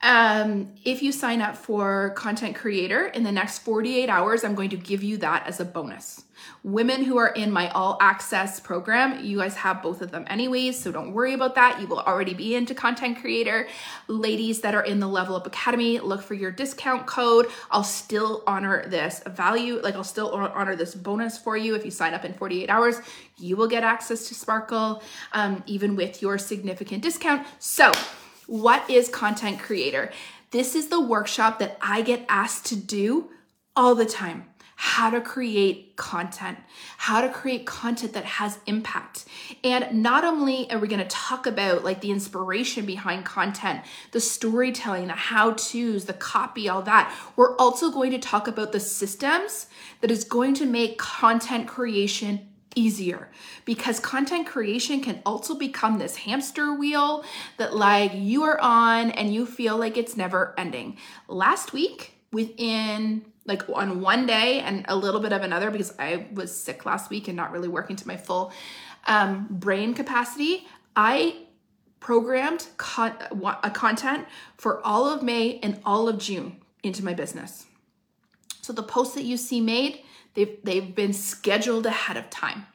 Um, 0.04 0.74
if 0.84 1.02
you 1.02 1.14
sign 1.14 1.42
up 1.42 1.56
for 1.56 2.10
content 2.10 2.58
creator 2.58 3.08
in 3.08 3.24
the 3.24 3.32
next 3.32 3.60
48 3.60 4.10
hours, 4.10 4.44
I'm 4.44 4.54
going 4.54 4.70
to 4.72 4.78
give 4.78 5.02
you 5.02 5.16
that 5.20 5.48
as 5.48 5.62
a 5.62 5.66
bonus. 5.66 6.26
Women 6.62 7.06
who 7.06 7.18
are 7.18 7.30
in 7.30 7.52
my 7.52 7.70
all 7.70 7.98
access 8.02 8.60
program, 8.60 9.24
you 9.24 9.38
guys 9.38 9.56
have 9.56 9.82
both 9.82 10.02
of 10.02 10.12
them 10.12 10.26
anyways, 10.28 10.78
so 10.78 10.92
don't 10.92 11.14
worry 11.14 11.34
about 11.34 11.56
that. 11.56 11.80
You 11.80 11.88
will 11.88 12.02
already 12.02 12.34
be 12.34 12.54
into 12.54 12.76
content 12.76 13.22
creator. 13.22 13.66
Ladies 14.10 14.60
that 14.60 14.76
are 14.76 14.84
in 14.84 15.00
the 15.00 15.08
Level 15.08 15.38
Up 15.38 15.48
Academy, 15.48 16.02
look 16.02 16.22
for 16.22 16.34
your 16.34 16.52
discount 16.52 17.06
code. 17.08 17.48
I'll 17.72 17.86
still 17.86 18.44
honor 18.46 18.86
this 18.90 19.24
value, 19.26 19.80
like 19.82 19.96
I'll 19.96 20.04
still 20.04 20.34
honor 20.34 20.76
this 20.76 20.96
bonus 20.96 21.38
for 21.38 21.56
you 21.56 21.76
if 21.76 21.86
you 21.86 21.92
sign 21.92 22.14
up 22.14 22.26
in 22.26 22.34
48 22.34 22.70
hours. 22.70 23.00
You 23.38 23.56
will 23.56 23.70
get 23.70 23.84
access 23.84 24.28
to 24.28 24.36
Sparkle, 24.36 25.02
um, 25.32 25.64
even 25.66 25.96
with 25.96 26.22
your 26.22 26.38
significant 26.38 27.04
discount. 27.04 27.48
So, 27.60 27.94
what 28.48 28.90
is 28.90 29.10
content 29.10 29.60
creator? 29.60 30.12
This 30.52 30.76
is 30.76 30.88
the 30.88 31.02
workshop 31.02 31.60
that 31.60 31.78
I 31.82 32.02
get 32.02 32.26
asked 32.30 32.66
to 32.68 32.76
do 32.76 33.30
all 33.76 33.96
the 33.96 34.06
time. 34.06 34.46
How 34.76 35.10
to 35.12 35.22
create 35.22 35.96
content, 35.96 36.58
how 36.98 37.22
to 37.22 37.30
create 37.30 37.66
content 37.66 38.14
that 38.14 38.26
has 38.26 38.60
impact. 38.66 39.24
And 39.64 40.04
not 40.04 40.26
only 40.26 40.70
are 40.72 40.80
we 40.80 40.90
going 40.90 41.00
to 41.00 41.08
talk 41.08 41.46
about 41.46 41.84
like 41.84 42.02
the 42.02 42.12
inspiration 42.12 42.86
behind 42.86 43.24
content, 43.24 43.82
the 44.12 44.20
storytelling, 44.20 45.08
the 45.08 45.14
how 45.14 45.54
to's, 45.54 46.06
the 46.06 46.14
copy, 46.14 46.68
all 46.68 46.82
that, 46.82 47.16
we're 47.36 47.56
also 47.58 47.92
going 47.92 48.12
to 48.12 48.20
talk 48.20 48.48
about 48.48 48.74
the 48.74 48.80
systems 48.80 49.68
that 50.02 50.12
is 50.12 50.24
going 50.24 50.54
to 50.56 50.66
make 50.66 50.98
content 50.98 51.68
creation 51.68 52.50
easier 52.76 53.30
because 53.66 54.00
content 54.00 54.48
creation 54.48 55.02
can 55.02 55.22
also 55.26 55.56
become 55.56 55.98
this 55.98 56.18
hamster 56.18 56.74
wheel 56.74 57.24
that 57.58 57.76
like 57.76 58.12
you 58.14 58.44
are 58.44 58.60
on 58.60 59.12
and 59.12 59.34
you 59.34 59.46
feel 59.46 59.78
like 59.78 59.98
it's 59.98 60.18
never 60.18 60.54
ending. 60.58 60.98
Last 61.28 61.74
week, 61.74 62.14
within 62.32 63.26
like 63.46 63.68
on 63.70 64.02
one 64.02 64.26
day 64.26 64.60
and 64.62 64.86
a 64.88 64.96
little 64.96 65.20
bit 65.20 65.34
of 65.34 65.42
another 65.42 65.70
because 65.70 65.94
I 66.00 66.28
was 66.34 66.56
sick 66.56 66.86
last 66.86 67.10
week 67.10 67.28
and 67.28 67.38
not 67.38 67.52
really 67.52 67.68
working 67.68 67.96
to 67.98 68.08
my 68.08 68.18
full 68.18 68.52
um, 69.06 69.48
brain 69.50 69.94
capacity, 69.94 70.68
I 70.96 71.38
programmed 72.00 72.68
con- 72.78 73.16
a 73.64 73.72
content 73.72 74.28
for 74.58 74.86
all 74.86 75.08
of 75.08 75.24
May 75.24 75.60
and 75.60 75.80
all 75.86 76.08
of 76.10 76.18
June 76.18 76.58
into 76.84 77.04
my 77.04 77.14
business. 77.14 77.66
So 78.62 78.74
the 78.74 78.84
posts 78.84 79.16
that 79.16 79.24
you 79.24 79.38
see 79.38 79.62
made, 79.62 80.04
they've, 80.34 80.58
they've 80.64 80.96
been 80.96 81.14
scheduled 81.14 81.86
ahead 81.86 82.18
of 82.18 82.30
time. 82.30 82.66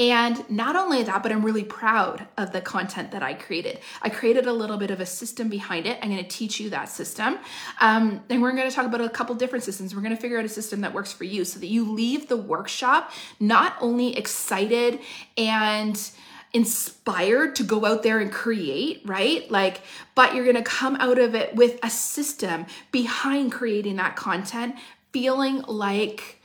And 0.00 0.48
not 0.48 0.76
only 0.76 1.02
that, 1.02 1.24
but 1.24 1.32
I'm 1.32 1.44
really 1.44 1.64
proud 1.64 2.28
of 2.36 2.52
the 2.52 2.60
content 2.60 3.10
that 3.10 3.22
I 3.24 3.34
created. 3.34 3.80
I 4.00 4.10
created 4.10 4.46
a 4.46 4.52
little 4.52 4.76
bit 4.76 4.92
of 4.92 5.00
a 5.00 5.06
system 5.06 5.48
behind 5.48 5.86
it. 5.86 5.98
I'm 6.00 6.10
going 6.10 6.22
to 6.22 6.28
teach 6.28 6.60
you 6.60 6.70
that 6.70 6.88
system. 6.88 7.38
Um, 7.80 8.22
and 8.30 8.40
we're 8.40 8.52
going 8.52 8.68
to 8.68 8.74
talk 8.74 8.86
about 8.86 9.00
a 9.00 9.08
couple 9.08 9.34
different 9.34 9.64
systems. 9.64 9.96
We're 9.96 10.02
going 10.02 10.14
to 10.14 10.20
figure 10.20 10.38
out 10.38 10.44
a 10.44 10.48
system 10.48 10.82
that 10.82 10.94
works 10.94 11.12
for 11.12 11.24
you 11.24 11.44
so 11.44 11.58
that 11.58 11.66
you 11.66 11.90
leave 11.90 12.28
the 12.28 12.36
workshop 12.36 13.10
not 13.40 13.74
only 13.80 14.16
excited 14.16 15.00
and 15.36 16.10
inspired 16.52 17.56
to 17.56 17.64
go 17.64 17.84
out 17.84 18.04
there 18.04 18.20
and 18.20 18.32
create, 18.32 19.02
right? 19.04 19.50
Like, 19.50 19.80
but 20.14 20.32
you're 20.32 20.44
going 20.44 20.56
to 20.56 20.62
come 20.62 20.94
out 20.96 21.18
of 21.18 21.34
it 21.34 21.56
with 21.56 21.78
a 21.82 21.90
system 21.90 22.66
behind 22.92 23.50
creating 23.50 23.96
that 23.96 24.14
content, 24.14 24.76
feeling 25.12 25.62
like 25.62 26.37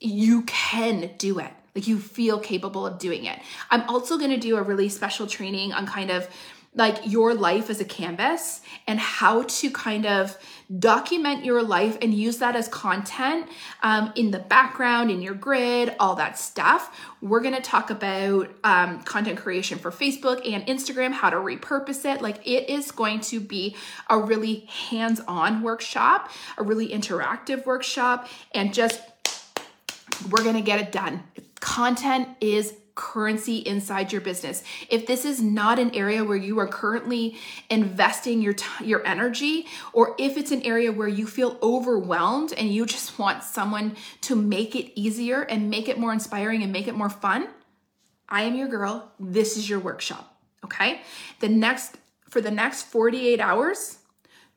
you 0.00 0.42
can 0.42 1.10
do 1.18 1.38
it 1.38 1.52
like 1.74 1.86
you 1.86 1.98
feel 1.98 2.40
capable 2.40 2.84
of 2.84 2.98
doing 2.98 3.24
it. 3.24 3.38
I'm 3.70 3.88
also 3.88 4.18
going 4.18 4.30
to 4.30 4.36
do 4.36 4.56
a 4.56 4.62
really 4.62 4.88
special 4.88 5.28
training 5.28 5.72
on 5.72 5.86
kind 5.86 6.10
of 6.10 6.28
like 6.74 6.98
your 7.04 7.34
life 7.34 7.70
as 7.70 7.80
a 7.80 7.84
canvas 7.84 8.60
and 8.86 8.98
how 9.00 9.42
to 9.42 9.70
kind 9.70 10.06
of 10.06 10.36
document 10.78 11.44
your 11.44 11.62
life 11.62 11.96
and 12.02 12.12
use 12.12 12.38
that 12.38 12.54
as 12.54 12.68
content 12.68 13.48
um, 13.82 14.12
in 14.16 14.30
the 14.30 14.38
background, 14.38 15.10
in 15.10 15.22
your 15.22 15.34
grid, 15.34 15.94
all 15.98 16.14
that 16.14 16.38
stuff. 16.38 16.96
We're 17.22 17.40
gonna 17.40 17.60
talk 17.60 17.90
about 17.90 18.50
um, 18.64 19.02
content 19.02 19.38
creation 19.38 19.78
for 19.78 19.90
Facebook 19.90 20.46
and 20.48 20.66
Instagram, 20.66 21.12
how 21.12 21.30
to 21.30 21.36
repurpose 21.36 22.04
it. 22.04 22.20
Like 22.20 22.46
it 22.46 22.68
is 22.68 22.90
going 22.90 23.20
to 23.22 23.40
be 23.40 23.74
a 24.10 24.18
really 24.18 24.66
hands 24.90 25.20
on 25.26 25.62
workshop, 25.62 26.30
a 26.58 26.62
really 26.62 26.88
interactive 26.88 27.64
workshop, 27.66 28.28
and 28.54 28.74
just 28.74 29.00
we're 30.30 30.44
gonna 30.44 30.62
get 30.62 30.80
it 30.80 30.92
done. 30.92 31.22
Content 31.60 32.28
is 32.40 32.74
currency 32.98 33.58
inside 33.58 34.10
your 34.10 34.20
business. 34.20 34.64
If 34.90 35.06
this 35.06 35.24
is 35.24 35.40
not 35.40 35.78
an 35.78 35.94
area 35.94 36.24
where 36.24 36.36
you 36.36 36.58
are 36.58 36.66
currently 36.66 37.36
investing 37.70 38.42
your 38.42 38.54
t- 38.54 38.84
your 38.84 39.06
energy 39.06 39.66
or 39.92 40.16
if 40.18 40.36
it's 40.36 40.50
an 40.50 40.62
area 40.62 40.90
where 40.90 41.06
you 41.06 41.24
feel 41.24 41.58
overwhelmed 41.62 42.52
and 42.52 42.74
you 42.74 42.84
just 42.86 43.16
want 43.16 43.44
someone 43.44 43.94
to 44.22 44.34
make 44.34 44.74
it 44.74 44.90
easier 44.98 45.42
and 45.42 45.70
make 45.70 45.88
it 45.88 45.96
more 45.96 46.12
inspiring 46.12 46.64
and 46.64 46.72
make 46.72 46.88
it 46.88 46.94
more 46.96 47.08
fun, 47.08 47.46
I 48.28 48.42
am 48.42 48.56
your 48.56 48.66
girl. 48.66 49.12
This 49.20 49.56
is 49.56 49.70
your 49.70 49.78
workshop, 49.78 50.36
okay? 50.64 51.02
The 51.38 51.48
next 51.48 51.96
for 52.28 52.40
the 52.40 52.50
next 52.50 52.82
48 52.82 53.38
hours, 53.38 53.98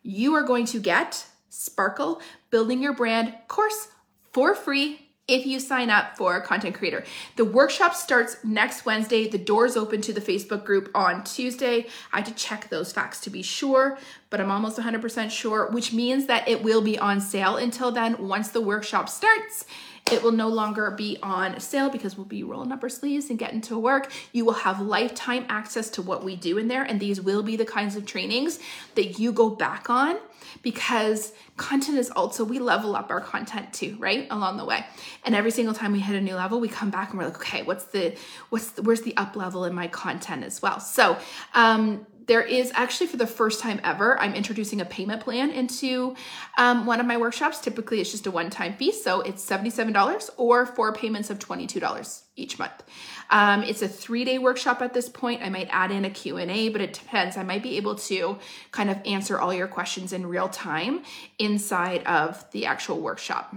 you 0.02 0.34
are 0.34 0.43
going 0.43 0.66
to 0.66 0.80
get 0.80 1.28
Sparkle 1.49 2.20
Building 2.49 2.82
Your 2.82 2.93
Brand 2.93 3.36
course 3.47 3.89
for 4.34 4.56
free 4.56 5.01
if 5.32 5.47
you 5.47 5.59
sign 5.61 5.89
up 5.89 6.17
for 6.17 6.41
content 6.41 6.75
creator. 6.75 7.05
The 7.38 7.45
workshop 7.45 7.95
starts 7.95 8.36
next 8.43 8.86
Wednesday. 8.86 9.29
The 9.29 9.38
doors 9.38 9.77
open 9.77 10.01
to 10.01 10.13
the 10.13 10.19
Facebook 10.19 10.65
group 10.65 10.91
on 10.93 11.23
Tuesday. 11.23 11.88
I 12.11 12.17
had 12.17 12.25
to 12.25 12.34
check 12.34 12.69
those 12.69 12.91
facts 12.91 13.21
to 13.21 13.29
be 13.29 13.41
sure, 13.41 13.97
but 14.29 14.41
I'm 14.41 14.51
almost 14.51 14.77
100% 14.77 15.32
sure, 15.32 15.71
which 15.71 15.93
means 15.93 16.25
that 16.25 16.47
it 16.49 16.61
will 16.61 16.82
be 16.82 16.99
on 16.99 17.21
sale 17.21 17.55
until 17.55 17.91
then. 17.91 18.27
Once 18.27 18.49
the 18.49 18.59
workshop 18.59 19.07
starts, 19.07 19.65
it 20.11 20.21
will 20.21 20.34
no 20.34 20.49
longer 20.49 20.91
be 20.91 21.17
on 21.23 21.57
sale 21.61 21.89
because 21.89 22.17
we'll 22.17 22.25
be 22.25 22.43
rolling 22.43 22.73
up 22.73 22.84
our 22.84 22.89
sleeves 22.89 23.29
and 23.29 23.39
getting 23.39 23.61
to 23.61 23.79
work. 23.79 24.11
You 24.34 24.43
will 24.43 24.53
have 24.53 24.82
lifetime 24.82 25.45
access 25.47 25.89
to 25.91 26.01
what 26.01 26.25
we 26.25 26.36
do 26.36 26.57
in 26.57 26.67
there, 26.67 26.84
and 26.84 26.99
these 26.99 27.21
will 27.21 27.43
be 27.43 27.55
the 27.55 27.65
kinds 27.65 27.95
of 27.95 28.05
trainings 28.05 28.59
that 28.95 29.17
you 29.17 29.32
go 29.32 29.49
back 29.49 29.89
on 29.89 30.17
because 30.62 31.34
content 31.58 31.97
is 31.97 32.10
also 32.12 32.43
we 32.43 32.60
level 32.60 32.95
up 32.95 33.10
our 33.10 33.22
content 33.22 33.74
too 33.74 33.95
right 33.99 34.28
along 34.32 34.58
the 34.58 34.66
way. 34.66 34.86
And 35.26 35.36
every 35.36 35.52
single 35.52 35.74
time 35.74 35.91
we 35.91 35.99
hit 35.99 36.16
a 36.16 36.22
new 36.22 36.36
level 36.36 36.60
we 36.60 36.68
come 36.68 36.89
back 36.89 37.10
and 37.10 37.20
we're 37.20 37.26
like 37.26 37.36
okay 37.38 37.64
what's 37.64 37.86
the 37.86 38.16
what's 38.49 38.72
the, 38.72 38.82
where's 38.82 39.02
the 39.02 39.16
up 39.18 39.36
level 39.36 39.66
in 39.66 39.74
my 39.74 39.88
content 39.88 40.43
as 40.43 40.62
well? 40.62 40.80
So 40.80 41.18
um 41.54 42.06
there 42.32 42.41
is 42.41 42.71
actually 42.75 43.07
for 43.07 43.17
the 43.17 43.27
first 43.27 43.59
time 43.59 43.82
ever, 43.84 44.17
I'm 44.17 44.34
introducing 44.36 44.79
a 44.79 44.86
payment 44.86 45.21
plan 45.21 45.49
into 45.49 46.15
um, 46.57 46.86
one 46.86 47.01
of 47.01 47.05
my 47.05 47.17
workshops. 47.17 47.59
Typically, 47.59 47.99
it's 47.99 48.09
just 48.09 48.25
a 48.25 48.32
one-time 48.32 48.75
fee, 48.75 48.93
so 48.93 49.19
it's 49.19 49.45
$77 49.45 50.29
or 50.38 50.65
four 50.65 50.93
payments 50.93 51.29
of 51.29 51.39
$22 51.39 52.21
each 52.38 52.57
month. 52.57 52.84
Um, 53.32 53.63
it's 53.63 53.82
a 53.82 53.88
three-day 53.89 54.39
workshop 54.39 54.82
at 54.82 54.93
this 54.93 55.09
point. 55.09 55.41
I 55.43 55.49
might 55.49 55.67
add 55.71 55.91
in 55.91 56.05
a 56.05 56.09
Q&A, 56.09 56.69
but 56.69 56.79
it 56.79 56.93
depends. 56.93 57.36
I 57.36 57.43
might 57.43 57.63
be 57.63 57.75
able 57.75 57.95
to 57.95 58.38
kind 58.71 58.89
of 58.89 58.97
answer 59.05 59.38
all 59.38 59.53
your 59.53 59.67
questions 59.67 60.13
in 60.13 60.25
real 60.25 60.47
time 60.47 61.03
inside 61.38 62.01
of 62.05 62.49
the 62.51 62.65
actual 62.65 63.01
workshop. 63.01 63.53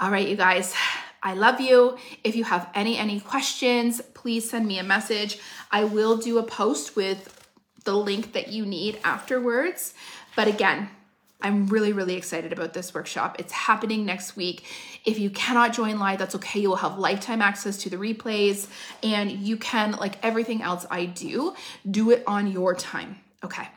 All 0.00 0.10
right, 0.10 0.26
you 0.26 0.36
guys, 0.36 0.74
I 1.22 1.34
love 1.34 1.60
you. 1.60 1.96
If 2.22 2.36
you 2.36 2.44
have 2.44 2.68
any 2.74 2.96
any 2.96 3.20
questions, 3.20 4.00
please 4.14 4.48
send 4.48 4.66
me 4.66 4.78
a 4.78 4.84
message. 4.84 5.38
I 5.70 5.84
will 5.84 6.16
do 6.16 6.38
a 6.38 6.42
post 6.42 6.96
with 6.96 7.32
the 7.84 7.96
link 7.96 8.32
that 8.32 8.48
you 8.48 8.66
need 8.66 8.98
afterwards. 9.04 9.94
But 10.34 10.48
again, 10.48 10.90
I'm 11.40 11.66
really, 11.66 11.92
really 11.92 12.16
excited 12.16 12.52
about 12.52 12.72
this 12.72 12.94
workshop. 12.94 13.36
It's 13.38 13.52
happening 13.52 14.04
next 14.06 14.36
week. 14.36 14.64
If 15.04 15.18
you 15.18 15.30
cannot 15.30 15.72
join 15.72 15.98
live, 15.98 16.18
that's 16.18 16.34
okay. 16.34 16.60
You 16.60 16.70
will 16.70 16.76
have 16.76 16.98
lifetime 16.98 17.42
access 17.42 17.76
to 17.78 17.90
the 17.90 17.96
replays 17.96 18.68
and 19.02 19.30
you 19.30 19.56
can, 19.56 19.92
like 19.92 20.24
everything 20.24 20.62
else 20.62 20.86
I 20.90 21.06
do, 21.06 21.54
do 21.88 22.10
it 22.10 22.24
on 22.26 22.46
your 22.50 22.74
time. 22.74 23.20
Okay. 23.46 23.68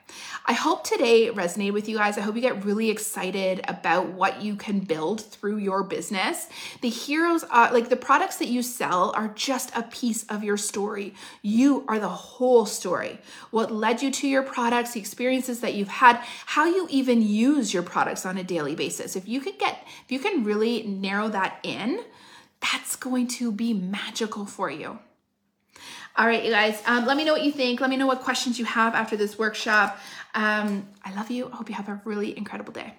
I 0.47 0.53
hope 0.53 0.83
today 0.83 1.29
resonated 1.29 1.73
with 1.73 1.87
you 1.87 1.95
guys. 1.95 2.17
I 2.17 2.21
hope 2.21 2.33
you 2.33 2.41
get 2.41 2.65
really 2.65 2.89
excited 2.89 3.61
about 3.67 4.07
what 4.07 4.41
you 4.41 4.55
can 4.55 4.79
build 4.79 5.21
through 5.21 5.57
your 5.57 5.83
business. 5.83 6.47
The 6.81 6.89
heroes 6.89 7.43
are 7.43 7.71
like 7.71 7.89
the 7.89 7.95
products 7.95 8.37
that 8.37 8.47
you 8.47 8.63
sell 8.63 9.13
are 9.15 9.27
just 9.35 9.69
a 9.75 9.83
piece 9.83 10.23
of 10.23 10.43
your 10.43 10.57
story. 10.57 11.13
You 11.43 11.85
are 11.87 11.99
the 11.99 12.09
whole 12.09 12.65
story. 12.65 13.19
What 13.51 13.71
led 13.71 14.01
you 14.01 14.09
to 14.09 14.27
your 14.27 14.41
products, 14.41 14.93
the 14.93 14.99
experiences 14.99 15.59
that 15.59 15.75
you've 15.75 15.87
had, 15.87 16.15
how 16.47 16.65
you 16.65 16.87
even 16.89 17.21
use 17.21 17.71
your 17.71 17.83
products 17.83 18.25
on 18.25 18.35
a 18.39 18.43
daily 18.43 18.73
basis. 18.73 19.15
If 19.15 19.27
you 19.27 19.41
can 19.41 19.53
get, 19.59 19.85
if 20.03 20.11
you 20.11 20.17
can 20.17 20.43
really 20.43 20.81
narrow 20.81 21.29
that 21.29 21.59
in, 21.61 22.03
that's 22.59 22.95
going 22.95 23.27
to 23.27 23.51
be 23.51 23.75
magical 23.75 24.47
for 24.47 24.71
you. 24.71 24.97
All 26.19 26.27
right, 26.27 26.43
you 26.43 26.51
guys, 26.51 26.83
um, 26.85 27.05
let 27.05 27.15
me 27.15 27.23
know 27.23 27.31
what 27.31 27.43
you 27.43 27.51
think. 27.53 27.79
Let 27.79 27.89
me 27.89 27.95
know 27.95 28.05
what 28.05 28.19
questions 28.19 28.59
you 28.59 28.65
have 28.65 28.93
after 28.93 29.15
this 29.15 29.39
workshop. 29.39 29.97
Um, 30.35 30.85
I 31.05 31.15
love 31.15 31.31
you. 31.31 31.49
I 31.49 31.55
hope 31.55 31.69
you 31.69 31.75
have 31.75 31.87
a 31.87 32.01
really 32.03 32.37
incredible 32.37 32.73
day. 32.73 32.93